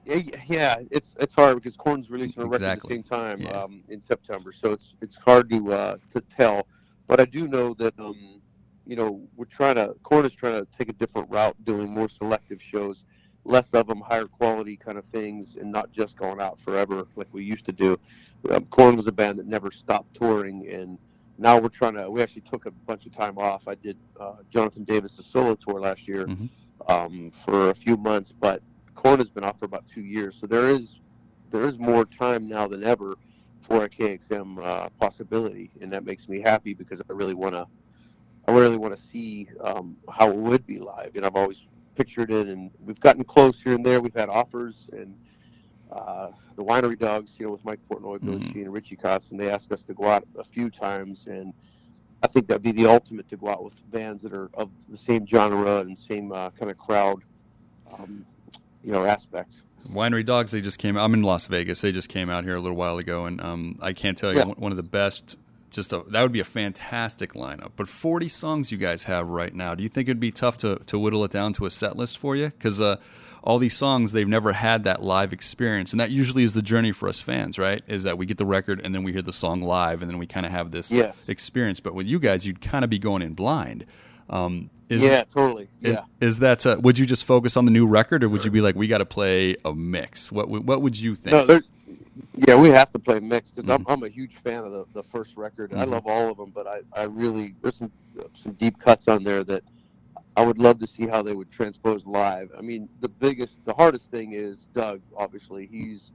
Yeah, 0.05 0.75
it's 0.91 1.15
it's 1.19 1.33
hard 1.33 1.55
because 1.55 1.75
Korn's 1.75 2.11
releasing 2.11 2.43
a 2.43 2.45
record 2.45 2.65
at 2.65 2.81
the 2.81 2.87
same 2.87 3.01
time 3.01 3.41
Yeah. 3.41 3.63
um, 3.63 3.83
in 3.89 3.99
September, 3.99 4.51
so 4.53 4.71
it's 4.73 4.93
it's 5.01 5.15
hard 5.15 5.49
to 5.49 5.73
uh, 5.73 5.97
to 6.11 6.21
tell. 6.21 6.67
But 7.07 7.19
I 7.19 7.25
do 7.25 7.47
know 7.47 7.73
that 7.75 7.97
um, 7.99 8.39
you 8.85 8.95
know 8.95 9.21
we're 9.35 9.45
trying 9.45 9.75
to 9.75 9.95
Korn 10.03 10.25
is 10.25 10.35
trying 10.35 10.63
to 10.63 10.67
take 10.77 10.89
a 10.89 10.93
different 10.93 11.27
route, 11.31 11.55
doing 11.65 11.89
more 11.89 12.07
selective 12.07 12.61
shows, 12.61 13.03
less 13.45 13.73
of 13.73 13.87
them, 13.87 14.01
higher 14.01 14.25
quality 14.25 14.75
kind 14.75 14.97
of 14.97 15.05
things, 15.05 15.55
and 15.55 15.71
not 15.71 15.91
just 15.91 16.17
going 16.17 16.41
out 16.41 16.59
forever 16.59 17.07
like 17.15 17.27
we 17.31 17.43
used 17.43 17.65
to 17.65 17.71
do. 17.71 17.97
Um, 18.49 18.65
Korn 18.65 18.97
was 18.97 19.07
a 19.07 19.11
band 19.11 19.39
that 19.39 19.47
never 19.47 19.71
stopped 19.71 20.15
touring, 20.15 20.67
and 20.67 20.97
now 21.37 21.59
we're 21.59 21.69
trying 21.69 21.95
to. 21.95 22.09
We 22.09 22.21
actually 22.21 22.41
took 22.43 22.65
a 22.65 22.71
bunch 22.71 23.05
of 23.05 23.13
time 23.13 23.37
off. 23.37 23.67
I 23.67 23.75
did 23.75 23.97
uh, 24.19 24.37
Jonathan 24.49 24.83
Davis' 24.83 25.19
solo 25.31 25.55
tour 25.55 25.79
last 25.79 26.07
year 26.07 26.27
Mhm. 26.27 26.49
um, 26.87 27.31
for 27.45 27.69
a 27.69 27.75
few 27.75 27.97
months, 27.97 28.33
but 28.39 28.61
Korn 28.95 29.19
has 29.19 29.29
been 29.29 29.43
off 29.43 29.59
for 29.59 29.65
about 29.65 29.87
two 29.87 30.01
years, 30.01 30.35
so 30.39 30.47
there 30.47 30.69
is 30.69 30.99
there 31.51 31.63
is 31.63 31.77
more 31.77 32.05
time 32.05 32.47
now 32.49 32.67
than 32.67 32.83
ever 32.83 33.15
for 33.61 33.85
a 33.85 33.89
KXM 33.89 34.57
uh, 34.61 34.89
possibility, 34.99 35.71
and 35.81 35.91
that 35.93 36.03
makes 36.03 36.27
me 36.27 36.41
happy 36.41 36.73
because 36.73 36.99
I 37.01 37.13
really 37.13 37.33
want 37.35 37.53
to 37.55 37.67
I 38.47 38.51
really 38.51 38.77
want 38.77 38.95
to 38.95 39.01
see 39.11 39.47
um, 39.61 39.97
how 40.09 40.29
it 40.29 40.35
would 40.35 40.65
be 40.67 40.77
live, 40.79 41.11
and 41.15 41.25
I've 41.25 41.35
always 41.35 41.65
pictured 41.95 42.31
it, 42.31 42.47
and 42.47 42.69
we've 42.85 42.99
gotten 42.99 43.23
close 43.23 43.61
here 43.61 43.73
and 43.73 43.85
there. 43.85 44.01
We've 44.01 44.13
had 44.15 44.29
offers, 44.29 44.87
and 44.91 45.15
uh, 45.91 46.29
the 46.55 46.63
winery 46.63 46.97
dogs, 46.99 47.31
you 47.37 47.45
know, 47.45 47.51
with 47.51 47.63
Mike 47.65 47.79
Portnoy, 47.89 48.23
Billy 48.23 48.37
Mhm. 48.39 48.47
Sheehan, 48.47 48.61
and 48.63 48.73
Richie 48.73 48.95
Kotz, 48.97 49.31
and 49.31 49.39
they 49.39 49.49
asked 49.49 49.71
us 49.71 49.83
to 49.83 49.93
go 49.93 50.05
out 50.05 50.27
a 50.37 50.43
few 50.43 50.69
times, 50.69 51.25
and 51.27 51.53
I 52.23 52.27
think 52.27 52.47
that'd 52.47 52.63
be 52.63 52.71
the 52.71 52.87
ultimate 52.87 53.27
to 53.29 53.37
go 53.37 53.49
out 53.49 53.63
with 53.63 53.73
bands 53.91 54.23
that 54.23 54.33
are 54.33 54.49
of 54.55 54.69
the 54.89 54.97
same 54.97 55.25
genre 55.27 55.77
and 55.79 55.97
same 55.97 56.31
uh, 56.31 56.49
kind 56.51 56.71
of 56.71 56.77
crowd, 56.77 57.21
um, 57.93 58.25
you 58.83 58.91
know, 58.91 59.05
aspects. 59.05 59.61
Winery 59.89 60.25
Dogs, 60.25 60.51
they 60.51 60.61
just 60.61 60.79
came. 60.79 60.97
I'm 60.97 61.13
in 61.13 61.21
Las 61.21 61.45
Vegas. 61.45 61.81
They 61.81 61.91
just 61.91 62.09
came 62.09 62.27
out 62.29 62.43
here 62.43 62.55
a 62.55 62.59
little 62.59 62.77
while 62.77 62.97
ago, 62.97 63.25
and 63.27 63.39
um, 63.39 63.77
I 63.81 63.93
can't 63.93 64.17
tell 64.17 64.31
you 64.33 64.39
Yeah. 64.39 64.45
one 64.45 64.71
of 64.71 64.77
the 64.77 64.83
best. 64.83 65.37
Just 65.75 65.93
a, 65.93 66.03
that 66.09 66.21
would 66.21 66.31
be 66.31 66.39
a 66.39 66.45
fantastic 66.45 67.33
lineup. 67.33 67.71
But 67.75 67.87
40 67.87 68.27
songs 68.29 68.71
you 68.71 68.77
guys 68.77 69.03
have 69.03 69.27
right 69.27 69.53
now. 69.53 69.75
Do 69.75 69.83
you 69.83 69.89
think 69.89 70.07
it'd 70.07 70.19
be 70.19 70.31
tough 70.31 70.57
to, 70.59 70.77
to 70.87 70.97
whittle 70.97 71.23
it 71.25 71.31
down 71.31 71.53
to 71.53 71.65
a 71.65 71.69
set 71.71 71.97
list 71.97 72.17
for 72.17 72.35
you? 72.35 72.45
Because 72.45 72.79
uh, 72.81 72.95
all 73.43 73.59
these 73.59 73.75
songs 73.75 74.11
they've 74.13 74.27
never 74.27 74.53
had 74.53 74.83
that 74.85 75.03
live 75.03 75.33
experience, 75.33 75.91
and 75.91 75.99
that 75.99 76.11
usually 76.11 76.43
is 76.43 76.53
the 76.53 76.61
journey 76.61 76.91
for 76.91 77.07
us 77.09 77.21
fans, 77.21 77.59
right? 77.59 77.81
Is 77.87 78.03
that 78.03 78.17
we 78.17 78.25
get 78.25 78.37
the 78.37 78.45
record 78.45 78.81
and 78.83 78.95
then 78.95 79.03
we 79.03 79.11
hear 79.11 79.21
the 79.21 79.33
song 79.33 79.61
live, 79.61 80.01
and 80.01 80.09
then 80.09 80.17
we 80.17 80.25
kind 80.25 80.45
of 80.45 80.51
have 80.51 80.71
this 80.71 80.91
experience. 81.27 81.79
But 81.79 81.93
with 81.93 82.07
you 82.07 82.19
guys, 82.19 82.47
you'd 82.47 82.61
kind 82.61 82.83
of 82.83 82.89
be 82.89 82.97
going 82.99 83.21
in 83.21 83.33
blind. 83.33 83.85
Um, 84.29 84.69
is 84.89 85.03
yeah, 85.03 85.23
totally. 85.25 85.67
Yeah. 85.81 86.05
is 86.21 86.39
that 86.39 86.65
uh, 86.65 86.77
would 86.79 86.97
you 86.97 87.05
just 87.05 87.25
focus 87.25 87.57
on 87.57 87.65
the 87.65 87.71
new 87.71 87.85
record, 87.85 88.23
or 88.23 88.29
would 88.29 88.45
you 88.45 88.51
be 88.51 88.61
like, 88.61 88.75
we 88.75 88.87
got 88.87 88.99
to 88.99 89.05
play 89.05 89.55
a 89.65 89.73
mix? 89.73 90.31
What 90.31 90.47
would- 90.49 90.65
what 90.67 90.81
would 90.81 90.97
you 90.97 91.15
think? 91.15 91.31
No. 91.47 91.61
Yeah, 92.35 92.55
we 92.55 92.69
have 92.69 92.91
to 92.93 92.99
play 92.99 93.19
mix 93.19 93.51
because 93.51 93.69
Mm-hmm. 93.69 93.87
I'm, 93.87 94.01
I'm 94.01 94.03
a 94.03 94.09
huge 94.09 94.35
fan 94.43 94.63
of 94.63 94.71
the, 94.71 94.85
the 94.93 95.03
first 95.03 95.35
record. 95.35 95.73
I 95.73 95.83
love 95.83 96.05
all 96.05 96.29
of 96.29 96.37
them, 96.37 96.51
but 96.53 96.67
I, 96.67 96.79
I 96.93 97.03
really 97.03 97.55
there's 97.61 97.75
some 97.77 97.91
some 98.41 98.53
deep 98.53 98.79
cuts 98.79 99.07
on 99.07 99.23
there 99.23 99.43
that 99.43 99.63
I 100.37 100.45
would 100.45 100.57
love 100.57 100.79
to 100.79 100.87
see 100.87 101.07
how 101.07 101.21
they 101.21 101.33
would 101.33 101.51
transpose 101.51 102.05
live. 102.05 102.51
I 102.57 102.61
mean, 102.61 102.89
the 103.01 103.07
biggest, 103.09 103.57
the 103.65 103.73
hardest 103.73 104.11
thing 104.11 104.33
is 104.33 104.67
Doug. 104.73 105.01
Obviously, 105.15 105.65
he's 105.65 106.11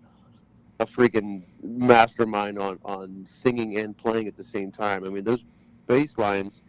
a 0.79 0.87
freaking 0.87 1.43
mastermind 1.63 2.59
on 2.59 2.79
on 2.85 3.27
singing 3.43 3.77
and 3.79 3.97
playing 3.97 4.27
at 4.27 4.37
the 4.37 4.45
same 4.45 4.71
time. 4.73 5.05
I 5.05 5.09
mean, 5.09 5.25
those 5.25 5.45
bass 5.87 6.17
lines 6.19 6.63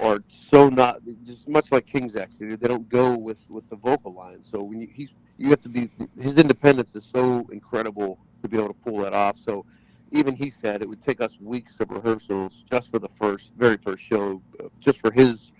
are 0.00 0.22
so 0.50 0.68
not 0.68 1.00
just 1.24 1.48
much 1.48 1.70
like 1.70 1.86
King's 1.86 2.16
X. 2.16 2.38
They, 2.38 2.56
they 2.56 2.68
don't 2.68 2.88
go 2.88 3.16
with 3.16 3.38
with 3.48 3.68
the 3.70 3.76
vocal 3.76 4.12
lines. 4.12 4.48
So 4.50 4.62
when 4.62 4.82
you, 4.82 4.88
he's 4.92 5.10
you 5.38 5.50
have 5.50 5.62
to 5.62 5.68
be 5.68 5.90
his 6.20 6.36
independence 6.38 6.94
is 6.94 7.04
so 7.04 7.46
incredible 7.52 8.18
to 8.42 8.48
be 8.48 8.58
able 8.58 8.68
to 8.68 8.74
pull 8.74 8.98
that 8.98 9.14
off. 9.14 9.36
So 9.38 9.64
even 10.12 10.34
he 10.36 10.50
said 10.50 10.82
it 10.82 10.88
would 10.88 11.02
take 11.02 11.20
us 11.20 11.38
weeks 11.40 11.80
of 11.80 11.90
rehearsals 11.90 12.64
just 12.70 12.90
for 12.90 12.98
the 12.98 13.10
first 13.20 13.52
very 13.56 13.78
first 13.78 14.02
show, 14.02 14.42
uh, 14.62 14.68
just 14.80 15.00
for 15.00 15.12
his 15.12 15.52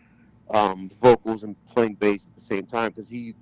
um, 0.50 0.90
vocals 1.02 1.42
and 1.42 1.56
playing 1.66 1.94
bass 1.94 2.26
at 2.26 2.34
the 2.34 2.40
same 2.40 2.66
time 2.66 2.90
because 2.90 3.08
he 3.08 3.34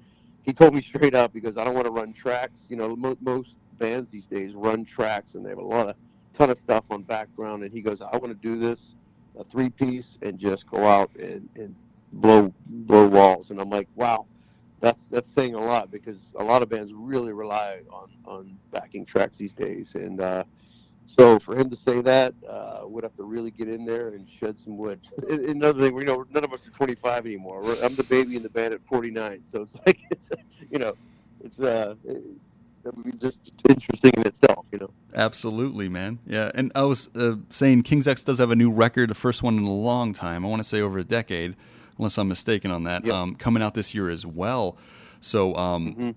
he 0.42 0.52
told 0.52 0.74
me 0.74 0.82
straight 0.82 1.14
up 1.14 1.32
because 1.32 1.56
I 1.56 1.64
don't 1.64 1.74
want 1.74 1.86
to 1.86 1.92
run 1.92 2.12
tracks. 2.12 2.64
You 2.68 2.76
know, 2.76 2.94
mo- 2.96 3.18
most 3.20 3.54
bands 3.78 4.10
these 4.10 4.26
days 4.26 4.54
run 4.54 4.84
tracks 4.84 5.34
and 5.34 5.44
they 5.44 5.50
have 5.50 5.58
a 5.58 5.64
lot 5.64 5.88
of 5.88 5.96
ton 6.34 6.50
of 6.50 6.58
stuff 6.58 6.84
on 6.90 7.02
background. 7.02 7.64
And 7.64 7.72
he 7.72 7.80
goes, 7.80 8.00
I 8.00 8.16
want 8.16 8.28
to 8.28 8.34
do 8.34 8.56
this 8.56 8.94
a 9.38 9.44
three 9.44 9.70
piece 9.70 10.18
and 10.22 10.38
just 10.38 10.68
go 10.70 10.86
out 10.86 11.10
and, 11.16 11.48
and 11.56 11.74
blow 12.12 12.52
blow 12.66 13.06
walls. 13.08 13.50
And 13.50 13.60
I'm 13.60 13.70
like, 13.70 13.88
wow, 13.94 14.26
that's 14.80 15.04
that's 15.10 15.30
saying 15.34 15.54
a 15.54 15.60
lot 15.60 15.90
because 15.90 16.32
a 16.38 16.44
lot 16.44 16.62
of 16.62 16.68
bands 16.68 16.92
really 16.94 17.32
rely 17.32 17.80
on 17.90 18.10
on 18.24 18.58
backing 18.72 19.04
tracks 19.04 19.36
these 19.36 19.54
days. 19.54 19.94
And 19.94 20.20
uh, 20.20 20.44
so 21.06 21.38
for 21.38 21.56
him 21.56 21.70
to 21.70 21.76
say 21.76 22.00
that, 22.02 22.34
uh, 22.48 22.80
would 22.84 23.04
have 23.04 23.16
to 23.16 23.24
really 23.24 23.50
get 23.50 23.68
in 23.68 23.84
there 23.84 24.08
and 24.08 24.26
shed 24.40 24.56
some 24.62 24.76
wood. 24.76 25.00
Another 25.28 25.80
thing, 25.80 25.96
you 25.96 26.04
know, 26.04 26.26
none 26.32 26.44
of 26.44 26.52
us 26.52 26.66
are 26.66 26.70
25 26.70 27.26
anymore. 27.26 27.62
We're, 27.62 27.82
I'm 27.82 27.94
the 27.94 28.04
baby 28.04 28.36
in 28.36 28.42
the 28.42 28.48
band 28.48 28.74
at 28.74 28.80
49, 28.88 29.42
so 29.50 29.62
it's 29.62 29.76
like, 29.86 30.00
it's, 30.10 30.28
you 30.70 30.78
know, 30.78 30.94
it's 31.44 31.60
uh, 31.60 31.94
it, 32.04 32.22
that 32.82 32.96
would 32.96 33.04
be 33.04 33.12
just 33.18 33.38
interesting 33.68 34.12
in 34.16 34.26
itself, 34.26 34.66
you 34.72 34.78
know. 34.78 34.90
Absolutely, 35.14 35.88
man. 35.88 36.20
Yeah, 36.26 36.52
and 36.54 36.70
I 36.74 36.82
was 36.82 37.08
uh, 37.16 37.36
saying 37.50 37.82
King's 37.82 38.06
X 38.06 38.22
does 38.22 38.38
have 38.38 38.50
a 38.50 38.56
new 38.56 38.70
record, 38.70 39.10
the 39.10 39.14
first 39.14 39.42
one 39.42 39.56
in 39.56 39.64
a 39.64 39.72
long 39.72 40.12
time. 40.12 40.44
I 40.44 40.48
want 40.48 40.62
to 40.62 40.68
say 40.68 40.80
over 40.80 40.98
a 40.98 41.04
decade, 41.04 41.56
unless 41.98 42.18
I'm 42.18 42.28
mistaken 42.28 42.70
on 42.70 42.84
that. 42.84 43.04
Yep. 43.04 43.14
Um, 43.14 43.34
coming 43.36 43.62
out 43.62 43.74
this 43.74 43.94
year 43.94 44.08
as 44.10 44.26
well. 44.26 44.76
So, 45.20 45.54
um, 45.56 45.94
Mm-hmm. 45.94 46.10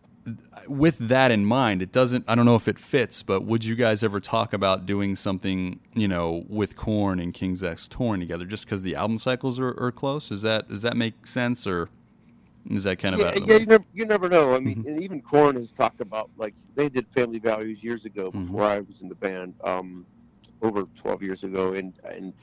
with 0.68 0.98
that 1.00 1.32
in 1.32 1.46
mind, 1.46 1.82
it 1.82 1.92
doesn't. 1.92 2.26
I 2.28 2.36
don't 2.36 2.46
know 2.46 2.56
if 2.58 2.68
it 2.68 2.78
fits, 2.78 3.24
but 3.24 3.46
would 3.46 3.63
you 3.65 3.76
guys 3.76 4.04
ever 4.04 4.20
talk 4.20 4.54
about 4.54 4.86
doing 4.86 5.15
something, 5.15 5.80
you 5.96 6.08
know, 6.08 6.44
with 6.48 6.76
Korn 6.76 7.20
and 7.20 7.34
King's 7.34 7.63
X 7.63 7.88
touring 7.88 8.20
together, 8.20 8.46
just 8.46 8.65
because 8.65 8.84
the 8.84 8.96
album 8.96 9.18
cycles 9.18 9.60
are, 9.60 9.74
are 9.82 9.92
close? 9.92 10.30
Does 10.30 10.42
that 10.44 10.68
does 10.70 10.82
that 10.84 10.96
make 10.98 11.26
sense, 11.26 11.65
or 11.65 11.89
is 12.70 12.84
that 12.84 13.00
kind 13.00 13.15
of 13.15 13.22
yeah, 13.22 13.34
yeah, 13.48 13.58
you 13.58 13.65
never, 13.65 13.86
you 13.94 14.06
never 14.06 14.30
know. 14.30 14.54
I 14.54 14.60
mean, 14.60 14.80
Mm-hmm. 14.80 14.88
and 14.89 15.02
even 15.04 15.22
Korn 15.22 15.56
has 15.56 15.72
talked 15.72 16.02
about 16.02 16.30
like 16.38 16.54
they 16.76 16.89
did 16.89 17.08
Family 17.08 17.39
Values 17.39 17.82
years 17.82 18.06
ago 18.06 18.30
Mm-hmm. 18.30 18.48
before 18.48 18.65
I 18.65 18.80
was 18.82 19.02
in 19.02 19.08
the 19.10 19.15
band, 19.15 19.56
um, 19.63 20.06
over 20.62 20.84
12 21.02 21.24
years 21.24 21.44
ago, 21.44 21.74
and 21.74 21.94
and 22.04 22.34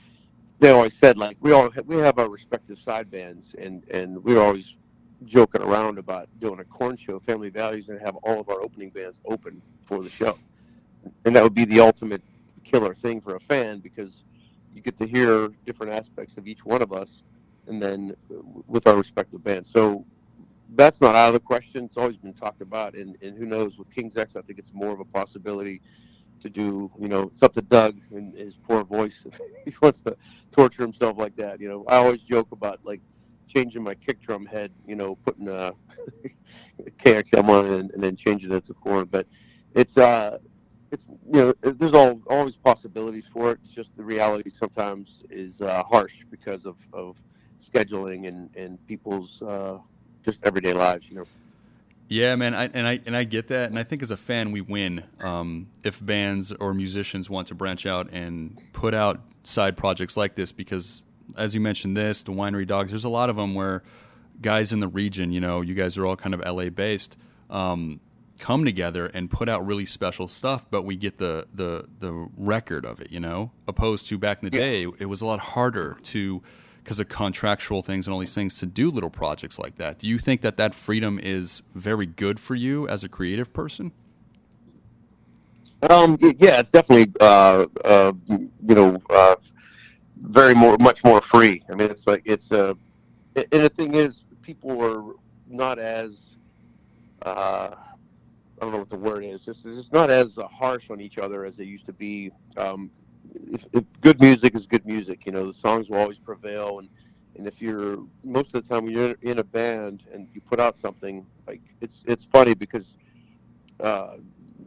they 0.59 0.71
always 0.71 0.95
said 0.95 1.17
like 1.17 1.37
we 1.39 1.51
all 1.51 1.69
we 1.85 1.97
have 1.97 2.19
our 2.19 2.29
respective 2.29 2.79
side 2.79 3.09
bands, 3.11 3.55
and 3.59 3.83
and 3.91 4.23
we 4.23 4.33
were 4.33 4.41
always 4.41 4.75
joking 5.25 5.61
around 5.61 5.97
about 5.97 6.29
doing 6.39 6.59
a 6.59 6.63
Korn 6.63 6.97
show, 6.97 7.19
Family 7.19 7.49
Values, 7.49 7.89
and 7.89 7.99
have 7.99 8.15
all 8.17 8.39
of 8.39 8.49
our 8.49 8.61
opening 8.61 8.89
bands 8.89 9.19
open 9.25 9.61
for 9.85 10.01
the 10.01 10.09
show, 10.09 10.37
and 11.25 11.35
that 11.35 11.43
would 11.43 11.55
be 11.55 11.65
the 11.65 11.79
ultimate 11.79 12.21
killer 12.63 12.93
thing 12.93 13.21
for 13.21 13.35
a 13.35 13.39
fan 13.39 13.79
because 13.79 14.23
you 14.73 14.81
get 14.81 14.97
to 14.97 15.07
hear 15.07 15.49
different 15.65 15.93
aspects 15.93 16.37
of 16.37 16.47
each 16.47 16.65
one 16.65 16.81
of 16.81 16.91
us, 16.93 17.23
and 17.67 17.81
then 17.81 18.15
with 18.67 18.87
our 18.87 18.95
respective 18.95 19.43
bands. 19.43 19.69
So 19.69 20.05
that's 20.75 20.99
not 21.01 21.15
out 21.15 21.29
of 21.29 21.33
the 21.33 21.39
question. 21.39 21.85
It's 21.85 21.97
always 21.97 22.17
been 22.17 22.33
talked 22.33 22.61
about, 22.61 22.93
and, 22.93 23.17
and 23.21 23.37
who 23.37 23.45
knows 23.45 23.77
with 23.77 23.93
King's 23.93 24.17
X, 24.17 24.35
I 24.35 24.41
think 24.41 24.59
it's 24.59 24.73
more 24.73 24.91
of 24.91 24.99
a 24.99 25.05
possibility 25.05 25.81
to 26.41 26.49
do. 26.49 26.91
You 26.99 27.07
know, 27.07 27.31
it's 27.33 27.43
up 27.43 27.53
to 27.53 27.61
Doug 27.61 27.97
and 28.11 28.35
his 28.35 28.55
poor 28.55 28.83
voice 28.83 29.25
he 29.65 29.73
wants 29.81 30.01
to 30.01 30.15
torture 30.51 30.83
himself 30.83 31.17
like 31.17 31.35
that. 31.37 31.59
You 31.59 31.69
know, 31.69 31.85
I 31.87 31.97
always 31.97 32.21
joke 32.21 32.51
about 32.51 32.79
like 32.83 33.01
changing 33.47 33.83
my 33.83 33.95
kick 33.95 34.21
drum 34.21 34.45
head. 34.45 34.71
You 34.87 34.95
know, 34.95 35.15
putting 35.15 35.47
a 35.49 35.73
KXM 37.03 37.47
on 37.49 37.65
and, 37.65 37.91
and 37.91 38.03
then 38.03 38.15
changing 38.15 38.51
it 38.51 38.65
to 38.65 38.73
Korn. 38.73 39.07
But 39.09 39.27
it's 39.73 39.97
uh, 39.97 40.37
it's 40.91 41.05
you 41.31 41.39
know, 41.41 41.53
there's 41.61 41.93
all 41.93 42.21
always 42.27 42.55
possibilities 42.55 43.25
for 43.31 43.51
it. 43.51 43.59
It's 43.63 43.73
just 43.73 43.95
the 43.97 44.03
reality 44.03 44.49
sometimes 44.49 45.23
is 45.29 45.61
uh, 45.61 45.83
harsh 45.83 46.23
because 46.29 46.65
of 46.65 46.77
of 46.93 47.17
scheduling 47.61 48.27
and 48.27 48.49
and 48.55 48.85
people's 48.87 49.41
uh, 49.41 49.77
just 50.23 50.45
everyday 50.45 50.73
lives. 50.73 51.05
You 51.09 51.17
know. 51.17 51.25
Yeah, 52.09 52.35
man, 52.35 52.53
I, 52.55 52.65
and 52.73 52.87
I 52.87 52.99
and 53.05 53.15
I 53.17 53.25
get 53.25 53.47
that, 53.49 53.69
and 53.69 53.77
I 53.77 53.83
think 53.83 54.01
as 54.01 54.11
a 54.11 54.17
fan 54.17 54.51
we 54.51 54.61
win 54.61 55.03
um, 55.19 55.67
if 55.83 56.03
bands 56.03 56.53
or 56.53 56.73
musicians 56.73 57.29
want 57.29 57.47
to 57.47 57.55
branch 57.55 57.85
out 57.85 58.09
and 58.11 58.57
put 58.73 58.93
out 58.93 59.19
side 59.43 59.75
projects 59.75 60.15
like 60.15 60.35
this 60.35 60.51
because, 60.53 61.03
as 61.35 61.53
you 61.53 61.59
mentioned, 61.61 61.97
this 61.97 62.23
the 62.23 62.31
winery 62.31 62.65
dogs. 62.65 62.91
There's 62.91 63.03
a 63.03 63.09
lot 63.09 63.29
of 63.29 63.35
them 63.35 63.55
where 63.55 63.83
guys 64.41 64.71
in 64.71 64.79
the 64.79 64.87
region, 64.87 65.31
you 65.31 65.41
know, 65.41 65.61
you 65.61 65.73
guys 65.73 65.97
are 65.97 66.05
all 66.05 66.15
kind 66.15 66.33
of 66.33 66.39
LA 66.45 66.69
based, 66.69 67.17
um, 67.49 67.99
come 68.39 68.63
together 68.63 69.07
and 69.07 69.29
put 69.29 69.49
out 69.49 69.65
really 69.65 69.85
special 69.85 70.27
stuff, 70.29 70.65
but 70.69 70.83
we 70.83 70.95
get 70.95 71.17
the 71.17 71.45
the 71.53 71.85
the 71.99 72.13
record 72.37 72.85
of 72.85 73.01
it, 73.01 73.11
you 73.11 73.19
know, 73.19 73.51
opposed 73.67 74.07
to 74.07 74.17
back 74.17 74.41
in 74.41 74.49
the 74.49 74.55
Yeah. 74.57 74.63
day, 74.63 74.81
it 74.99 75.07
was 75.09 75.21
a 75.21 75.25
lot 75.25 75.39
harder 75.39 75.97
to 76.03 76.41
because 76.87 77.01
of 77.01 77.09
contractual 77.09 77.81
things 77.81 78.07
and 78.07 78.13
all 78.13 78.19
these 78.21 78.33
things 78.33 78.57
to 78.59 78.65
do 78.65 78.89
little 78.89 79.09
projects 79.09 79.59
like 79.59 79.75
that. 79.75 79.99
Do 79.99 80.07
you 80.07 80.17
think 80.17 80.39
that 80.39 80.55
that 80.55 80.73
freedom 80.73 81.19
is 81.21 81.61
very 81.75 82.05
good 82.05 82.39
for 82.39 82.55
you 82.55 82.87
as 82.87 83.03
a 83.03 83.09
creative 83.09 83.51
person? 83.51 83.91
Um, 85.89 86.17
yeah, 86.21 86.61
it's 86.61 86.69
definitely 86.69 87.11
uh, 87.19 87.65
uh, 87.83 88.13
you 88.29 88.49
know 88.61 89.01
uh, 89.09 89.35
very 90.21 90.55
more 90.55 90.77
much 90.79 91.03
more 91.03 91.19
free. 91.19 91.61
I 91.69 91.75
mean, 91.75 91.91
it's 91.91 92.07
like 92.07 92.21
it's 92.23 92.53
uh, 92.53 92.73
and 93.35 93.47
the 93.51 93.69
thing 93.69 93.93
is, 93.93 94.21
people 94.41 94.81
are 94.81 95.13
not 95.45 95.79
as 95.79 96.37
uh, 97.23 97.71
I 97.75 98.61
don't 98.61 98.71
know 98.71 98.79
what 98.79 98.89
the 98.89 98.95
word 98.95 99.25
is. 99.25 99.41
Just 99.41 99.65
it's 99.65 99.91
not 99.91 100.09
as 100.09 100.39
harsh 100.53 100.89
on 100.89 101.01
each 101.01 101.17
other 101.17 101.43
as 101.43 101.57
they 101.57 101.65
used 101.65 101.85
to 101.87 101.93
be. 101.93 102.31
Um, 102.55 102.89
if, 103.51 103.65
if 103.73 103.83
good 104.01 104.19
music 104.19 104.55
is 104.55 104.65
good 104.65 104.85
music, 104.85 105.25
you 105.25 105.31
know 105.31 105.47
the 105.47 105.53
songs 105.53 105.89
will 105.89 105.97
always 105.97 106.17
prevail, 106.17 106.79
and 106.79 106.89
and 107.37 107.47
if 107.47 107.61
you're 107.61 107.99
most 108.23 108.53
of 108.53 108.63
the 108.63 108.69
time 108.69 108.85
when 108.85 108.93
you're 108.93 109.15
in 109.21 109.39
a 109.39 109.43
band 109.43 110.03
and 110.13 110.27
you 110.33 110.41
put 110.41 110.59
out 110.59 110.77
something 110.77 111.25
like 111.47 111.61
it's 111.81 112.03
it's 112.07 112.25
funny 112.25 112.53
because 112.53 112.97
uh, 113.79 114.15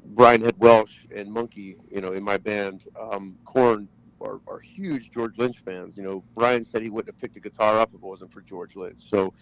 Brian 0.07 0.43
Head 0.43 0.55
Welch 0.59 1.07
and 1.15 1.31
Monkey, 1.31 1.77
you 1.91 2.01
know, 2.01 2.13
in 2.13 2.23
my 2.23 2.37
band, 2.37 2.85
um, 2.99 3.37
Korn 3.45 3.89
are, 4.21 4.41
are 4.47 4.59
huge 4.59 5.11
George 5.11 5.37
Lynch 5.39 5.59
fans. 5.65 5.97
You 5.97 6.03
know, 6.03 6.23
Brian 6.35 6.65
said 6.65 6.83
he 6.83 6.91
wouldn't 6.91 7.15
have 7.15 7.21
picked 7.21 7.37
a 7.37 7.41
guitar 7.41 7.79
up 7.79 7.91
if 7.91 7.97
it 7.97 8.03
wasn't 8.03 8.33
for 8.33 8.41
George 8.41 8.77
Lynch. 8.77 8.99
So, 9.09 9.33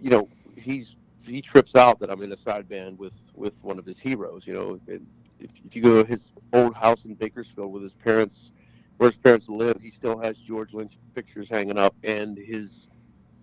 you 0.00 0.10
know, 0.10 0.28
he's 0.56 0.96
he 1.24 1.40
trips 1.40 1.76
out 1.76 2.00
that 2.00 2.10
I'm 2.10 2.22
in 2.22 2.32
a 2.32 2.36
side 2.36 2.68
band 2.68 2.98
with 2.98 3.14
with 3.34 3.54
one 3.62 3.78
of 3.78 3.86
his 3.86 3.98
heroes. 3.98 4.46
You 4.46 4.54
know, 4.54 4.80
and 4.88 5.06
if, 5.44 5.50
if 5.66 5.76
you 5.76 5.82
go 5.82 6.02
to 6.02 6.08
his 6.08 6.30
old 6.52 6.74
house 6.74 7.04
in 7.04 7.14
Bakersfield 7.14 7.72
with 7.72 7.82
his 7.82 7.92
parents, 7.94 8.50
where 8.98 9.10
his 9.10 9.18
parents 9.18 9.48
live, 9.48 9.80
he 9.80 9.90
still 9.90 10.18
has 10.18 10.36
George 10.36 10.72
Lynch 10.72 10.92
pictures 11.14 11.48
hanging 11.48 11.78
up 11.78 11.94
and 12.04 12.36
his 12.38 12.88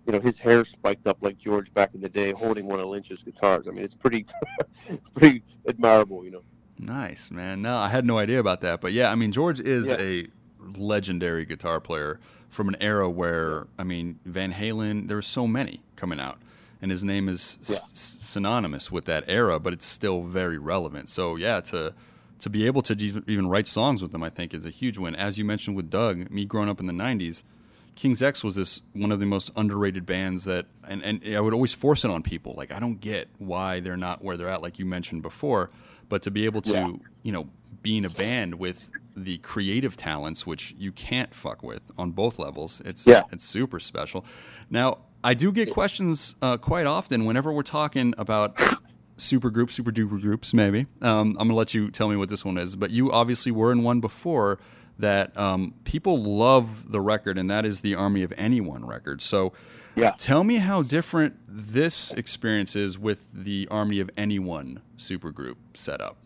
you 0.06 0.12
know, 0.14 0.20
his 0.20 0.38
hair 0.38 0.64
spiked 0.64 1.06
up 1.06 1.18
like 1.20 1.38
George 1.38 1.72
back 1.74 1.94
in 1.94 2.00
the 2.00 2.08
day, 2.08 2.32
holding 2.32 2.66
one 2.66 2.80
of 2.80 2.86
Lynch's 2.86 3.22
guitars. 3.22 3.68
I 3.68 3.70
mean, 3.70 3.84
it's 3.84 3.94
pretty, 3.94 4.24
pretty 5.14 5.42
admirable, 5.68 6.24
you 6.24 6.30
know. 6.30 6.42
Nice, 6.78 7.30
man. 7.30 7.60
No, 7.60 7.76
I 7.76 7.88
had 7.88 8.06
no 8.06 8.18
idea 8.18 8.40
about 8.40 8.62
that. 8.62 8.80
But 8.80 8.92
yeah, 8.92 9.10
I 9.10 9.14
mean, 9.14 9.30
George 9.30 9.60
is 9.60 9.88
Yeah. 9.88 9.96
a 10.00 10.26
legendary 10.76 11.44
guitar 11.44 11.80
player 11.80 12.18
from 12.48 12.68
an 12.68 12.76
era 12.80 13.08
where, 13.10 13.66
I 13.78 13.84
mean, 13.84 14.18
Van 14.24 14.52
Halen, 14.52 15.06
there 15.06 15.16
were 15.18 15.22
so 15.22 15.46
many 15.46 15.80
coming 15.96 16.18
out. 16.18 16.38
And 16.82 16.90
his 16.90 17.04
name 17.04 17.28
is 17.28 17.58
Yeah. 17.68 17.76
s- 17.76 18.18
synonymous 18.22 18.90
with 18.90 19.04
that 19.06 19.24
era, 19.26 19.58
but 19.60 19.72
it's 19.72 19.86
still 19.86 20.22
very 20.22 20.58
relevant. 20.58 21.08
So 21.08 21.36
yeah, 21.36 21.60
to 21.62 21.94
to 22.40 22.48
be 22.48 22.64
able 22.66 22.80
to 22.80 22.94
even 23.26 23.48
write 23.48 23.66
songs 23.66 24.00
with 24.00 24.12
them, 24.12 24.22
I 24.22 24.30
think 24.30 24.54
is 24.54 24.64
a 24.64 24.70
huge 24.70 24.96
win. 24.96 25.14
As 25.14 25.36
you 25.38 25.44
mentioned 25.44 25.76
with 25.76 25.90
Doug, 25.90 26.30
me 26.30 26.46
growing 26.46 26.70
up 26.70 26.80
in 26.80 26.86
the 26.86 26.92
'90s, 26.94 27.42
King's 27.96 28.22
X 28.22 28.42
was 28.42 28.54
this 28.54 28.80
one 28.94 29.12
of 29.12 29.20
the 29.20 29.26
most 29.26 29.50
underrated 29.56 30.06
bands 30.06 30.44
that, 30.44 30.64
and, 30.88 31.02
and 31.02 31.20
I 31.36 31.40
would 31.40 31.52
always 31.52 31.74
force 31.74 32.02
it 32.02 32.10
on 32.10 32.22
people. 32.22 32.54
Like, 32.56 32.72
I 32.72 32.80
don't 32.80 32.98
get 32.98 33.28
why 33.38 33.80
they're 33.80 33.98
not 33.98 34.24
where 34.24 34.38
they're 34.38 34.48
at, 34.48 34.62
like 34.62 34.78
you 34.78 34.86
mentioned 34.86 35.20
before. 35.20 35.68
But 36.08 36.22
to 36.22 36.30
be 36.30 36.46
able 36.46 36.62
to, 36.62 36.72
Yeah. 36.72 36.92
you 37.24 37.32
know, 37.32 37.48
be 37.82 37.98
in 37.98 38.06
a 38.06 38.10
band 38.10 38.54
with 38.54 38.90
the 39.16 39.36
creative 39.38 39.98
talents, 39.98 40.46
which 40.46 40.74
you 40.78 40.92
can't 40.92 41.34
fuck 41.34 41.62
with 41.62 41.82
on 41.98 42.12
both 42.12 42.38
levels, 42.38 42.80
it's 42.86 43.06
Yeah. 43.06 43.24
it's 43.30 43.44
super 43.44 43.78
special. 43.78 44.24
Now, 44.70 44.98
I 45.22 45.34
do 45.34 45.52
get 45.52 45.70
questions 45.72 46.34
uh, 46.40 46.56
quite 46.56 46.86
often 46.86 47.24
whenever 47.26 47.52
we're 47.52 47.62
talking 47.62 48.14
about 48.16 48.58
super 49.16 49.50
groups, 49.50 49.74
super 49.74 49.90
duper 49.92 50.20
groups, 50.20 50.54
maybe. 50.54 50.86
Um, 51.02 51.30
I'm 51.30 51.34
going 51.34 51.48
to 51.50 51.54
let 51.54 51.74
you 51.74 51.90
tell 51.90 52.08
me 52.08 52.16
what 52.16 52.28
this 52.30 52.44
one 52.44 52.56
is. 52.56 52.74
But 52.76 52.90
you 52.90 53.12
obviously 53.12 53.52
were 53.52 53.70
in 53.72 53.82
one 53.82 54.00
before 54.00 54.58
that 54.98 55.36
um, 55.36 55.74
people 55.84 56.22
love 56.22 56.90
the 56.90 57.00
record, 57.00 57.38
and 57.38 57.50
that 57.50 57.64
is 57.66 57.80
the 57.82 57.94
Army 57.94 58.22
of 58.22 58.32
Anyone 58.36 58.86
record. 58.86 59.20
So 59.22 59.52
Yeah. 59.94 60.12
tell 60.18 60.44
me 60.44 60.56
how 60.56 60.82
different 60.82 61.36
this 61.48 62.12
experience 62.12 62.74
is 62.76 62.98
with 62.98 63.26
the 63.32 63.66
Army 63.70 64.00
of 64.00 64.10
Anyone 64.16 64.80
supergroup 64.96 65.56
setup. 65.74 66.16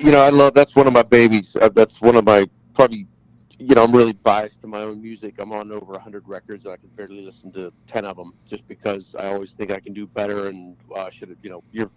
you 0.00 0.10
know, 0.10 0.20
I 0.20 0.30
love 0.30 0.54
that's 0.54 0.74
one 0.74 0.86
of 0.86 0.92
my 0.92 1.02
babies. 1.04 1.56
Uh, 1.60 1.68
that's 1.68 2.00
one 2.00 2.16
of 2.16 2.24
my 2.24 2.48
probably, 2.74 3.06
you 3.58 3.74
know, 3.74 3.84
I'm 3.84 3.94
really 3.94 4.12
biased 4.12 4.60
to 4.62 4.66
my 4.66 4.80
own 4.80 5.00
music. 5.00 5.36
I'm 5.38 5.52
on 5.52 5.70
over 5.70 5.92
100 5.92 6.26
records. 6.28 6.64
And 6.64 6.74
I 6.74 6.76
can 6.76 6.88
barely 6.90 7.24
listen 7.24 7.52
to 7.52 7.72
10 7.86 8.04
of 8.04 8.16
them 8.16 8.34
just 8.48 8.66
because 8.68 9.14
I 9.18 9.28
always 9.28 9.52
think 9.52 9.70
I 9.70 9.80
can 9.80 9.92
do 9.92 10.06
better. 10.06 10.48
And 10.48 10.76
uh, 10.94 11.10
should 11.10 11.28
have, 11.28 11.38
you 11.42 11.50
know, 11.50 11.62
your 11.72 11.90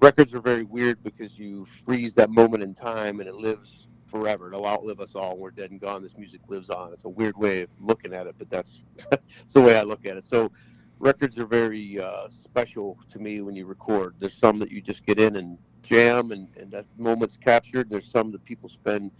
records 0.00 0.34
are 0.34 0.40
very 0.40 0.64
weird 0.64 1.02
because 1.02 1.38
you 1.38 1.66
freeze 1.84 2.14
that 2.14 2.30
moment 2.30 2.62
in 2.62 2.74
time 2.74 3.20
and 3.20 3.28
it 3.28 3.34
lives 3.34 3.86
forever. 4.10 4.48
It'll 4.48 4.66
outlive 4.66 5.00
us 5.00 5.14
all. 5.14 5.36
We're 5.36 5.50
dead 5.50 5.70
and 5.70 5.80
gone. 5.80 6.02
This 6.02 6.16
music 6.16 6.40
lives 6.48 6.70
on. 6.70 6.92
It's 6.92 7.04
a 7.04 7.08
weird 7.08 7.36
way 7.36 7.62
of 7.62 7.70
looking 7.80 8.12
at 8.12 8.26
it, 8.26 8.34
but 8.38 8.50
that's, 8.50 8.80
that's 9.10 9.22
the 9.52 9.60
way 9.60 9.78
I 9.78 9.82
look 9.82 10.06
at 10.06 10.16
it. 10.16 10.24
So 10.24 10.50
records 10.98 11.38
are 11.38 11.46
very 11.46 12.00
uh, 12.00 12.28
special 12.28 12.98
to 13.12 13.18
me 13.18 13.40
when 13.40 13.54
you 13.54 13.66
record. 13.66 14.14
There's 14.18 14.36
some 14.36 14.58
that 14.60 14.70
you 14.70 14.80
just 14.80 15.04
get 15.06 15.18
in 15.18 15.36
and 15.36 15.58
jam 15.82 16.32
and, 16.32 16.48
and 16.56 16.70
that 16.72 16.86
moment's 16.96 17.36
captured. 17.36 17.90
There's 17.90 18.10
some 18.10 18.32
that 18.32 18.44
people 18.44 18.68
spend 18.68 19.10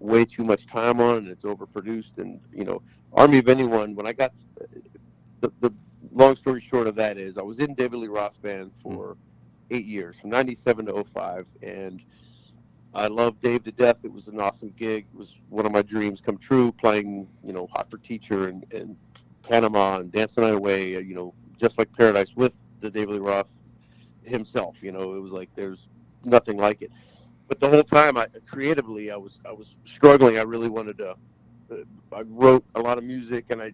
way 0.00 0.24
too 0.24 0.42
much 0.42 0.66
time 0.66 1.00
on 1.00 1.18
and 1.18 1.28
it's 1.28 1.44
overproduced. 1.44 2.18
And, 2.18 2.40
you 2.52 2.64
know, 2.64 2.82
Army 3.12 3.38
of 3.38 3.48
Anyone, 3.48 3.94
when 3.94 4.06
I 4.06 4.12
got 4.12 4.32
the, 5.40 5.52
the 5.60 5.72
long 6.12 6.34
story 6.34 6.60
short 6.60 6.86
of 6.86 6.96
that 6.96 7.16
is 7.16 7.38
I 7.38 7.42
was 7.42 7.60
in 7.60 7.74
David 7.74 8.00
Lee 8.00 8.08
Roth's 8.08 8.38
band 8.38 8.72
for 8.82 9.16
eight 9.70 9.86
years, 9.86 10.16
from 10.20 10.30
97 10.30 10.86
to 10.86 11.04
05. 11.14 11.46
And 11.62 12.02
I 12.94 13.06
love 13.06 13.40
Dave 13.40 13.64
to 13.64 13.72
death. 13.72 13.98
It 14.02 14.12
was 14.12 14.26
an 14.26 14.40
awesome 14.40 14.74
gig. 14.76 15.06
It 15.12 15.18
was 15.18 15.36
one 15.48 15.66
of 15.66 15.72
my 15.72 15.82
dreams 15.82 16.20
come 16.20 16.38
true 16.38 16.72
playing, 16.72 17.28
you 17.44 17.52
know, 17.52 17.68
Hot 17.72 17.88
for 17.90 17.98
Teacher 17.98 18.48
and, 18.48 18.64
and 18.72 18.96
Panama 19.42 19.98
and 19.98 20.10
Dancing 20.10 20.44
Night 20.44 20.54
Away, 20.54 20.96
uh, 20.96 21.00
you 21.00 21.14
know, 21.14 21.34
just 21.58 21.78
like 21.78 21.92
Paradise 21.96 22.28
with 22.34 22.52
the 22.80 22.90
David 22.90 23.14
Lee 23.14 23.20
Roth 23.20 23.50
himself. 24.24 24.76
You 24.80 24.92
know, 24.92 25.14
it 25.14 25.20
was 25.20 25.32
like 25.32 25.50
there's 25.54 25.86
nothing 26.24 26.56
like 26.56 26.82
it. 26.82 26.90
But 27.50 27.58
the 27.58 27.68
whole 27.68 27.82
time, 27.82 28.16
I 28.16 28.28
creatively, 28.48 29.10
I 29.10 29.16
was 29.16 29.40
I 29.44 29.50
was 29.52 29.74
struggling. 29.84 30.38
I 30.38 30.42
really 30.42 30.68
wanted 30.68 30.98
to. 30.98 31.16
Uh, 31.68 31.76
I 32.12 32.20
wrote 32.22 32.64
a 32.76 32.80
lot 32.80 32.96
of 32.96 33.02
music, 33.02 33.46
and 33.50 33.60
I, 33.60 33.72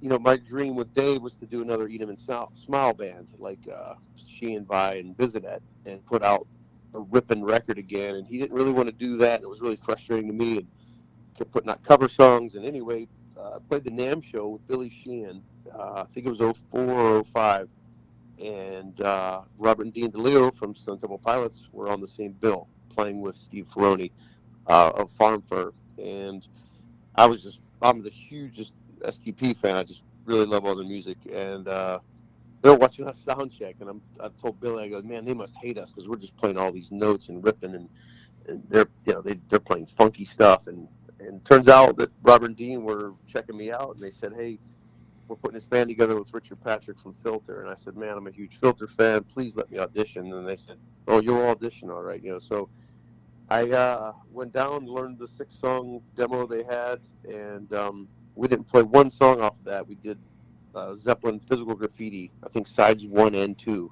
you 0.00 0.08
know, 0.08 0.20
my 0.20 0.36
dream 0.36 0.76
with 0.76 0.94
Dave 0.94 1.20
was 1.20 1.34
to 1.40 1.46
do 1.46 1.62
another 1.62 1.88
Eat 1.88 2.00
'em 2.00 2.10
and 2.10 2.18
Smile, 2.18 2.94
band 2.94 3.26
like 3.40 3.58
uh, 3.68 3.94
Sheehan 4.24 4.58
and 4.58 4.68
Vai 4.68 5.00
and 5.00 5.16
Bissonette, 5.16 5.62
and 5.84 6.06
put 6.06 6.22
out 6.22 6.46
a 6.94 7.00
ripping 7.00 7.42
record 7.42 7.76
again. 7.76 8.14
And 8.14 8.26
he 8.26 8.38
didn't 8.38 8.56
really 8.56 8.72
want 8.72 8.86
to 8.86 8.94
do 8.94 9.16
that. 9.16 9.42
It 9.42 9.48
was 9.50 9.60
really 9.60 9.80
frustrating 9.84 10.28
to 10.28 10.34
me. 10.34 10.58
And 10.58 10.66
kept 11.36 11.50
putting 11.50 11.68
out 11.68 11.82
cover 11.82 12.08
songs. 12.08 12.54
And 12.54 12.64
anyway, 12.64 13.08
uh, 13.36 13.56
I 13.56 13.58
played 13.68 13.82
the 13.82 13.90
NAMM 13.90 14.22
show 14.22 14.46
with 14.46 14.66
Billy 14.68 14.90
Sheehan. 14.90 15.42
Uh, 15.76 16.04
I 16.04 16.06
think 16.14 16.24
it 16.24 16.30
was 16.30 16.38
04 16.38 16.54
or 16.80 17.24
05 17.24 17.68
and 18.38 19.00
uh, 19.00 19.42
Robert 19.58 19.84
and 19.86 19.94
Dean 19.94 20.10
DeLeo 20.10 20.56
from 20.56 20.74
Stone 20.74 20.98
Temple 20.98 21.18
Pilots 21.18 21.68
were 21.72 21.88
on 21.88 22.00
the 22.00 22.08
same 22.08 22.32
bill, 22.32 22.68
playing 22.96 23.20
with 23.20 23.36
Steve 23.36 23.66
Ferrone 23.74 24.10
uh, 24.66 24.90
of 24.94 25.10
Farm 25.12 25.42
Fur, 25.48 25.72
and 25.98 26.46
I 27.14 27.26
was 27.26 27.42
just 27.42 27.60
I'm 27.82 28.02
the 28.02 28.10
hugest 28.10 28.72
STP 29.02 29.56
fan. 29.56 29.76
I 29.76 29.84
just 29.84 30.02
really 30.24 30.46
love 30.46 30.64
all 30.64 30.74
their 30.74 30.86
music, 30.86 31.18
and 31.32 31.68
uh, 31.68 32.00
they're 32.62 32.74
watching 32.74 33.06
us 33.06 33.16
sound 33.24 33.52
check, 33.56 33.76
and 33.80 33.88
I'm 33.88 34.02
I 34.20 34.28
told 34.40 34.60
Billy 34.60 34.84
I 34.84 34.88
go, 34.88 35.02
man, 35.02 35.24
they 35.24 35.34
must 35.34 35.54
hate 35.56 35.78
us 35.78 35.90
because 35.90 36.08
we're 36.08 36.16
just 36.16 36.36
playing 36.36 36.58
all 36.58 36.72
these 36.72 36.90
notes 36.90 37.28
and 37.28 37.44
ripping, 37.44 37.74
and, 37.74 37.88
and 38.48 38.62
they're 38.68 38.88
you 39.04 39.12
know 39.12 39.22
they 39.22 39.38
they're 39.48 39.58
playing 39.60 39.86
funky 39.86 40.24
stuff, 40.24 40.66
and 40.66 40.88
and 41.20 41.44
turns 41.44 41.68
out 41.68 41.96
that 41.98 42.10
Robert 42.22 42.46
and 42.46 42.56
Dean 42.56 42.84
were 42.84 43.12
checking 43.26 43.56
me 43.56 43.70
out, 43.70 43.94
and 43.94 44.02
they 44.02 44.10
said, 44.10 44.32
hey 44.36 44.58
we're 45.28 45.36
putting 45.36 45.54
this 45.54 45.64
band 45.64 45.88
together 45.88 46.16
with 46.16 46.32
Richard 46.32 46.60
Patrick 46.60 46.98
from 47.00 47.14
Filter, 47.22 47.62
and 47.62 47.70
I 47.70 47.74
said, 47.74 47.96
"Man, 47.96 48.16
I'm 48.16 48.26
a 48.26 48.30
huge 48.30 48.58
Filter 48.60 48.86
fan. 48.86 49.24
Please 49.24 49.56
let 49.56 49.70
me 49.70 49.78
audition." 49.78 50.32
And 50.32 50.48
they 50.48 50.56
said, 50.56 50.78
"Oh, 51.08 51.20
you'll 51.20 51.42
audition, 51.42 51.90
all 51.90 52.02
right." 52.02 52.22
You 52.22 52.34
know, 52.34 52.38
so 52.38 52.68
I 53.48 53.70
uh, 53.70 54.12
went 54.32 54.52
down, 54.52 54.86
learned 54.86 55.18
the 55.18 55.28
six-song 55.28 56.02
demo 56.16 56.46
they 56.46 56.64
had, 56.64 57.00
and 57.28 57.72
um, 57.72 58.08
we 58.34 58.48
didn't 58.48 58.68
play 58.68 58.82
one 58.82 59.10
song 59.10 59.40
off 59.40 59.54
of 59.58 59.64
that. 59.64 59.86
We 59.86 59.94
did 59.96 60.18
uh, 60.74 60.94
Zeppelin 60.94 61.40
Physical 61.48 61.74
Graffiti, 61.74 62.30
I 62.44 62.48
think 62.48 62.66
sides 62.66 63.04
one 63.06 63.34
and 63.34 63.56
two, 63.56 63.90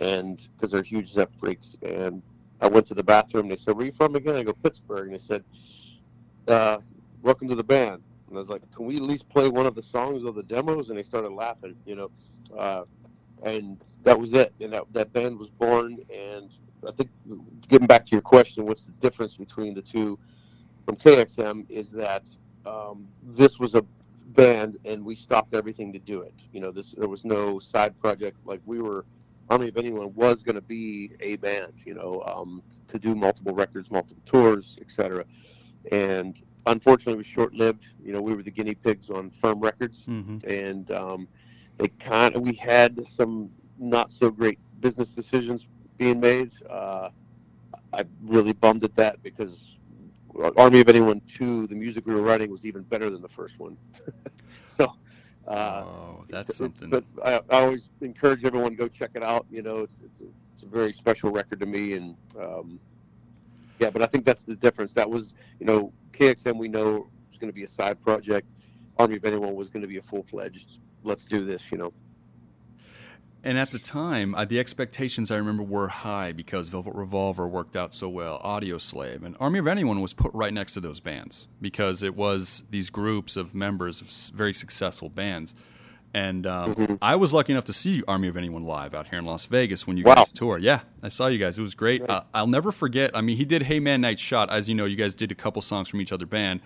and 0.00 0.40
because 0.56 0.72
they're 0.72 0.82
huge 0.82 1.12
Zepp 1.12 1.30
freaks. 1.38 1.76
And 1.82 2.22
I 2.60 2.66
went 2.66 2.86
to 2.88 2.94
the 2.94 3.04
bathroom. 3.04 3.48
They 3.48 3.56
said, 3.56 3.76
"Where 3.76 3.84
are 3.84 3.86
you 3.86 3.92
from 3.96 4.16
again?" 4.16 4.34
I 4.34 4.42
go, 4.42 4.52
"Pittsburgh." 4.52 5.06
And 5.06 5.14
they 5.14 5.24
said, 5.24 5.44
uh, 6.48 6.78
"Welcome 7.22 7.48
to 7.48 7.54
the 7.54 7.64
band." 7.64 8.02
And 8.30 8.38
I 8.38 8.40
was 8.40 8.48
like, 8.48 8.62
can 8.74 8.86
we 8.86 8.96
at 8.96 9.02
least 9.02 9.28
play 9.28 9.48
one 9.48 9.66
of 9.66 9.74
the 9.74 9.82
songs 9.82 10.24
of 10.24 10.36
the 10.36 10.44
demos? 10.44 10.88
And 10.88 10.96
they 10.96 11.02
started 11.02 11.30
laughing, 11.30 11.74
you 11.84 11.96
know. 11.96 12.10
Uh, 12.56 12.84
and 13.42 13.76
that 14.04 14.18
was 14.18 14.32
it. 14.32 14.54
And 14.60 14.72
that, 14.72 14.84
that 14.92 15.12
band 15.12 15.38
was 15.38 15.50
born. 15.50 15.98
And 16.14 16.48
I 16.86 16.92
think, 16.92 17.10
getting 17.68 17.86
back 17.86 18.04
to 18.06 18.12
your 18.12 18.22
question, 18.22 18.66
what's 18.66 18.82
the 18.82 18.92
difference 18.92 19.36
between 19.36 19.74
the 19.74 19.82
two 19.82 20.18
from 20.84 20.96
KXM 20.96 21.66
is 21.68 21.90
that 21.90 22.22
um, 22.66 23.06
this 23.22 23.58
was 23.58 23.74
a 23.74 23.84
band 24.28 24.78
and 24.84 25.04
we 25.04 25.14
stopped 25.14 25.54
everything 25.54 25.92
to 25.92 25.98
do 25.98 26.22
it. 26.22 26.34
You 26.52 26.60
know, 26.60 26.70
this 26.70 26.92
there 26.96 27.08
was 27.08 27.24
no 27.24 27.58
side 27.58 27.98
project. 28.00 28.38
Like 28.44 28.60
we 28.64 28.80
were, 28.80 29.04
Army 29.48 29.68
of 29.68 29.76
Anyone 29.76 30.14
was 30.14 30.42
going 30.42 30.54
to 30.54 30.60
be 30.60 31.12
a 31.20 31.36
band, 31.36 31.72
you 31.84 31.94
know, 31.94 32.22
um, 32.26 32.62
to 32.88 32.98
do 32.98 33.14
multiple 33.14 33.54
records, 33.54 33.90
multiple 33.90 34.22
tours, 34.24 34.76
etc. 34.80 35.24
And 35.90 36.40
unfortunately, 36.66 37.14
it 37.14 37.18
was 37.18 37.26
short 37.26 37.54
lived. 37.54 37.86
You 38.04 38.12
know, 38.12 38.22
we 38.22 38.34
were 38.34 38.42
the 38.42 38.50
guinea 38.50 38.74
pigs 38.74 39.10
on 39.10 39.30
Firm 39.42 39.60
Records, 39.60 40.06
Mm-hmm. 40.06 40.48
and 40.48 40.90
um, 40.92 41.28
it 41.78 41.98
kind 41.98 42.34
of 42.36 42.42
we 42.42 42.52
had 42.54 43.06
some 43.08 43.50
not 43.78 44.12
so 44.12 44.30
great 44.30 44.58
business 44.80 45.08
decisions 45.10 45.66
being 46.00 46.18
made. 46.18 46.50
Uh, 46.68 47.10
I 47.92 48.04
really 48.24 48.54
bummed 48.54 48.82
at 48.84 48.96
that 48.96 49.22
because 49.22 49.76
Army 50.56 50.80
of 50.80 50.88
Anyone 50.88 51.20
two, 51.32 51.66
the 51.66 51.74
music 51.74 52.06
we 52.06 52.14
were 52.14 52.22
writing 52.22 52.50
was 52.50 52.64
even 52.64 52.82
better 52.82 53.10
than 53.10 53.22
the 53.22 53.28
first 53.28 53.60
one. 53.60 53.76
so. 54.76 54.92
Uh, 55.46 55.84
oh, 55.84 56.24
that's 56.28 56.56
something. 56.56 56.90
But 56.90 57.04
I, 57.24 57.40
I 57.50 57.60
always 57.62 57.82
encourage 58.00 58.44
everyone 58.44 58.70
to 58.70 58.76
go 58.76 58.88
check 58.88 59.10
it 59.14 59.22
out. 59.22 59.46
You 59.50 59.62
know, 59.62 59.80
it's 59.80 59.98
it's 60.04 60.20
a, 60.20 60.24
it's 60.54 60.62
a 60.62 60.66
very 60.66 60.92
special 60.92 61.30
record 61.30 61.60
to 61.60 61.66
me, 61.66 61.94
and 61.94 62.16
um, 62.40 62.80
yeah. 63.78 63.90
But 63.90 64.02
I 64.02 64.06
think 64.06 64.24
that's 64.24 64.42
the 64.42 64.54
difference. 64.54 64.92
That 64.94 65.10
was, 65.10 65.34
you 65.58 65.66
know, 65.66 65.92
KXM 66.12 66.56
we 66.56 66.68
know 66.68 67.08
was 67.28 67.38
going 67.38 67.50
to 67.50 67.54
be 67.54 67.64
a 67.64 67.68
side 67.68 68.02
project. 68.02 68.46
Army 68.98 69.16
of 69.16 69.24
Anyone 69.24 69.54
was 69.54 69.68
going 69.68 69.82
to 69.82 69.88
be 69.88 69.98
a 69.98 70.02
full 70.02 70.24
fledged. 70.30 70.78
Let's 71.04 71.24
do 71.24 71.44
this. 71.44 71.62
You 71.70 71.78
know. 71.78 71.92
And 73.42 73.58
at 73.58 73.70
the 73.70 73.78
time, 73.78 74.34
uh, 74.34 74.44
the 74.44 74.58
expectations 74.60 75.30
I 75.30 75.36
remember 75.36 75.62
were 75.62 75.88
high 75.88 76.32
because 76.32 76.68
Velvet 76.68 76.94
Revolver 76.94 77.48
worked 77.48 77.74
out 77.74 77.94
so 77.94 78.08
well, 78.08 78.38
Audioslave, 78.44 79.24
and 79.24 79.34
Army 79.40 79.58
of 79.58 79.66
Anyone 79.66 80.00
was 80.02 80.12
put 80.12 80.30
right 80.34 80.52
next 80.52 80.74
to 80.74 80.80
those 80.80 81.00
bands 81.00 81.48
because 81.60 82.02
it 82.02 82.14
was 82.14 82.64
these 82.70 82.90
groups 82.90 83.36
of 83.38 83.54
members 83.54 84.02
of 84.02 84.08
very 84.34 84.52
successful 84.52 85.08
bands. 85.08 85.54
And 86.12 86.44
um, 86.46 86.98
I 87.00 87.14
was 87.16 87.32
lucky 87.32 87.52
enough 87.52 87.66
to 87.66 87.72
see 87.72 88.02
Army 88.08 88.28
of 88.28 88.36
Anyone 88.36 88.64
live 88.64 88.94
out 88.94 89.06
here 89.08 89.18
in 89.18 89.24
Las 89.24 89.46
Vegas 89.46 89.86
when 89.86 89.96
you 89.96 90.02
Wow. 90.04 90.16
guys 90.16 90.30
toured. 90.30 90.60
Yeah, 90.62 90.80
I 91.02 91.08
saw 91.08 91.28
you 91.28 91.38
guys. 91.38 91.56
It 91.56 91.62
was 91.62 91.74
great. 91.76 92.02
Uh, 92.06 92.22
I'll 92.34 92.48
never 92.48 92.72
forget. 92.72 93.12
I 93.14 93.20
mean, 93.20 93.36
he 93.36 93.44
did 93.44 93.62
"Hey 93.62 93.78
Man 93.80 94.00
Nice 94.00 94.18
Shot." 94.20 94.50
As 94.50 94.68
you 94.68 94.74
know, 94.74 94.84
you 94.86 94.96
guys 94.96 95.14
did 95.14 95.30
a 95.30 95.36
couple 95.36 95.62
songs 95.62 95.88
from 95.88 96.00
each 96.00 96.12
other 96.12 96.26
band. 96.26 96.60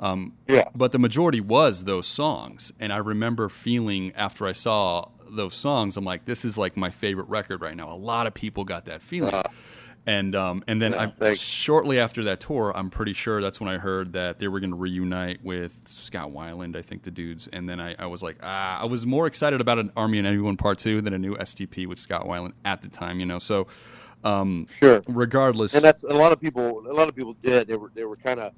Um, 0.00 0.32
Yeah. 0.48 0.64
but 0.74 0.92
the 0.92 0.98
majority 0.98 1.40
was 1.40 1.84
those 1.84 2.06
songs 2.06 2.70
and 2.78 2.92
i 2.92 2.98
remember 2.98 3.48
feeling 3.48 4.12
after 4.14 4.46
i 4.46 4.52
saw 4.52 5.06
those 5.30 5.54
songs 5.54 5.96
i'm 5.96 6.04
like 6.04 6.24
this 6.24 6.44
is 6.44 6.56
like 6.56 6.76
my 6.76 6.90
favorite 6.90 7.28
record 7.28 7.60
right 7.60 7.76
now 7.76 7.92
a 7.92 7.96
lot 7.96 8.26
of 8.26 8.34
people 8.34 8.64
got 8.64 8.84
that 8.86 9.02
feeling 9.02 9.34
and 10.08 10.36
um, 10.36 10.62
and 10.68 10.80
then. 10.80 10.92
Yeah, 10.92 11.10
I, 11.20 11.34
shortly 11.34 11.98
after 11.98 12.24
that 12.24 12.40
tour 12.40 12.72
i'm 12.76 12.90
pretty 12.90 13.12
sure 13.12 13.42
that's 13.42 13.60
when 13.60 13.68
i 13.68 13.76
heard 13.76 14.12
that 14.12 14.38
they 14.38 14.46
were 14.48 14.60
going 14.60 14.70
to 14.70 14.76
reunite 14.76 15.44
with 15.44 15.74
scott 15.86 16.30
weiland 16.30 16.76
i 16.76 16.82
think 16.82 17.02
the 17.02 17.10
dudes 17.10 17.48
and 17.52 17.68
then 17.68 17.80
I, 17.80 17.96
I 17.98 18.06
was 18.06 18.22
like 18.22 18.38
ah 18.42 18.80
i 18.80 18.84
was 18.84 19.04
more 19.06 19.26
excited 19.26 19.60
about 19.60 19.78
an 19.78 19.90
army 19.96 20.18
and 20.18 20.26
anyone 20.26 20.56
part 20.56 20.78
two 20.78 21.00
than 21.00 21.12
a 21.12 21.18
new 21.18 21.34
stp 21.36 21.86
with 21.86 21.98
scott 21.98 22.24
weiland 22.24 22.52
at 22.64 22.82
the 22.82 22.88
time 22.88 23.18
you 23.20 23.26
know 23.26 23.38
so 23.38 23.66
um, 24.24 24.66
Sure. 24.80 25.02
regardless 25.06 25.74
and 25.74 25.84
that's 25.84 26.02
a 26.02 26.08
lot 26.08 26.32
of 26.32 26.40
people. 26.40 26.82
A 26.90 26.92
lot 26.92 27.08
of 27.08 27.14
people 27.14 27.34
did. 27.34 27.68
They 27.68 27.76
were 27.76 27.92
they 27.94 28.04
were 28.04 28.16
kind 28.16 28.40
of 28.40 28.52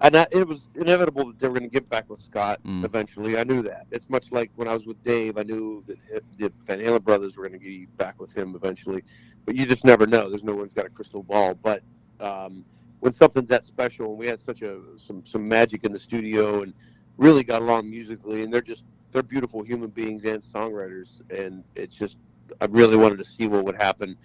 and 0.00 0.16
I, 0.16 0.26
it 0.32 0.46
was 0.46 0.60
inevitable 0.74 1.26
that 1.26 1.38
they 1.38 1.48
were 1.48 1.58
going 1.58 1.70
to 1.70 1.72
get 1.72 1.88
back 1.88 2.08
with 2.10 2.20
Scott 2.20 2.60
Mm. 2.64 2.84
eventually. 2.84 3.38
I 3.38 3.44
knew 3.44 3.62
that. 3.62 3.86
It's 3.90 4.08
much 4.10 4.30
like 4.32 4.50
when 4.56 4.68
I 4.68 4.74
was 4.74 4.86
with 4.86 5.02
Dave. 5.04 5.38
I 5.38 5.42
knew 5.42 5.84
that 5.86 5.98
the 6.38 6.52
Van 6.66 6.80
Halen 6.80 7.02
brothers 7.04 7.36
were 7.36 7.46
going 7.48 7.58
to 7.60 7.64
get 7.64 7.96
back 7.96 8.20
with 8.20 8.32
him 8.36 8.54
eventually, 8.54 9.04
but 9.44 9.54
you 9.54 9.66
just 9.66 9.84
never 9.84 10.06
know. 10.06 10.28
There's 10.28 10.44
no 10.44 10.54
one's 10.54 10.72
got 10.72 10.86
a 10.86 10.90
crystal 10.90 11.22
ball. 11.22 11.54
But 11.54 11.82
um, 12.20 12.64
when 13.00 13.12
something's 13.12 13.48
that 13.48 13.64
special, 13.64 14.10
and 14.10 14.18
we 14.18 14.26
had 14.26 14.40
such 14.40 14.62
a 14.62 14.80
some 14.98 15.22
some 15.26 15.46
magic 15.48 15.84
in 15.84 15.92
the 15.92 16.00
studio, 16.00 16.62
and 16.62 16.72
really 17.16 17.44
got 17.44 17.62
along 17.62 17.88
musically, 17.90 18.42
and 18.42 18.52
they're 18.52 18.60
just 18.62 18.84
they're 19.12 19.22
beautiful 19.22 19.62
human 19.62 19.90
beings 19.90 20.24
and 20.24 20.42
songwriters, 20.42 21.20
and 21.30 21.62
it's 21.76 21.94
just 21.94 22.16
I 22.60 22.66
really 22.66 22.96
wanted 22.96 23.18
to 23.18 23.24
see 23.24 23.46
what 23.46 23.64
would 23.64 23.76
happen 23.80 24.16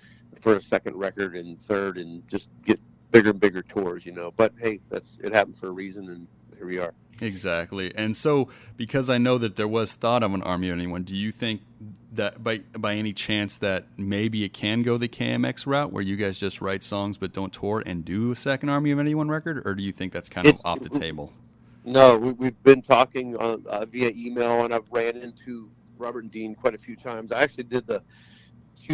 for 0.42 0.56
a 0.56 0.62
second 0.62 0.96
record 0.96 1.36
and 1.36 1.62
third, 1.64 1.98
and 1.98 2.28
just 2.28 2.48
get 2.66 2.80
bigger 3.12 3.32
and 3.32 3.40
bigger 3.40 3.62
tours, 3.62 4.06
you 4.06 4.12
know. 4.12 4.34
But 4.36 4.54
hey, 4.60 4.80
that's 4.90 5.20
it 5.24 5.34
happened 5.34 5.58
for 5.58 5.68
a 5.68 5.72
reason, 5.72 6.10
and 6.10 6.28
here 6.58 6.68
we 6.68 6.78
are. 6.78 6.94
Exactly. 7.22 7.94
And 7.96 8.16
so, 8.16 8.48
because 8.78 9.10
I 9.10 9.18
know 9.18 9.38
that 9.40 9.58
there 9.58 9.68
was 9.68 9.94
thought 9.94 10.24
of 10.24 10.34
an 10.34 10.42
Army 10.42 10.70
of 10.70 10.78
Anyone, 10.78 11.04
do 11.04 11.16
you 11.16 11.32
think 11.32 11.62
that 12.14 12.44
by 12.44 12.60
by 12.78 12.96
any 12.96 13.14
chance 13.14 13.58
that 13.58 13.86
maybe 13.98 14.44
it 14.44 14.54
can 14.54 14.84
go 14.84 14.98
the 14.98 15.10
KMX 15.10 15.68
route, 15.68 15.92
where 15.92 16.04
you 16.04 16.16
guys 16.16 16.38
just 16.38 16.62
write 16.62 16.84
songs 16.84 17.18
but 17.18 17.34
don't 17.34 17.52
tour 17.52 17.84
and 17.86 18.06
do 18.06 18.32
a 18.32 18.36
second 18.36 18.70
Army 18.70 18.92
of 18.92 19.00
Anyone 19.00 19.30
record, 19.30 19.66
or 19.66 19.76
do 19.76 19.84
you 19.84 19.92
think 19.92 20.14
that's 20.14 20.30
kind 20.30 20.48
of 20.48 20.54
It's- 20.54 20.62
off 20.66 20.80
the 20.80 20.90
table? 20.90 21.34
No, 21.86 22.18
we, 22.18 22.32
we've 22.34 22.64
been 22.64 22.82
talking 22.82 23.38
uh, 23.38 23.58
uh, 23.66 23.86
via 23.86 24.12
email, 24.16 24.66
and 24.66 24.74
I've 24.74 24.92
ran 24.92 25.16
into 25.18 25.70
Robert 25.98 26.24
and 26.24 26.32
Dean 26.32 26.54
quite 26.54 26.76
a 26.76 26.78
few 26.78 26.96
times. 26.96 27.32
I 27.32 27.42
actually 27.42 27.64
did 27.64 27.88
the 27.88 28.04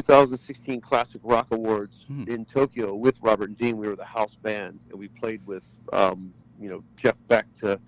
2016 0.06 0.82
Classic 0.82 1.22
Rock 1.24 1.48
Awards 1.52 2.06
Hmm. 2.08 2.24
in 2.28 2.46
Tokyo 2.46 2.94
with 2.96 3.16
Robert 3.22 3.50
and 3.50 3.58
Dean. 3.58 3.78
We 3.78 3.88
were 3.88 3.96
the 3.96 4.04
house 4.04 4.36
band, 4.36 4.80
and 4.90 5.00
we 5.00 5.08
played 5.08 5.46
with, 5.48 5.64
um, 5.94 6.34
you 6.60 6.70
know, 6.70 6.84
Jeff 6.98 7.16
Beck 7.28 7.46
to 7.58 7.80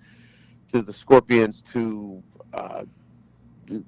to 0.72 0.82
the 0.82 0.92
Scorpions 0.92 1.62
to 1.72 2.22
uh, 2.52 2.84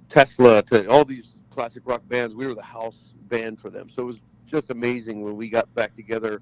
Tesla 0.09 0.63
to 0.63 0.89
all 0.91 1.05
these 1.05 1.35
classic 1.51 1.83
rock 1.87 2.03
bands. 2.09 2.35
We 2.35 2.47
were 2.47 2.55
the 2.55 2.63
house 2.63 3.15
band 3.29 3.59
for 3.61 3.71
them, 3.71 3.89
so 3.91 4.03
it 4.03 4.07
was 4.07 4.21
just 4.47 4.71
amazing 4.71 5.23
when 5.23 5.37
we 5.37 5.49
got 5.49 5.73
back 5.75 5.95
together. 5.95 6.41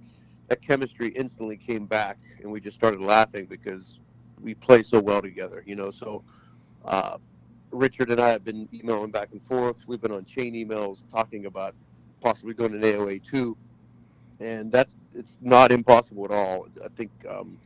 That 0.49 0.63
chemistry 0.63 1.09
instantly 1.11 1.57
came 1.57 1.87
back, 1.87 2.19
and 2.43 2.51
we 2.51 2.61
just 2.61 2.77
started 2.77 3.01
laughing 3.01 3.47
because 3.47 3.99
we 4.41 4.55
play 4.55 4.83
so 4.83 5.01
well 5.01 5.21
together, 5.21 5.63
you 5.67 5.75
know. 5.77 5.91
So 5.91 6.23
uh, 6.85 7.19
Richard 7.71 8.11
and 8.11 8.21
I 8.21 8.31
have 8.31 8.45
been 8.45 8.69
emailing 8.73 9.11
back 9.11 9.29
and 9.33 9.43
forth. 9.47 9.77
We've 9.87 10.01
been 10.01 10.13
on 10.13 10.25
chain 10.25 10.55
emails 10.55 10.99
talking 11.13 11.47
about 11.47 11.75
possibly 12.21 12.55
going 12.55 12.73
to 12.73 12.79
AOA 12.79 13.23
too, 13.29 13.57
and 14.41 14.73
that's 14.73 14.95
it's 15.15 15.39
not 15.41 15.73
impossible 15.73 16.25
at 16.25 16.31
all. 16.31 16.69
I 16.85 16.89
think 16.97 17.11
um, 17.29 17.59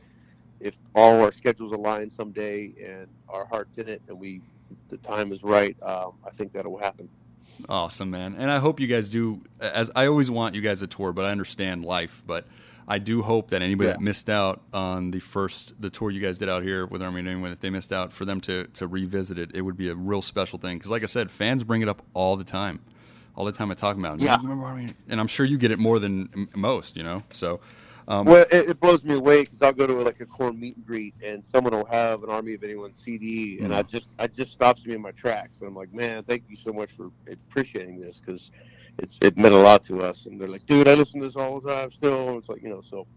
if 0.59 0.75
all 0.95 1.21
our 1.21 1.31
schedules 1.31 1.71
align 1.71 2.09
someday 2.09 2.73
and 2.83 3.07
our 3.29 3.45
hearts 3.45 3.77
in 3.77 3.87
it, 3.87 4.01
and 4.07 4.19
we 4.19 4.41
the 4.89 4.97
time 4.97 5.31
is 5.31 5.43
right, 5.43 5.75
um, 5.81 6.13
I 6.25 6.31
think 6.31 6.53
that 6.53 6.69
will 6.69 6.79
happen. 6.79 7.09
Awesome, 7.69 8.09
man. 8.09 8.35
And 8.37 8.49
I 8.49 8.59
hope 8.59 8.79
you 8.79 8.87
guys 8.87 9.09
do. 9.09 9.41
As 9.59 9.91
I 9.95 10.07
always 10.07 10.31
want 10.31 10.55
you 10.55 10.61
guys 10.61 10.79
to 10.79 10.87
tour, 10.87 11.13
but 11.13 11.25
I 11.25 11.31
understand 11.31 11.85
life. 11.85 12.23
But 12.25 12.47
I 12.87 12.97
do 12.99 13.21
hope 13.21 13.49
that 13.51 13.61
anybody 13.61 13.87
Yeah. 13.87 13.93
that 13.93 14.01
missed 14.01 14.29
out 14.29 14.61
on 14.73 15.11
the 15.11 15.19
first 15.19 15.73
the 15.79 15.89
tour 15.89 16.11
you 16.11 16.19
guys 16.19 16.37
did 16.37 16.49
out 16.49 16.63
here 16.63 16.85
with 16.85 17.01
Army 17.01 17.21
of 17.21 17.27
Anyone, 17.27 17.51
if 17.51 17.59
they 17.59 17.69
missed 17.69 17.93
out, 17.93 18.11
for 18.11 18.25
them 18.25 18.41
to 18.41 18.65
to 18.73 18.87
revisit 18.87 19.37
it, 19.39 19.51
it 19.53 19.61
would 19.61 19.77
be 19.77 19.89
a 19.89 19.95
real 19.95 20.21
special 20.21 20.59
thing. 20.59 20.77
Because, 20.77 20.91
like 20.91 21.03
I 21.03 21.07
said, 21.07 21.31
fans 21.31 21.63
bring 21.63 21.81
it 21.81 21.87
up 21.89 22.01
all 22.13 22.35
the 22.35 22.43
time, 22.43 22.79
all 23.35 23.45
the 23.45 23.51
time. 23.51 23.71
I 23.71 23.73
talk 23.73 23.95
about 23.97 24.19
it. 24.19 24.23
Yeah. 24.25 24.37
Remember 24.37 24.65
Army? 24.65 24.89
and 25.09 25.19
I'm 25.19 25.27
sure 25.27 25.45
you 25.45 25.57
get 25.57 25.71
it 25.71 25.79
more 25.79 25.99
than 25.99 26.47
most. 26.55 26.97
You 26.97 27.03
know, 27.03 27.23
so. 27.31 27.59
Um, 28.05 28.25
Well, 28.25 28.41
it, 28.51 28.67
it 28.71 28.79
blows 28.81 29.01
me 29.05 29.13
away 29.13 29.43
because 29.45 29.61
I'll 29.61 29.71
go 29.71 29.87
to 29.87 29.93
like 29.93 30.19
a 30.19 30.25
Korn 30.25 30.59
meet 30.59 30.75
and 30.75 30.85
greet, 30.85 31.13
and 31.23 31.41
someone 31.41 31.71
will 31.71 31.85
have 31.85 32.21
an 32.23 32.29
Army 32.29 32.53
of 32.53 32.61
Anyone 32.61 32.93
CD, 32.93 33.59
and 33.61 33.71
Mm. 33.71 33.75
I 33.75 33.83
just, 33.83 34.09
I 34.19 34.27
just 34.27 34.51
stops 34.51 34.85
me 34.85 34.93
in 34.93 35.01
my 35.01 35.11
tracks, 35.11 35.59
and 35.61 35.69
I'm 35.69 35.73
like, 35.75 35.93
man, 35.93 36.21
thank 36.23 36.43
you 36.49 36.57
so 36.57 36.73
much 36.73 36.91
for 36.91 37.11
appreciating 37.31 38.01
this 38.01 38.19
because 38.19 38.51
it's, 38.99 39.17
it 39.21 39.37
meant 39.37 39.53
a 39.53 39.57
lot 39.59 39.83
to 39.85 40.01
us. 40.01 40.25
And 40.25 40.39
they're 40.39 40.47
like, 40.47 40.65
dude, 40.65 40.87
I 40.87 40.93
listen 40.93 41.19
to 41.21 41.27
this 41.27 41.35
all 41.35 41.59
the 41.59 41.69
time 41.73 41.91
still. 41.91 42.37
It's 42.37 42.49
like, 42.49 42.61
you 42.61 42.69
know, 42.69 42.81
so 42.89 43.07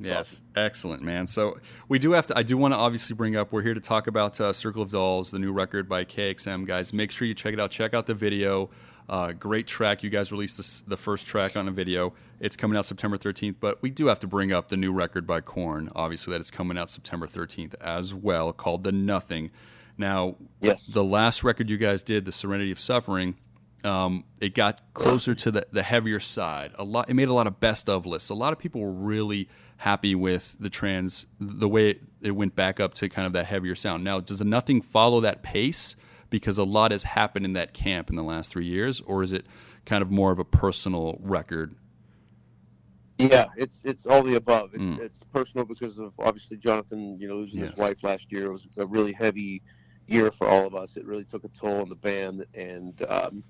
Yes, 0.00 0.42
excellent, 0.54 1.02
man. 1.02 1.26
So 1.26 1.58
we 1.88 1.98
do 1.98 2.12
have 2.12 2.26
to. 2.26 2.38
I 2.38 2.44
do 2.44 2.56
want 2.56 2.72
to 2.72 2.78
obviously 2.78 3.16
bring 3.16 3.34
up. 3.34 3.50
We're 3.50 3.62
here 3.62 3.74
to 3.74 3.80
talk 3.80 4.06
about 4.06 4.40
uh, 4.40 4.52
"Circle 4.52 4.80
of 4.82 4.92
Dolls," 4.92 5.32
the 5.32 5.40
new 5.40 5.50
record 5.52 5.88
by 5.88 6.04
KXM. 6.04 6.66
Guys, 6.66 6.92
make 6.92 7.10
sure 7.10 7.26
you 7.26 7.34
check 7.34 7.52
it 7.52 7.58
out. 7.58 7.72
Check 7.72 7.94
out 7.94 8.06
the 8.06 8.14
video. 8.14 8.70
Uh, 9.08 9.32
great 9.32 9.66
track. 9.66 10.04
You 10.04 10.10
guys 10.10 10.30
released 10.30 10.56
this, 10.58 10.82
the 10.82 10.96
first 10.96 11.26
track 11.26 11.56
on 11.56 11.66
a 11.66 11.72
video. 11.72 12.12
It's 12.38 12.56
coming 12.56 12.78
out 12.78 12.86
September 12.86 13.18
13th. 13.18 13.56
But 13.58 13.82
we 13.82 13.90
do 13.90 14.06
have 14.06 14.20
to 14.20 14.28
bring 14.28 14.52
up 14.52 14.68
the 14.68 14.76
new 14.76 14.92
record 14.92 15.26
by 15.26 15.40
Korn. 15.40 15.90
Obviously, 15.96 16.30
that 16.32 16.40
it's 16.40 16.52
coming 16.52 16.78
out 16.78 16.90
September 16.90 17.26
13th 17.26 17.74
as 17.80 18.14
well, 18.14 18.52
called 18.52 18.84
"The 18.84 18.92
Nothing." 18.92 19.50
Now, 19.96 20.36
Yes. 20.60 20.86
the 20.86 21.02
last 21.02 21.42
record 21.42 21.68
you 21.68 21.76
guys 21.76 22.04
did, 22.04 22.24
"The 22.24 22.30
Serenity 22.30 22.70
of 22.70 22.78
Suffering," 22.78 23.34
um, 23.84 24.24
it 24.40 24.54
got 24.54 24.82
closer 24.94 25.34
to 25.34 25.50
the, 25.50 25.66
the 25.72 25.82
heavier 25.82 26.20
side. 26.20 26.72
A 26.78 26.84
lot. 26.84 27.08
It 27.08 27.14
made 27.14 27.28
a 27.28 27.34
lot 27.34 27.46
of 27.46 27.60
best 27.60 27.88
of 27.88 28.06
lists. 28.06 28.30
A 28.30 28.34
lot 28.34 28.52
of 28.52 28.58
people 28.58 28.80
were 28.80 28.90
really 28.92 29.48
happy 29.78 30.14
with 30.14 30.56
the 30.58 30.68
trans, 30.70 31.26
the 31.38 31.68
way 31.68 31.90
it, 31.90 32.00
it 32.20 32.30
went 32.32 32.56
back 32.56 32.80
up 32.80 32.94
to 32.94 33.08
kind 33.08 33.26
of 33.26 33.32
that 33.34 33.46
heavier 33.46 33.74
sound. 33.76 34.02
Now, 34.02 34.18
does 34.20 34.40
nothing 34.42 34.80
follow 34.82 35.20
that 35.20 35.42
pace? 35.42 35.94
Because 36.30 36.58
a 36.58 36.64
lot 36.64 36.90
has 36.90 37.04
happened 37.04 37.46
in 37.46 37.54
that 37.54 37.72
camp 37.72 38.10
in 38.10 38.16
the 38.16 38.22
last 38.22 38.50
three 38.50 38.66
years, 38.66 39.00
or 39.00 39.22
is 39.22 39.32
it 39.32 39.46
kind 39.86 40.02
of 40.02 40.10
more 40.10 40.30
of 40.30 40.38
a 40.38 40.44
personal 40.44 41.18
record? 41.22 41.74
Yeah, 43.18 43.46
it's 43.56 43.80
it's 43.82 44.06
all 44.06 44.22
the 44.22 44.34
above. 44.36 44.70
It's, 44.74 44.82
Mm. 44.82 45.00
it's 45.00 45.22
personal 45.32 45.64
because 45.64 45.98
of 45.98 46.12
obviously 46.18 46.56
Jonathan, 46.56 47.18
you 47.18 47.26
know, 47.28 47.36
losing 47.36 47.60
Yes. 47.60 47.70
his 47.70 47.78
wife 47.78 47.96
last 48.02 48.30
year. 48.30 48.46
It 48.46 48.52
was 48.52 48.66
a 48.76 48.86
really 48.86 49.12
heavy 49.12 49.62
year 50.08 50.30
for 50.30 50.48
all 50.48 50.66
of 50.66 50.74
us. 50.74 50.96
It 50.96 51.04
really 51.04 51.24
took 51.24 51.44
a 51.44 51.48
toll 51.48 51.80
on 51.80 51.88
the 51.88 51.94
band, 51.94 52.46
and 52.54 53.00
um, 53.08 53.44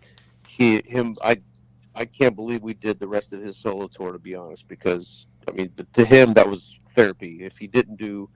he, 0.46 0.82
him, 0.84 1.16
I, 1.22 1.40
I 1.94 2.04
can't 2.04 2.36
believe 2.36 2.62
we 2.62 2.74
did 2.74 2.98
the 2.98 3.08
rest 3.08 3.32
of 3.32 3.40
his 3.40 3.56
solo 3.56 3.88
tour. 3.88 4.12
To 4.12 4.18
be 4.18 4.34
honest, 4.34 4.66
because 4.68 5.26
I 5.48 5.52
mean, 5.52 5.72
to 5.92 6.04
him 6.04 6.34
that 6.34 6.48
was 6.48 6.78
therapy. 6.94 7.44
If 7.44 7.56
he 7.56 7.66
didn't 7.66 7.96
do 7.96 8.28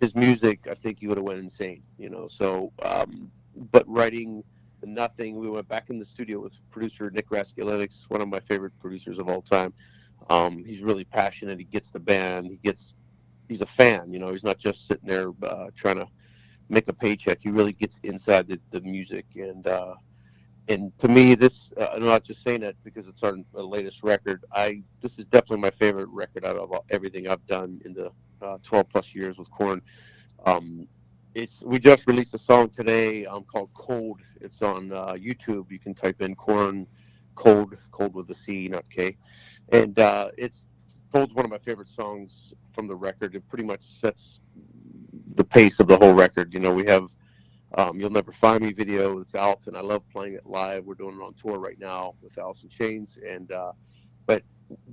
his 0.00 0.14
music, 0.14 0.66
I 0.70 0.74
think 0.74 0.98
he 0.98 1.06
would 1.06 1.18
have 1.18 1.24
went 1.24 1.38
insane. 1.38 1.82
You 1.98 2.10
know, 2.10 2.28
so 2.28 2.72
um, 2.82 3.30
but 3.70 3.84
writing 3.86 4.42
nothing, 4.84 5.38
we 5.38 5.48
went 5.48 5.68
back 5.68 5.90
in 5.90 5.98
the 5.98 6.04
studio 6.04 6.40
with 6.40 6.54
producer 6.70 7.10
Nick 7.10 7.28
Raskulinecz, 7.30 8.04
one 8.08 8.20
of 8.20 8.28
my 8.28 8.40
favorite 8.40 8.72
producers 8.80 9.18
of 9.18 9.28
all 9.28 9.42
time. 9.42 9.72
Um, 10.30 10.64
he's 10.64 10.80
really 10.80 11.04
passionate. 11.04 11.58
He 11.58 11.64
gets 11.64 11.90
the 11.90 12.00
band. 12.00 12.46
He 12.46 12.56
gets. 12.56 12.94
He's 13.48 13.60
a 13.60 13.66
fan. 13.66 14.12
You 14.12 14.18
know, 14.18 14.32
he's 14.32 14.44
not 14.44 14.58
just 14.58 14.86
sitting 14.86 15.08
there 15.08 15.30
uh, 15.42 15.66
trying 15.76 15.96
to 15.96 16.06
make 16.72 16.88
a 16.88 16.92
paycheck. 16.92 17.38
He 17.40 17.50
really 17.50 17.72
gets 17.72 18.00
inside 18.02 18.48
the, 18.48 18.58
the 18.70 18.80
music. 18.80 19.26
And 19.36 19.66
uh, 19.66 19.94
and 20.68 20.96
to 21.00 21.08
me, 21.08 21.34
this 21.34 21.70
uh, 21.80 21.88
I'm 21.94 22.04
not 22.04 22.24
just 22.24 22.42
saying 22.42 22.60
that 22.60 22.76
because 22.84 23.08
it's 23.08 23.22
our, 23.22 23.36
latest 23.54 24.02
record. 24.02 24.44
I 24.52 24.82
this 25.00 25.18
is 25.18 25.26
definitely 25.26 25.58
my 25.58 25.70
favorite 25.70 26.08
record 26.08 26.44
out 26.44 26.56
of 26.56 26.72
all, 26.72 26.84
everything 26.90 27.28
I've 27.28 27.46
done 27.46 27.80
in 27.84 27.94
the 27.94 28.10
uh, 28.40 28.58
12 28.62 28.88
plus 28.88 29.14
years 29.14 29.38
with 29.38 29.50
Korn. 29.50 29.82
Um, 30.44 30.88
it's 31.34 31.62
we 31.62 31.78
just 31.78 32.06
released 32.06 32.34
a 32.34 32.38
song 32.38 32.70
today 32.70 33.26
um, 33.26 33.44
called 33.44 33.70
Cold. 33.74 34.20
It's 34.40 34.62
on 34.62 34.92
uh, 34.92 35.12
YouTube. 35.12 35.70
You 35.70 35.78
can 35.78 35.94
type 35.94 36.20
in 36.20 36.34
Korn 36.34 36.86
Cold, 37.34 37.76
Cold 37.90 38.14
with 38.14 38.30
a 38.30 38.34
C, 38.34 38.68
not 38.68 38.88
K 38.90 39.16
and 39.72 39.98
uh, 39.98 40.28
it's 40.36 40.66
Cold's 41.12 41.34
one 41.34 41.44
of 41.44 41.50
my 41.50 41.58
favorite 41.58 41.88
songs 41.88 42.54
from 42.74 42.86
the 42.86 42.94
record. 42.94 43.34
It 43.34 43.46
pretty 43.48 43.64
much 43.64 43.82
sets 43.82 44.40
the 45.34 45.44
pace 45.44 45.80
of 45.80 45.88
the 45.88 45.96
whole 45.96 46.14
record. 46.14 46.52
You 46.52 46.60
know, 46.60 46.72
we 46.72 46.86
have 46.86 47.08
um, 47.76 47.98
"You'll 47.98 48.10
Never 48.10 48.32
Find 48.32 48.62
Me" 48.62 48.72
video 48.72 49.18
that's 49.18 49.34
out, 49.34 49.66
and 49.66 49.76
I 49.76 49.80
love 49.80 50.02
playing 50.10 50.34
it 50.34 50.46
live. 50.46 50.84
We're 50.84 50.94
doing 50.94 51.16
it 51.20 51.22
on 51.22 51.34
tour 51.34 51.58
right 51.58 51.78
now 51.78 52.14
with 52.22 52.38
Alice 52.38 52.62
in 52.62 52.68
Chains, 52.68 53.18
and 53.26 53.50
uh, 53.52 53.72
but 54.26 54.42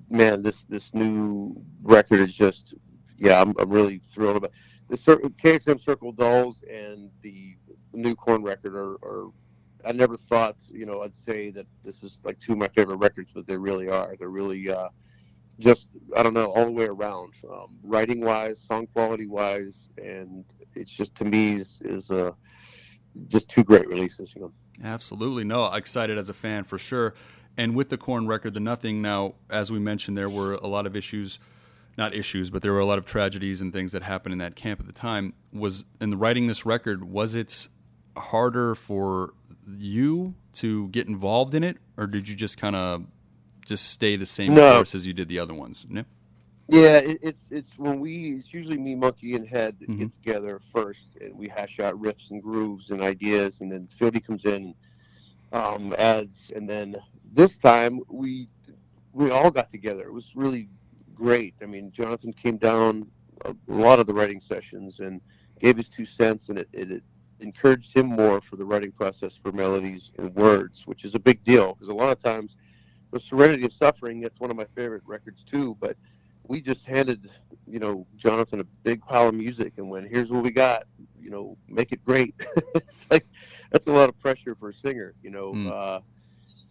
man, 0.10 0.42
this 0.42 0.64
this 0.70 0.94
new 0.94 1.56
record 1.84 2.20
is 2.20 2.34
just 2.34 2.76
yeah, 3.18 3.42
I'm, 3.42 3.54
I'm 3.60 3.70
really 3.70 4.02
thrilled 4.14 4.38
about 4.38 4.52
the 4.90 4.98
Cir- 4.98 5.18
KXM 5.18 5.84
Circle 5.84 6.14
Dolls 6.14 6.64
and 6.70 7.10
the 7.22 7.56
new 7.94 8.16
Korn 8.16 8.44
record 8.44 8.76
are, 8.76 8.94
are 9.04 9.32
I 9.86 9.92
never 9.92 10.18
thought, 10.18 10.58
you 10.70 10.86
know, 10.86 11.04
I'd 11.04 11.16
say 11.16 11.52
that 11.52 11.66
this 11.86 12.04
is 12.04 12.22
like 12.24 12.40
two 12.40 12.54
of 12.54 12.58
my 12.58 12.68
favorite 12.70 12.98
records, 12.98 13.30
but 13.34 13.48
they 13.48 13.56
really 13.56 13.90
are. 13.90 14.16
They're 14.20 14.30
really 14.30 14.70
uh, 14.70 14.90
just, 15.60 15.88
I 16.16 16.24
don't 16.24 16.34
know, 16.34 16.48
all 16.48 16.66
the 16.66 16.72
way 16.72 16.86
around, 16.86 17.34
um, 17.50 17.78
writing 17.84 18.22
wise, 18.22 18.60
song 18.62 18.88
quality 18.88 19.28
wise, 19.28 19.90
and 19.98 20.46
it's 20.76 20.92
just 20.92 21.14
to 21.16 21.26
me 21.26 21.56
is 21.56 21.80
is 21.84 22.10
uh, 22.10 22.32
just 23.28 23.50
two 23.50 23.64
great 23.64 23.88
releases. 23.88 24.34
You 24.36 24.42
know. 24.42 24.52
Absolutely. 24.84 25.44
No, 25.44 25.66
excited 25.74 26.18
as 26.18 26.30
a 26.30 26.34
fan 26.34 26.64
for 26.64 26.78
sure. 26.78 27.14
And 27.58 27.76
with 27.76 27.90
the 27.90 27.98
Korn 27.98 28.26
record, 28.28 28.54
the 28.54 28.62
Nothing, 28.62 29.02
now, 29.02 29.36
as 29.50 29.72
we 29.72 29.80
mentioned, 29.80 30.18
there 30.18 30.30
were 30.30 30.54
a 30.54 30.68
lot 30.68 30.86
of 30.86 30.96
issues, 30.96 31.40
not 31.98 32.16
issues, 32.16 32.50
but 32.50 32.62
there 32.62 32.72
were 32.72 32.80
a 32.80 32.86
lot 32.86 32.98
of 32.98 33.06
tragedies 33.06 33.60
and 33.60 33.74
things 33.74 33.92
that 33.92 34.04
happened 34.04 34.32
in 34.32 34.40
that 34.40 34.56
camp 34.56 34.80
at 34.80 34.86
the 34.86 34.94
time. 34.94 35.34
Was 35.52 35.84
in 36.00 36.18
writing 36.18 36.48
this 36.48 36.66
record, 36.66 37.04
was 37.04 37.36
it 37.36 37.68
harder 38.16 38.76
for 38.76 39.34
you 39.68 40.36
to 40.54 40.88
get 40.90 41.08
involved 41.08 41.54
in 41.54 41.64
it, 41.64 41.78
or 41.98 42.08
did 42.08 42.30
you 42.30 42.36
just 42.36 42.58
kind 42.58 42.76
of 42.76 43.06
just 43.70 43.88
stay 43.90 44.18
the 44.18 44.26
same 44.26 44.54
No. 44.56 44.78
course 44.78 44.96
as 44.96 45.08
you 45.08 45.14
did 45.14 45.30
the 45.30 45.40
other 45.40 45.54
ones? 45.54 45.86
No? 45.88 46.04
Yeah, 46.68 46.98
it, 46.98 47.20
it's 47.22 47.48
it's 47.50 47.78
when 47.78 48.00
we 48.00 48.36
it's 48.38 48.54
usually 48.54 48.78
me, 48.78 48.96
Monkey, 48.96 49.36
and 49.36 49.48
Head 49.48 49.80
that 49.80 49.90
Mhm. 49.90 49.98
get 50.00 50.14
together 50.14 50.60
first, 50.74 51.18
and 51.22 51.34
we 51.36 51.48
hash 51.48 51.80
out 51.80 52.00
riffs 52.00 52.30
and 52.30 52.44
grooves 52.44 52.92
and 52.92 53.02
ideas, 53.02 53.62
and 53.62 53.72
then 53.72 53.88
Fieldy 54.00 54.24
comes 54.24 54.46
in, 54.46 54.76
um, 55.52 55.96
adds, 55.98 56.52
and 56.56 56.70
then 56.70 56.96
this 57.34 57.58
time 57.58 58.02
we 58.10 58.50
we 59.14 59.32
all 59.32 59.50
got 59.50 59.72
together. 59.72 60.04
It 60.04 60.14
was 60.14 60.36
really 60.36 60.70
great. 61.16 61.56
I 61.62 61.66
mean, 61.66 61.92
Jonathan 61.92 62.34
came 62.34 62.58
down 62.58 63.10
a 63.46 63.56
lot 63.68 64.00
of 64.00 64.06
the 64.06 64.14
writing 64.14 64.42
sessions 64.42 65.00
and 65.00 65.22
gave 65.60 65.78
his 65.78 65.90
two 65.90 66.06
cents, 66.06 66.50
and 66.50 66.60
it, 66.60 66.70
it, 66.72 66.92
it 66.92 67.04
encouraged 67.40 67.96
him 67.96 68.06
more 68.06 68.42
for 68.42 68.58
the 68.58 68.66
writing 68.66 68.92
process 68.92 69.36
for 69.36 69.52
melodies 69.52 70.12
and 70.20 70.36
words, 70.36 70.84
which 70.86 71.04
is 71.04 71.16
a 71.16 71.20
big 71.20 71.44
deal 71.44 71.74
because 71.74 71.90
a 71.90 71.94
lot 71.94 72.12
of 72.12 72.22
times 72.22 72.56
with 73.12 73.24
Serenity 73.24 73.66
of 73.66 73.74
Suffering, 73.74 74.22
that's 74.22 74.40
one 74.40 74.52
of 74.52 74.58
my 74.58 74.66
favorite 74.76 75.04
records 75.06 75.44
too, 75.44 75.78
but 75.80 75.98
we 76.48 76.62
just 76.62 76.86
handed 76.86 77.30
you 77.68 77.80
know 77.80 78.06
Jonathan 78.18 78.60
a 78.60 78.64
big 78.84 79.02
pile 79.02 79.30
of 79.30 79.36
music 79.36 79.74
and 79.78 79.90
went, 79.90 80.08
"Here's 80.10 80.32
what 80.32 80.44
we 80.44 80.52
got. 80.52 80.86
You 81.22 81.30
know, 81.30 81.58
make 81.68 81.92
it 81.92 82.04
great." 82.04 82.36
it's 82.76 83.06
like 83.12 83.26
that's 83.72 83.88
a 83.88 83.92
lot 83.92 84.10
of 84.10 84.20
pressure 84.20 84.56
for 84.56 84.70
a 84.70 84.74
singer, 84.74 85.14
you 85.22 85.30
know. 85.30 85.54
Mm. 85.54 85.72
Uh, 85.72 86.00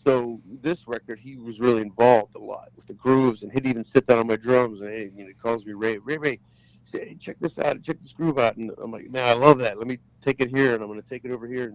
so 0.05 0.41
this 0.63 0.87
record, 0.89 1.19
he 1.19 1.37
was 1.37 1.61
really 1.61 1.83
involved 1.83 2.35
a 2.35 2.39
lot 2.39 2.71
with 2.77 2.87
the 2.87 2.95
grooves, 2.95 3.43
and 3.43 3.53
he'd 3.53 3.67
even 3.67 3.85
sit 3.85 4.07
down 4.07 4.19
on 4.19 4.27
my 4.27 4.37
drums 4.37 4.81
and 4.81 4.91
hey, 4.91 5.11
you 5.15 5.25
know, 5.25 5.29
he 5.29 5.35
calls 5.35 5.65
me 5.65 5.73
Ray, 5.73 5.99
Ray, 5.99 6.19
Ray. 6.19 6.41
said, 6.85 7.09
Hey, 7.09 7.17
check 7.21 7.37
this 7.41 7.59
out, 7.59 7.83
check 7.83 8.01
this 8.01 8.13
groove 8.13 8.39
out, 8.39 8.57
and 8.57 8.71
I'm 8.83 8.91
like, 8.91 9.11
man, 9.11 9.29
I 9.29 9.33
love 9.33 9.59
that. 9.59 9.79
Let 9.79 9.87
me 9.87 9.99
take 10.23 10.41
it 10.41 10.49
here, 10.49 10.75
and 10.75 10.83
I'm 10.83 10.89
going 10.89 11.03
to 11.03 11.09
take 11.09 11.25
it 11.25 11.31
over 11.31 11.47
here, 11.47 11.75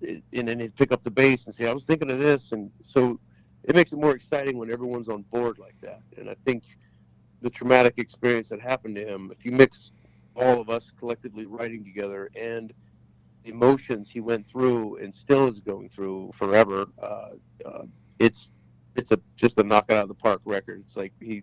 and 0.00 0.22
and 0.32 0.48
then 0.48 0.58
he'd 0.58 0.74
pick 0.74 0.92
up 0.92 1.04
the 1.04 1.10
bass 1.10 1.46
and 1.46 1.54
say, 1.54 1.68
I 1.68 1.72
was 1.72 1.84
thinking 1.84 2.10
of 2.10 2.18
this, 2.18 2.52
and 2.52 2.70
so 2.82 3.20
it 3.64 3.74
makes 3.74 3.92
it 3.92 3.98
more 3.98 4.14
exciting 4.14 4.58
when 4.58 4.70
everyone's 4.70 5.08
on 5.08 5.22
board 5.32 5.58
like 5.58 5.74
that. 5.82 6.00
And 6.18 6.28
I 6.28 6.36
think 6.44 6.64
the 7.40 7.50
traumatic 7.50 7.94
experience 7.98 8.48
that 8.50 8.60
happened 8.60 8.96
to 8.96 9.06
him, 9.06 9.30
if 9.36 9.44
you 9.44 9.52
mix 9.52 9.90
all 10.36 10.60
of 10.60 10.68
us 10.68 10.90
collectively 10.98 11.46
writing 11.46 11.84
together 11.84 12.30
and 12.34 12.72
the 13.44 13.50
emotions 13.50 14.10
he 14.10 14.20
went 14.20 14.46
through 14.48 14.96
and 14.96 15.14
still 15.14 15.46
is 15.48 15.60
going 15.60 15.88
through 15.88 16.32
forever, 16.34 16.86
uh, 17.02 17.28
uh, 17.64 17.82
it's 18.18 18.50
it's 18.96 19.10
a 19.10 19.18
just 19.36 19.58
a 19.58 19.62
knock 19.62 19.86
it 19.88 19.94
out 19.94 20.04
of 20.04 20.08
the 20.08 20.14
park 20.14 20.40
record. 20.44 20.82
It's 20.86 20.96
like 20.96 21.12
he 21.20 21.42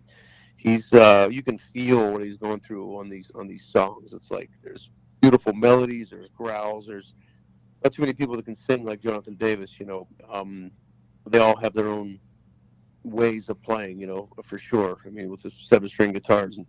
he's 0.56 0.92
uh, 0.92 1.28
you 1.30 1.42
can 1.42 1.58
feel 1.58 2.12
what 2.12 2.24
he's 2.24 2.36
going 2.36 2.60
through 2.60 2.98
on 2.98 3.08
these 3.08 3.30
on 3.34 3.46
these 3.46 3.64
songs. 3.64 4.12
It's 4.12 4.30
like 4.30 4.50
there's 4.62 4.90
beautiful 5.20 5.52
melodies, 5.52 6.10
there's 6.10 6.28
growls, 6.36 6.86
there's 6.86 7.14
not 7.84 7.92
too 7.92 8.02
many 8.02 8.12
people 8.12 8.36
that 8.36 8.44
can 8.44 8.56
sing 8.56 8.84
like 8.84 9.00
Jonathan 9.00 9.34
Davis. 9.34 9.78
You 9.78 9.86
know, 9.86 10.08
um, 10.32 10.70
they 11.26 11.38
all 11.38 11.56
have 11.56 11.74
their 11.74 11.88
own 11.88 12.18
ways 13.04 13.48
of 13.48 13.60
playing. 13.62 13.98
You 13.98 14.06
know, 14.06 14.28
for 14.44 14.58
sure. 14.58 14.98
I 15.06 15.10
mean, 15.10 15.28
with 15.28 15.42
the 15.42 15.52
seven 15.56 15.88
string 15.88 16.12
guitars 16.12 16.56
and 16.56 16.66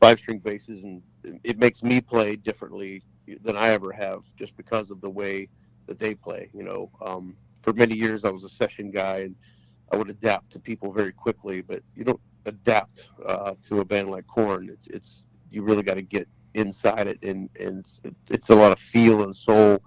five 0.00 0.18
string 0.18 0.38
basses, 0.38 0.84
and 0.84 1.02
it 1.44 1.58
makes 1.58 1.82
me 1.82 2.00
play 2.00 2.36
differently 2.36 3.02
than 3.44 3.56
I 3.56 3.68
ever 3.68 3.92
have, 3.92 4.22
just 4.36 4.56
because 4.56 4.90
of 4.90 5.00
the 5.00 5.10
way 5.10 5.48
that 5.86 5.98
they 5.98 6.14
play. 6.14 6.50
You 6.52 6.64
know, 6.64 6.90
um, 7.04 7.36
for 7.62 7.72
many 7.72 7.94
years 7.94 8.24
I 8.24 8.30
was 8.30 8.44
a 8.44 8.48
session 8.48 8.90
guy, 8.90 9.18
and 9.18 9.36
I 9.92 9.96
would 9.96 10.10
adapt 10.10 10.50
to 10.52 10.58
people 10.58 10.92
very 10.92 11.12
quickly, 11.12 11.62
but 11.62 11.82
you 11.94 12.04
don't 12.04 12.20
adapt 12.46 13.08
uh, 13.24 13.54
to 13.68 13.80
a 13.80 13.84
band 13.84 14.10
like 14.10 14.26
Korn. 14.26 14.68
It's 14.70 14.88
it's 14.88 15.22
you 15.50 15.62
really 15.62 15.82
got 15.82 15.94
to 15.94 16.02
get 16.02 16.28
inside 16.54 17.06
it, 17.06 17.18
and 17.22 17.48
and 17.60 17.80
it's, 17.80 18.00
it's 18.28 18.48
a 18.50 18.54
lot 18.54 18.72
of 18.72 18.78
feel 18.78 19.22
and 19.22 19.34
soul. 19.34 19.82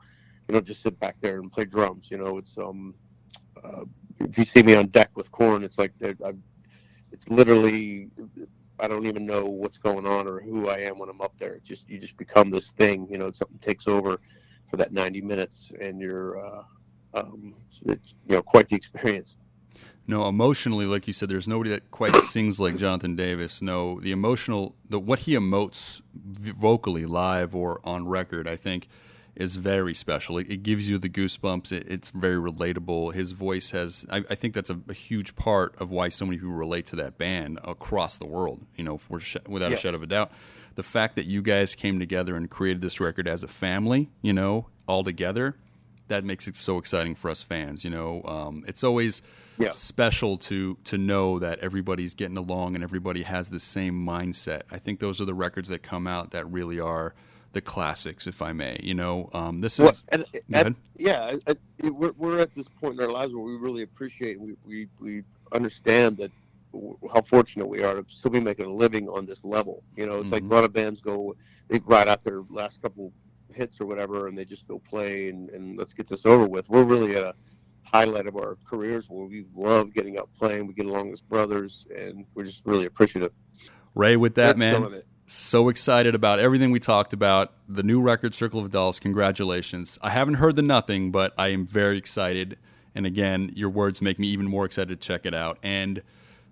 You 0.48 0.54
don't 0.54 0.66
just 0.66 0.84
sit 0.84 1.00
back 1.00 1.16
there 1.22 1.40
and 1.40 1.52
play 1.52 1.66
drums. 1.66 2.08
You 2.10 2.18
know, 2.18 2.38
it's 2.38 2.58
um, 2.58 2.94
uh, 3.66 3.86
if 4.20 4.38
you 4.38 4.46
see 4.46 4.64
me 4.64 4.76
on 4.76 4.88
deck 4.88 5.10
with 5.16 5.32
Korn, 5.32 5.64
it's 5.64 5.78
like 5.78 5.94
they're- 6.00 6.18
I, 6.26 6.34
it's 7.12 7.28
literally 7.30 8.10
I 8.80 8.88
don't 8.90 9.06
even 9.06 9.26
know 9.26 9.46
what's 9.46 9.78
going 9.78 10.06
on 10.06 10.28
or 10.28 10.42
who 10.42 10.68
I 10.68 10.80
am 10.80 11.00
when 11.00 11.08
I'm 11.10 11.22
up 11.22 11.34
there. 11.40 11.54
It's 11.54 11.68
just 11.68 11.88
you 11.90 11.98
just 11.98 12.18
become 12.18 12.50
this 12.50 12.72
thing. 12.72 13.08
You 13.10 13.18
know, 13.18 13.32
something 13.32 13.58
takes 13.60 13.88
over 13.88 14.20
for 14.70 14.78
that 14.78 14.92
90 14.92 15.22
minutes, 15.22 15.72
and 15.80 16.02
you're 16.02 16.46
uh, 16.46 16.64
um, 17.14 17.56
it's 17.86 18.14
you 18.28 18.36
know 18.36 18.42
quite 18.42 18.68
the 18.70 18.76
experience. 18.76 19.36
No, 20.08 20.28
emotionally, 20.28 20.86
like 20.86 21.08
you 21.08 21.14
said, 21.14 21.30
there's 21.30 21.48
nobody 21.48 21.72
that 21.72 21.90
quite 21.90 22.16
sings 22.16 22.60
like 22.60 22.78
Jonathan 22.78 23.16
Davis. 23.16 23.62
No, 23.62 24.00
the 24.00 24.12
emotional, 24.12 24.76
the 24.88 25.00
what 25.00 25.20
he 25.20 25.34
emotes 25.34 26.02
vocally, 26.14 27.06
live 27.06 27.56
or 27.56 27.80
on 27.84 28.08
record, 28.08 28.48
I 28.48 28.56
think, 28.56 28.88
is 29.36 29.56
very 29.58 29.94
special. 29.94 30.38
It, 30.38 30.50
it 30.50 30.64
gives 30.64 30.90
you 30.90 30.98
the 30.98 31.10
goosebumps. 31.10 31.72
It, 31.72 31.88
it's 31.90 32.10
very 32.10 32.38
relatable. 32.38 33.14
His 33.14 33.32
voice 33.34 33.72
has, 33.72 34.06
I, 34.10 34.24
I 34.30 34.36
think, 34.36 34.54
that's 34.54 34.70
a, 34.70 34.80
a 34.88 34.94
huge 34.94 35.36
part 35.36 35.76
of 35.80 35.90
why 35.92 36.10
so 36.10 36.26
many 36.26 36.38
people 36.38 36.54
relate 36.54 36.86
to 36.88 36.96
that 36.98 37.18
band 37.18 37.60
across 37.64 38.18
the 38.18 38.26
world. 38.26 38.66
You 38.76 38.84
know, 38.86 38.98
for, 38.98 39.20
sh- 39.20 39.38
without 39.48 39.72
a 39.74 39.78
shadow 39.78 39.98
of 39.98 40.04
a 40.04 40.08
doubt, 40.08 40.32
the 40.76 40.84
fact 40.84 41.16
that 41.16 41.26
you 41.26 41.42
guys 41.42 41.76
came 41.76 42.00
together 42.00 42.36
and 42.36 42.50
created 42.50 42.82
this 42.82 43.00
record 43.00 43.28
as 43.28 43.44
a 43.44 43.48
family, 43.48 44.10
you 44.22 44.34
know, 44.34 44.68
all 44.88 45.04
together, 45.04 45.56
that 46.08 46.24
makes 46.24 46.48
it 46.48 46.56
so 46.56 46.78
exciting 46.78 47.16
for 47.16 47.30
us 47.30 47.44
fans. 47.44 47.84
You 47.84 47.90
know, 47.92 48.22
um, 48.24 48.64
it's 48.68 48.84
always 48.84 49.22
Yeah. 49.58 49.70
special 49.70 50.38
to 50.50 50.78
to 50.84 50.98
know 50.98 51.40
that 51.40 51.60
everybody's 51.60 52.14
getting 52.14 52.38
along 52.38 52.76
and 52.76 52.84
everybody 52.84 53.24
has 53.24 53.50
the 53.50 53.60
same 53.60 54.06
mindset. 54.06 54.64
I 54.70 54.80
think 54.80 55.00
those 55.00 55.20
are 55.22 55.26
the 55.26 55.34
records 55.34 55.70
that 55.70 55.82
come 55.82 56.08
out 56.08 56.32
that 56.32 56.46
really 56.52 56.80
are 56.80 57.16
the 57.56 57.62
classics, 57.62 58.28
if 58.28 58.42
I 58.42 58.52
may. 58.52 58.78
You 58.84 58.94
know, 58.94 59.30
um, 59.34 59.62
this 59.62 59.80
Well, 59.80 59.90
is 59.90 60.04
and- 60.10 60.26
yeah, 60.98 61.32
I- 61.48 61.52
I- 61.52 61.56
it- 61.80 61.96
we're, 61.96 62.12
we're 62.18 62.40
at 62.40 62.54
this 62.54 62.68
point 62.82 63.00
in 63.00 63.00
our 63.06 63.12
lives 63.12 63.34
where 63.34 63.44
we 63.44 63.56
really 63.56 63.82
appreciate, 63.82 64.40
we, 64.40 64.56
we, 64.66 64.88
we 65.00 65.24
understand 65.54 66.18
that 66.18 66.32
w- 66.74 66.98
how 67.14 67.22
fortunate 67.22 67.66
we 67.66 67.82
are 67.82 67.96
to 67.96 68.06
still 68.10 68.30
be 68.32 68.42
making 68.42 68.66
a 68.66 68.74
living 68.74 69.08
on 69.08 69.26
this 69.26 69.44
level. 69.46 69.84
You 69.96 70.06
know, 70.06 70.16
it's 70.18 70.32
like 70.32 70.44
Mhm. 70.44 70.52
a 70.52 70.54
lot 70.54 70.64
of 70.66 70.74
bands 70.74 71.00
go, 71.00 71.34
they 71.70 71.80
ride 71.86 72.10
out 72.10 72.26
their 72.26 72.42
last 72.50 72.82
couple 72.82 73.14
hits 73.54 73.80
or 73.80 73.86
whatever, 73.86 74.28
and 74.28 74.38
they 74.38 74.44
just 74.44 74.68
go 74.68 74.80
play 74.80 75.30
and, 75.30 75.50
and 75.52 75.78
let's 75.78 75.94
get 75.94 76.08
this 76.08 76.26
over 76.26 76.46
with. 76.46 76.70
We're 76.70 76.84
really 76.84 77.16
at 77.16 77.24
a 77.24 77.34
highlight 77.84 78.28
of 78.28 78.36
our 78.36 78.58
careers 78.70 79.06
where 79.10 79.26
we 79.28 79.46
love 79.56 79.94
getting 79.94 80.20
out 80.20 80.30
playing. 80.38 80.68
We 80.68 80.74
get 80.74 80.88
along 80.88 81.14
as 81.14 81.22
brothers, 81.22 81.86
and 81.98 82.26
we're 82.34 82.44
just 82.44 82.64
really 82.66 82.86
appreciative. 82.86 83.32
Ray 83.96 84.18
with 84.18 84.36
that 84.36 84.58
We're 84.58 84.60
man. 84.60 85.02
So 85.28 85.70
excited 85.70 86.14
about 86.14 86.40
everything 86.40 86.70
we 86.70 86.80
talked 86.80 87.12
about. 87.12 87.54
The 87.68 87.82
new 87.82 88.00
record, 88.00 88.36
Circle 88.36 88.60
of 88.60 88.70
Dolls. 88.70 89.00
Congratulations! 89.00 89.98
I 90.02 90.12
haven't 90.12 90.36
heard 90.36 90.56
the 90.56 90.62
nothing, 90.62 91.12
but 91.12 91.34
I 91.38 91.48
am 91.48 91.66
very 91.66 91.98
excited. 91.98 92.58
And 92.94 93.08
again, 93.08 93.52
your 93.56 93.70
words 93.70 94.02
make 94.02 94.20
me 94.20 94.28
even 94.28 94.48
more 94.48 94.66
excited 94.66 95.02
to 95.02 95.08
check 95.08 95.26
it 95.26 95.34
out. 95.34 95.58
And 95.64 96.02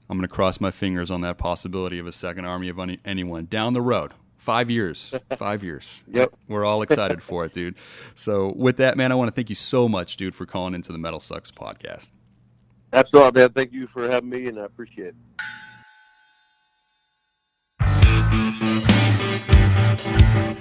I'm 0.09 0.17
going 0.17 0.27
to 0.27 0.33
cross 0.33 0.59
my 0.59 0.71
fingers 0.71 1.09
on 1.11 1.21
that 1.21 1.37
possibility 1.37 1.99
of 1.99 2.07
a 2.07 2.11
second 2.11 2.45
army 2.45 2.67
of 2.69 2.79
any, 2.79 2.99
anyone 3.05 3.45
down 3.45 3.73
the 3.73 3.81
road. 3.81 4.11
Five 4.37 4.69
years. 4.69 5.13
Five 5.37 5.63
years. 5.63 6.01
Yep. 6.11 6.33
We're 6.49 6.65
all 6.65 6.81
excited 6.81 7.23
for 7.23 7.45
it, 7.45 7.53
dude. 7.53 7.75
So, 8.13 8.53
with 8.57 8.77
that, 8.77 8.97
man, 8.97 9.11
I 9.11 9.15
want 9.15 9.29
to 9.29 9.31
thank 9.33 9.49
you 9.49 9.55
so 9.55 9.87
much, 9.87 10.17
dude, 10.17 10.35
for 10.35 10.45
calling 10.45 10.73
into 10.73 10.91
the 10.91 10.97
Metal 10.97 11.21
Sucks 11.21 11.49
podcast. 11.49 12.11
Absolutely, 12.91 13.41
man. 13.41 13.51
Thank 13.51 13.71
you 13.71 13.87
for 13.87 14.09
having 14.09 14.29
me, 14.29 14.47
and 14.47 14.59
I 14.59 14.65
appreciate 14.65 15.15
it. 17.79 18.62
Turn 20.03 20.52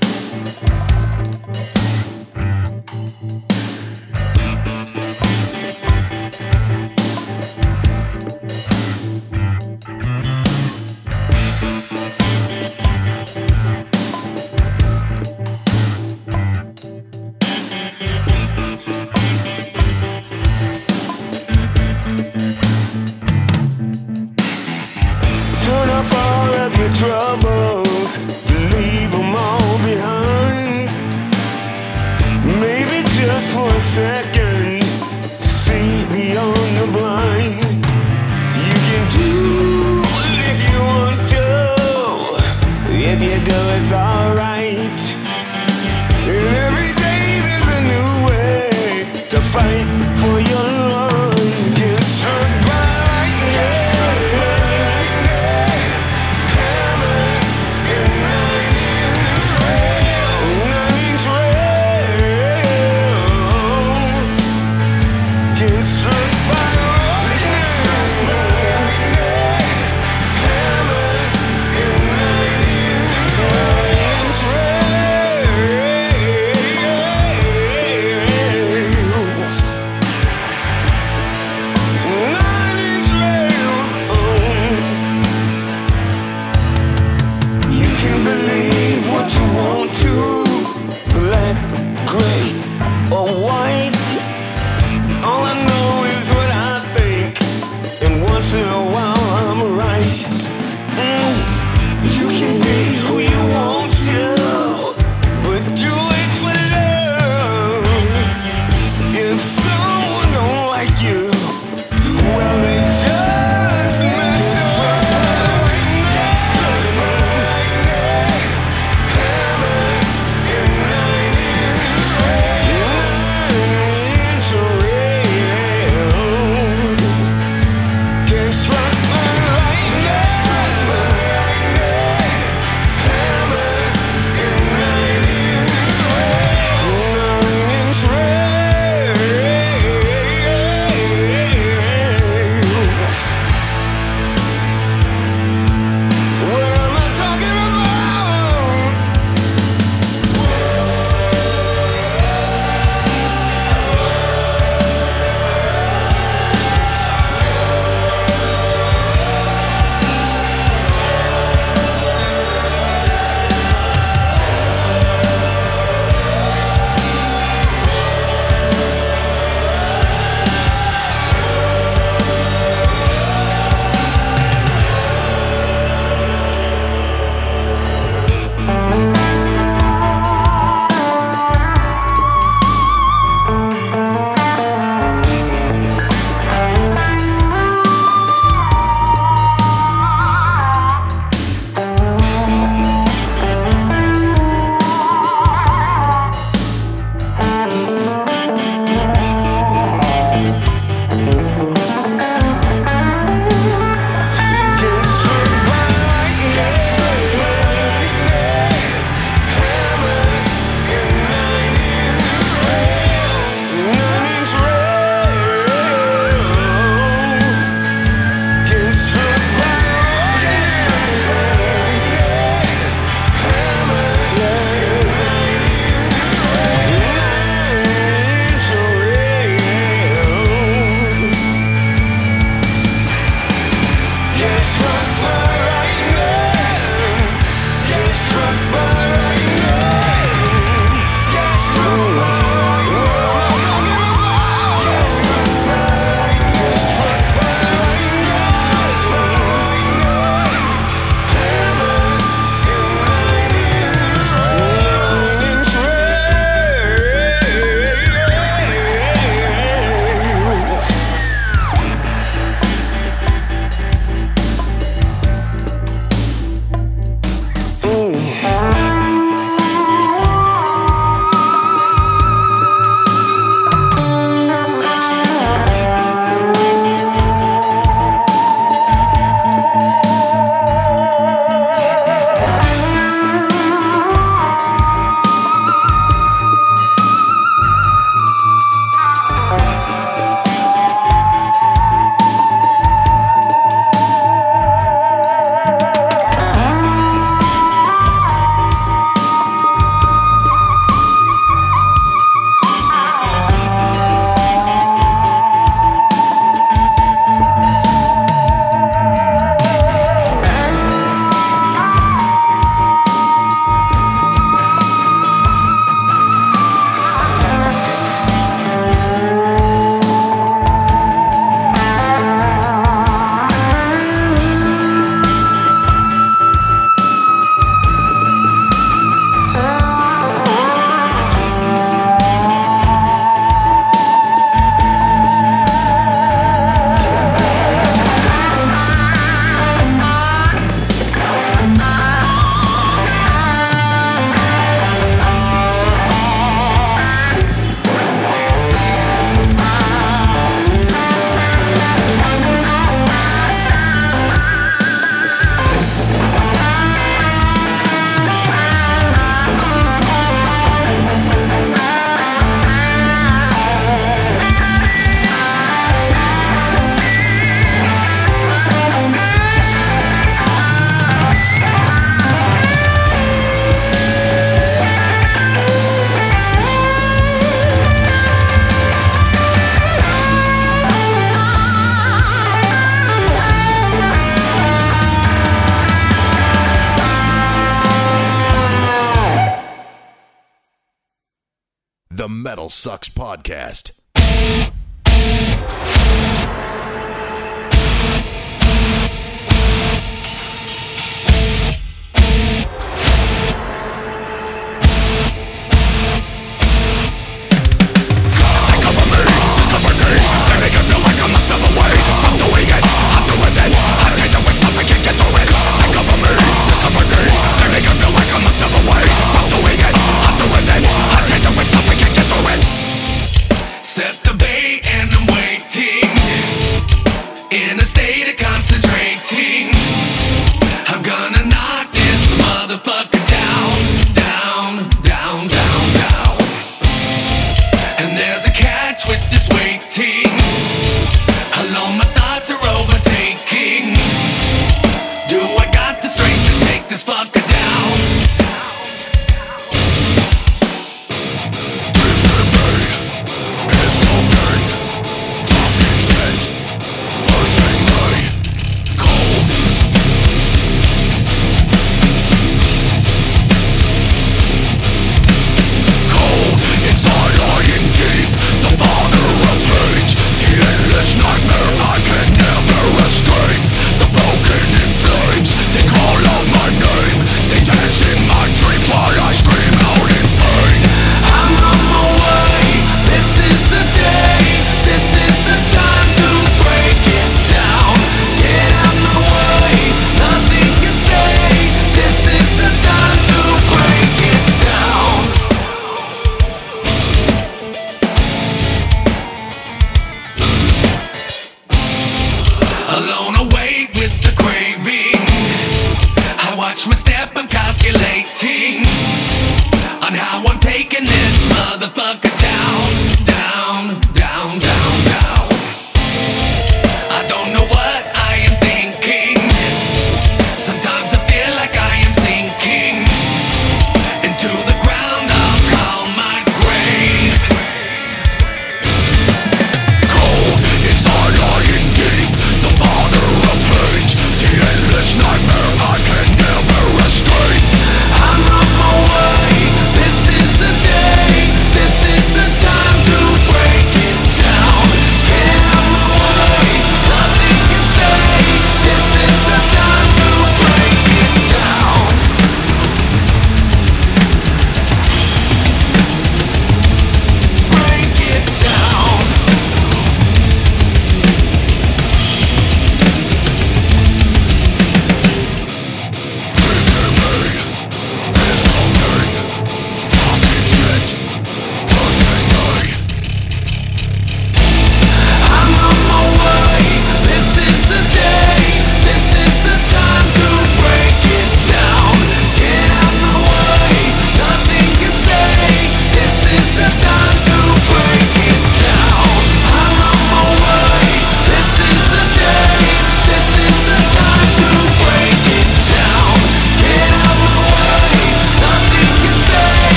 Metal 392.62 392.70
Sucks 392.70 393.08
podcast. 393.08 393.90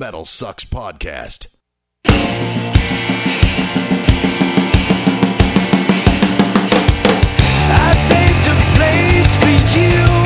Metal 0.00 0.24
Sucks 0.24 0.64
podcast. 0.64 1.54
I 2.06 2.14
saved 8.08 8.46
a 8.48 8.56
place 8.76 9.36
for 9.36 9.50
you. 9.78 10.19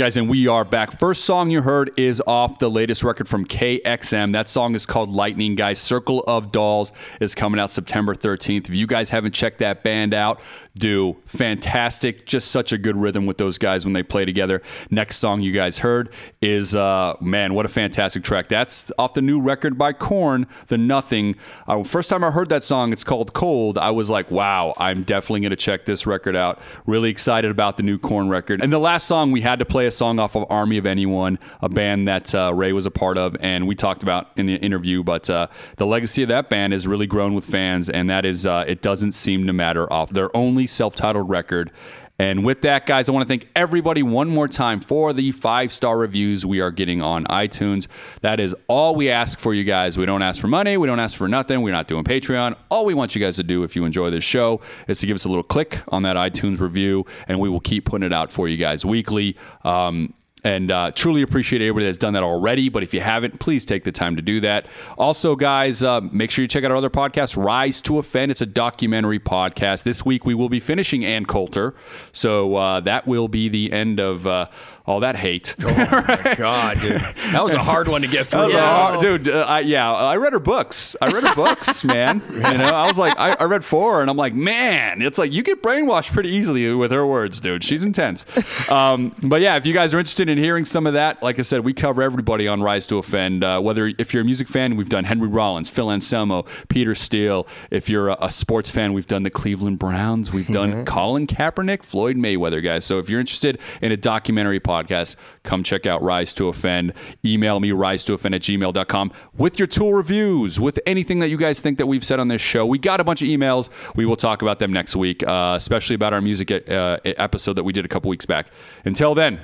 Guys, 0.00 0.16
and 0.16 0.30
we 0.30 0.48
are 0.48 0.64
back. 0.64 0.98
First 0.98 1.26
song 1.26 1.50
you 1.50 1.60
heard 1.60 1.90
is 1.98 2.22
off 2.26 2.58
the 2.58 2.70
latest 2.70 3.04
record 3.04 3.28
from 3.28 3.44
KXM. 3.44 4.32
That 4.32 4.48
song 4.48 4.74
is 4.74 4.86
called 4.86 5.10
Lightning, 5.10 5.56
guys. 5.56 5.78
Circle 5.78 6.24
of 6.26 6.50
Dolls 6.50 6.90
is 7.20 7.34
coming 7.34 7.60
out 7.60 7.70
September 7.70 8.14
13th. 8.14 8.70
If 8.70 8.74
you 8.74 8.86
guys 8.86 9.10
haven't 9.10 9.32
checked 9.32 9.58
that 9.58 9.82
band 9.82 10.14
out, 10.14 10.40
do. 10.74 11.18
Fantastic. 11.26 12.24
Just 12.24 12.50
such 12.50 12.72
a 12.72 12.78
good 12.78 12.96
rhythm 12.96 13.26
with 13.26 13.36
those 13.36 13.58
guys 13.58 13.84
when 13.84 13.92
they 13.92 14.02
play 14.02 14.24
together. 14.24 14.62
Next 14.88 15.18
song 15.18 15.42
you 15.42 15.52
guys 15.52 15.76
heard 15.76 16.08
is, 16.40 16.74
uh, 16.74 17.16
man, 17.20 17.52
what 17.52 17.66
a 17.66 17.68
fantastic 17.68 18.24
track. 18.24 18.48
That's 18.48 18.90
off 18.98 19.12
the 19.12 19.20
new 19.20 19.38
record 19.38 19.76
by 19.76 19.92
Korn, 19.92 20.46
The 20.68 20.78
Nothing. 20.78 21.36
Uh, 21.68 21.84
first 21.84 22.08
time 22.08 22.24
I 22.24 22.30
heard 22.30 22.48
that 22.48 22.64
song, 22.64 22.94
it's 22.94 23.04
called 23.04 23.34
Cold. 23.34 23.76
I 23.76 23.90
was 23.90 24.08
like, 24.08 24.30
wow, 24.30 24.72
I'm 24.78 25.02
definitely 25.02 25.40
going 25.40 25.50
to 25.50 25.56
check 25.56 25.84
this 25.84 26.06
record 26.06 26.36
out. 26.36 26.58
Really 26.86 27.10
excited 27.10 27.50
about 27.50 27.76
the 27.76 27.82
new 27.82 27.98
Korn 27.98 28.30
record. 28.30 28.62
And 28.62 28.72
the 28.72 28.78
last 28.78 29.06
song, 29.06 29.30
we 29.30 29.42
had 29.42 29.58
to 29.58 29.66
play 29.66 29.89
a 29.90 29.92
song 29.92 30.20
off 30.20 30.36
of 30.36 30.44
Army 30.48 30.78
of 30.78 30.86
Anyone, 30.86 31.36
a 31.60 31.68
band 31.68 32.06
that 32.06 32.32
uh, 32.32 32.54
Ray 32.54 32.72
was 32.72 32.86
a 32.86 32.92
part 32.92 33.18
of, 33.18 33.36
and 33.40 33.66
we 33.66 33.74
talked 33.74 34.04
about 34.04 34.28
in 34.36 34.46
the 34.46 34.54
interview. 34.54 35.02
But 35.02 35.28
uh, 35.28 35.48
the 35.78 35.86
legacy 35.86 36.22
of 36.22 36.28
that 36.28 36.48
band 36.48 36.72
has 36.72 36.86
really 36.86 37.08
grown 37.08 37.34
with 37.34 37.44
fans, 37.44 37.90
and 37.90 38.08
that 38.08 38.24
is 38.24 38.46
uh, 38.46 38.64
It 38.68 38.82
Doesn't 38.82 39.12
Seem 39.12 39.48
to 39.48 39.52
Matter 39.52 39.92
off 39.92 40.10
their 40.10 40.34
only 40.36 40.68
self 40.68 40.94
titled 40.94 41.28
record. 41.28 41.72
And 42.20 42.44
with 42.44 42.60
that, 42.60 42.84
guys, 42.84 43.08
I 43.08 43.12
want 43.12 43.22
to 43.22 43.28
thank 43.28 43.48
everybody 43.56 44.02
one 44.02 44.28
more 44.28 44.46
time 44.46 44.80
for 44.80 45.14
the 45.14 45.32
five 45.32 45.72
star 45.72 45.96
reviews 45.96 46.44
we 46.44 46.60
are 46.60 46.70
getting 46.70 47.00
on 47.00 47.24
iTunes. 47.24 47.86
That 48.20 48.40
is 48.40 48.54
all 48.68 48.94
we 48.94 49.08
ask 49.08 49.38
for 49.38 49.54
you 49.54 49.64
guys. 49.64 49.96
We 49.96 50.04
don't 50.04 50.20
ask 50.20 50.38
for 50.38 50.46
money. 50.46 50.76
We 50.76 50.86
don't 50.86 51.00
ask 51.00 51.16
for 51.16 51.28
nothing. 51.28 51.62
We're 51.62 51.72
not 51.72 51.88
doing 51.88 52.04
Patreon. 52.04 52.56
All 52.68 52.84
we 52.84 52.92
want 52.92 53.14
you 53.14 53.22
guys 53.22 53.36
to 53.36 53.42
do, 53.42 53.62
if 53.62 53.74
you 53.74 53.86
enjoy 53.86 54.10
this 54.10 54.22
show, 54.22 54.60
is 54.86 54.98
to 54.98 55.06
give 55.06 55.14
us 55.14 55.24
a 55.24 55.28
little 55.30 55.42
click 55.42 55.80
on 55.88 56.02
that 56.02 56.16
iTunes 56.16 56.60
review, 56.60 57.06
and 57.26 57.40
we 57.40 57.48
will 57.48 57.58
keep 57.58 57.86
putting 57.86 58.04
it 58.04 58.12
out 58.12 58.30
for 58.30 58.48
you 58.48 58.58
guys 58.58 58.84
weekly. 58.84 59.34
Um, 59.64 60.12
and 60.44 60.70
uh, 60.70 60.90
truly 60.92 61.22
appreciate 61.22 61.62
everybody 61.62 61.86
that's 61.86 61.98
done 61.98 62.14
that 62.14 62.22
already. 62.22 62.68
But 62.68 62.82
if 62.82 62.94
you 62.94 63.00
haven't, 63.00 63.40
please 63.40 63.66
take 63.66 63.84
the 63.84 63.92
time 63.92 64.16
to 64.16 64.22
do 64.22 64.40
that. 64.40 64.66
Also, 64.98 65.36
guys, 65.36 65.82
uh, 65.82 66.00
make 66.00 66.30
sure 66.30 66.42
you 66.42 66.48
check 66.48 66.64
out 66.64 66.70
our 66.70 66.76
other 66.76 66.90
podcast, 66.90 67.36
Rise 67.36 67.80
to 67.82 67.98
Offend. 67.98 68.30
It's 68.30 68.40
a 68.40 68.46
documentary 68.46 69.18
podcast. 69.18 69.82
This 69.84 70.04
week 70.04 70.24
we 70.24 70.34
will 70.34 70.48
be 70.48 70.60
finishing 70.60 71.04
Ann 71.04 71.26
Coulter, 71.26 71.74
so 72.12 72.56
uh, 72.56 72.80
that 72.80 73.06
will 73.06 73.28
be 73.28 73.48
the 73.48 73.72
end 73.72 74.00
of 74.00 74.26
uh, 74.26 74.46
all 74.86 75.00
that 75.00 75.16
hate. 75.16 75.54
Oh 75.70 75.74
my 75.74 76.34
god, 76.36 76.80
dude, 76.80 77.00
that 77.32 77.42
was 77.44 77.54
a 77.54 77.62
hard 77.62 77.86
one 77.88 78.02
to 78.02 78.08
get 78.08 78.28
through. 78.28 78.52
Hard- 78.52 79.00
dude, 79.00 79.28
uh, 79.28 79.44
I, 79.48 79.60
yeah, 79.60 79.90
I 79.92 80.16
read 80.16 80.32
her 80.32 80.38
books. 80.40 80.96
I 81.00 81.10
read 81.10 81.22
her 81.24 81.34
books, 81.34 81.84
man. 81.96 82.22
You 82.30 82.40
know, 82.40 82.64
I 82.64 82.86
was 82.86 82.98
like, 82.98 83.16
I, 83.18 83.36
I 83.38 83.44
read 83.44 83.64
four, 83.64 84.00
and 84.00 84.10
I'm 84.10 84.16
like, 84.16 84.34
man, 84.34 85.00
it's 85.02 85.18
like 85.18 85.32
you 85.32 85.42
get 85.42 85.62
brainwashed 85.62 86.12
pretty 86.12 86.30
easily 86.30 86.72
with 86.74 86.90
her 86.90 87.06
words, 87.06 87.40
dude. 87.40 87.62
She's 87.64 87.84
intense. 87.84 88.26
Um, 88.68 89.14
but 89.22 89.40
yeah, 89.40 89.56
if 89.56 89.66
you 89.66 89.72
guys 89.74 89.94
are 89.94 89.98
interested 89.98 90.28
in 90.28 90.38
hearing 90.38 90.64
some 90.64 90.86
of 90.86 90.94
that, 90.94 91.22
like 91.22 91.38
I 91.38 91.42
said, 91.42 91.64
we 91.64 91.72
cover 91.72 92.02
everybody 92.02 92.48
on 92.48 92.62
Rise 92.62 92.86
to 92.88 92.98
Offend. 92.98 93.44
Uh, 93.44 93.60
whether 93.60 93.92
if 93.98 94.12
you're 94.12 94.22
a 94.22 94.26
music 94.26 94.48
fan, 94.48 94.76
we've 94.76 94.88
done 94.88 95.04
Henry 95.04 95.28
Rollins, 95.28 95.70
Phil 95.70 95.90
Anselmo, 95.90 96.44
Peter 96.68 96.94
Steele. 96.94 97.46
If 97.70 97.88
you're 97.88 98.08
a, 98.08 98.16
a 98.22 98.30
sports 98.30 98.70
fan, 98.70 98.92
we've 98.92 99.06
done 99.06 99.22
the 99.22 99.30
Cleveland 99.30 99.78
Browns. 99.78 100.32
We've 100.32 100.48
done 100.48 100.84
Colin 100.84 101.26
Kaepernick, 101.26 101.82
Floyd 101.82 102.16
Mayweather, 102.16 102.62
guys. 102.62 102.84
So 102.84 102.98
if 102.98 103.08
you're 103.08 103.20
interested 103.20 103.58
in 103.80 103.92
a 103.92 103.96
documentary 103.96 104.60
podcast, 104.70 105.16
come 105.42 105.62
check 105.62 105.86
out 105.86 106.02
Rise 106.02 106.32
to 106.34 106.48
Offend. 106.48 106.92
Email 107.24 107.58
me, 107.58 107.72
rise 107.72 108.04
to 108.04 108.14
offend 108.14 108.34
at 108.34 108.42
gmail.com 108.42 109.12
with 109.36 109.58
your 109.58 109.66
tool 109.66 109.94
reviews, 109.94 110.60
with 110.60 110.78
anything 110.86 111.18
that 111.18 111.28
you 111.28 111.36
guys 111.36 111.60
think 111.60 111.78
that 111.78 111.86
we've 111.86 112.04
said 112.04 112.20
on 112.20 112.28
this 112.28 112.40
show. 112.40 112.64
We 112.64 112.78
got 112.78 113.00
a 113.00 113.04
bunch 113.04 113.22
of 113.22 113.28
emails. 113.28 113.68
We 113.96 114.06
will 114.06 114.16
talk 114.16 114.42
about 114.42 114.58
them 114.58 114.72
next 114.72 114.94
week, 114.94 115.26
uh, 115.26 115.54
especially 115.56 115.94
about 115.94 116.12
our 116.12 116.20
music 116.20 116.50
uh, 116.50 116.98
episode 117.04 117.54
that 117.54 117.64
we 117.64 117.72
did 117.72 117.84
a 117.84 117.88
couple 117.88 118.08
weeks 118.08 118.26
back. 118.26 118.48
Until 118.84 119.14
then, 119.14 119.40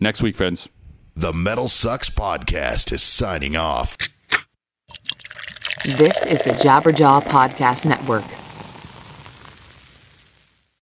next 0.00 0.22
week, 0.22 0.36
friends. 0.36 0.68
The 1.16 1.32
Metal 1.32 1.68
Sucks 1.68 2.08
Podcast 2.08 2.92
is 2.92 3.02
signing 3.02 3.56
off. 3.56 3.96
This 5.84 6.24
is 6.26 6.40
the 6.40 6.50
Jabberjaw 6.50 7.22
Podcast 7.24 7.86
Network. 7.86 8.24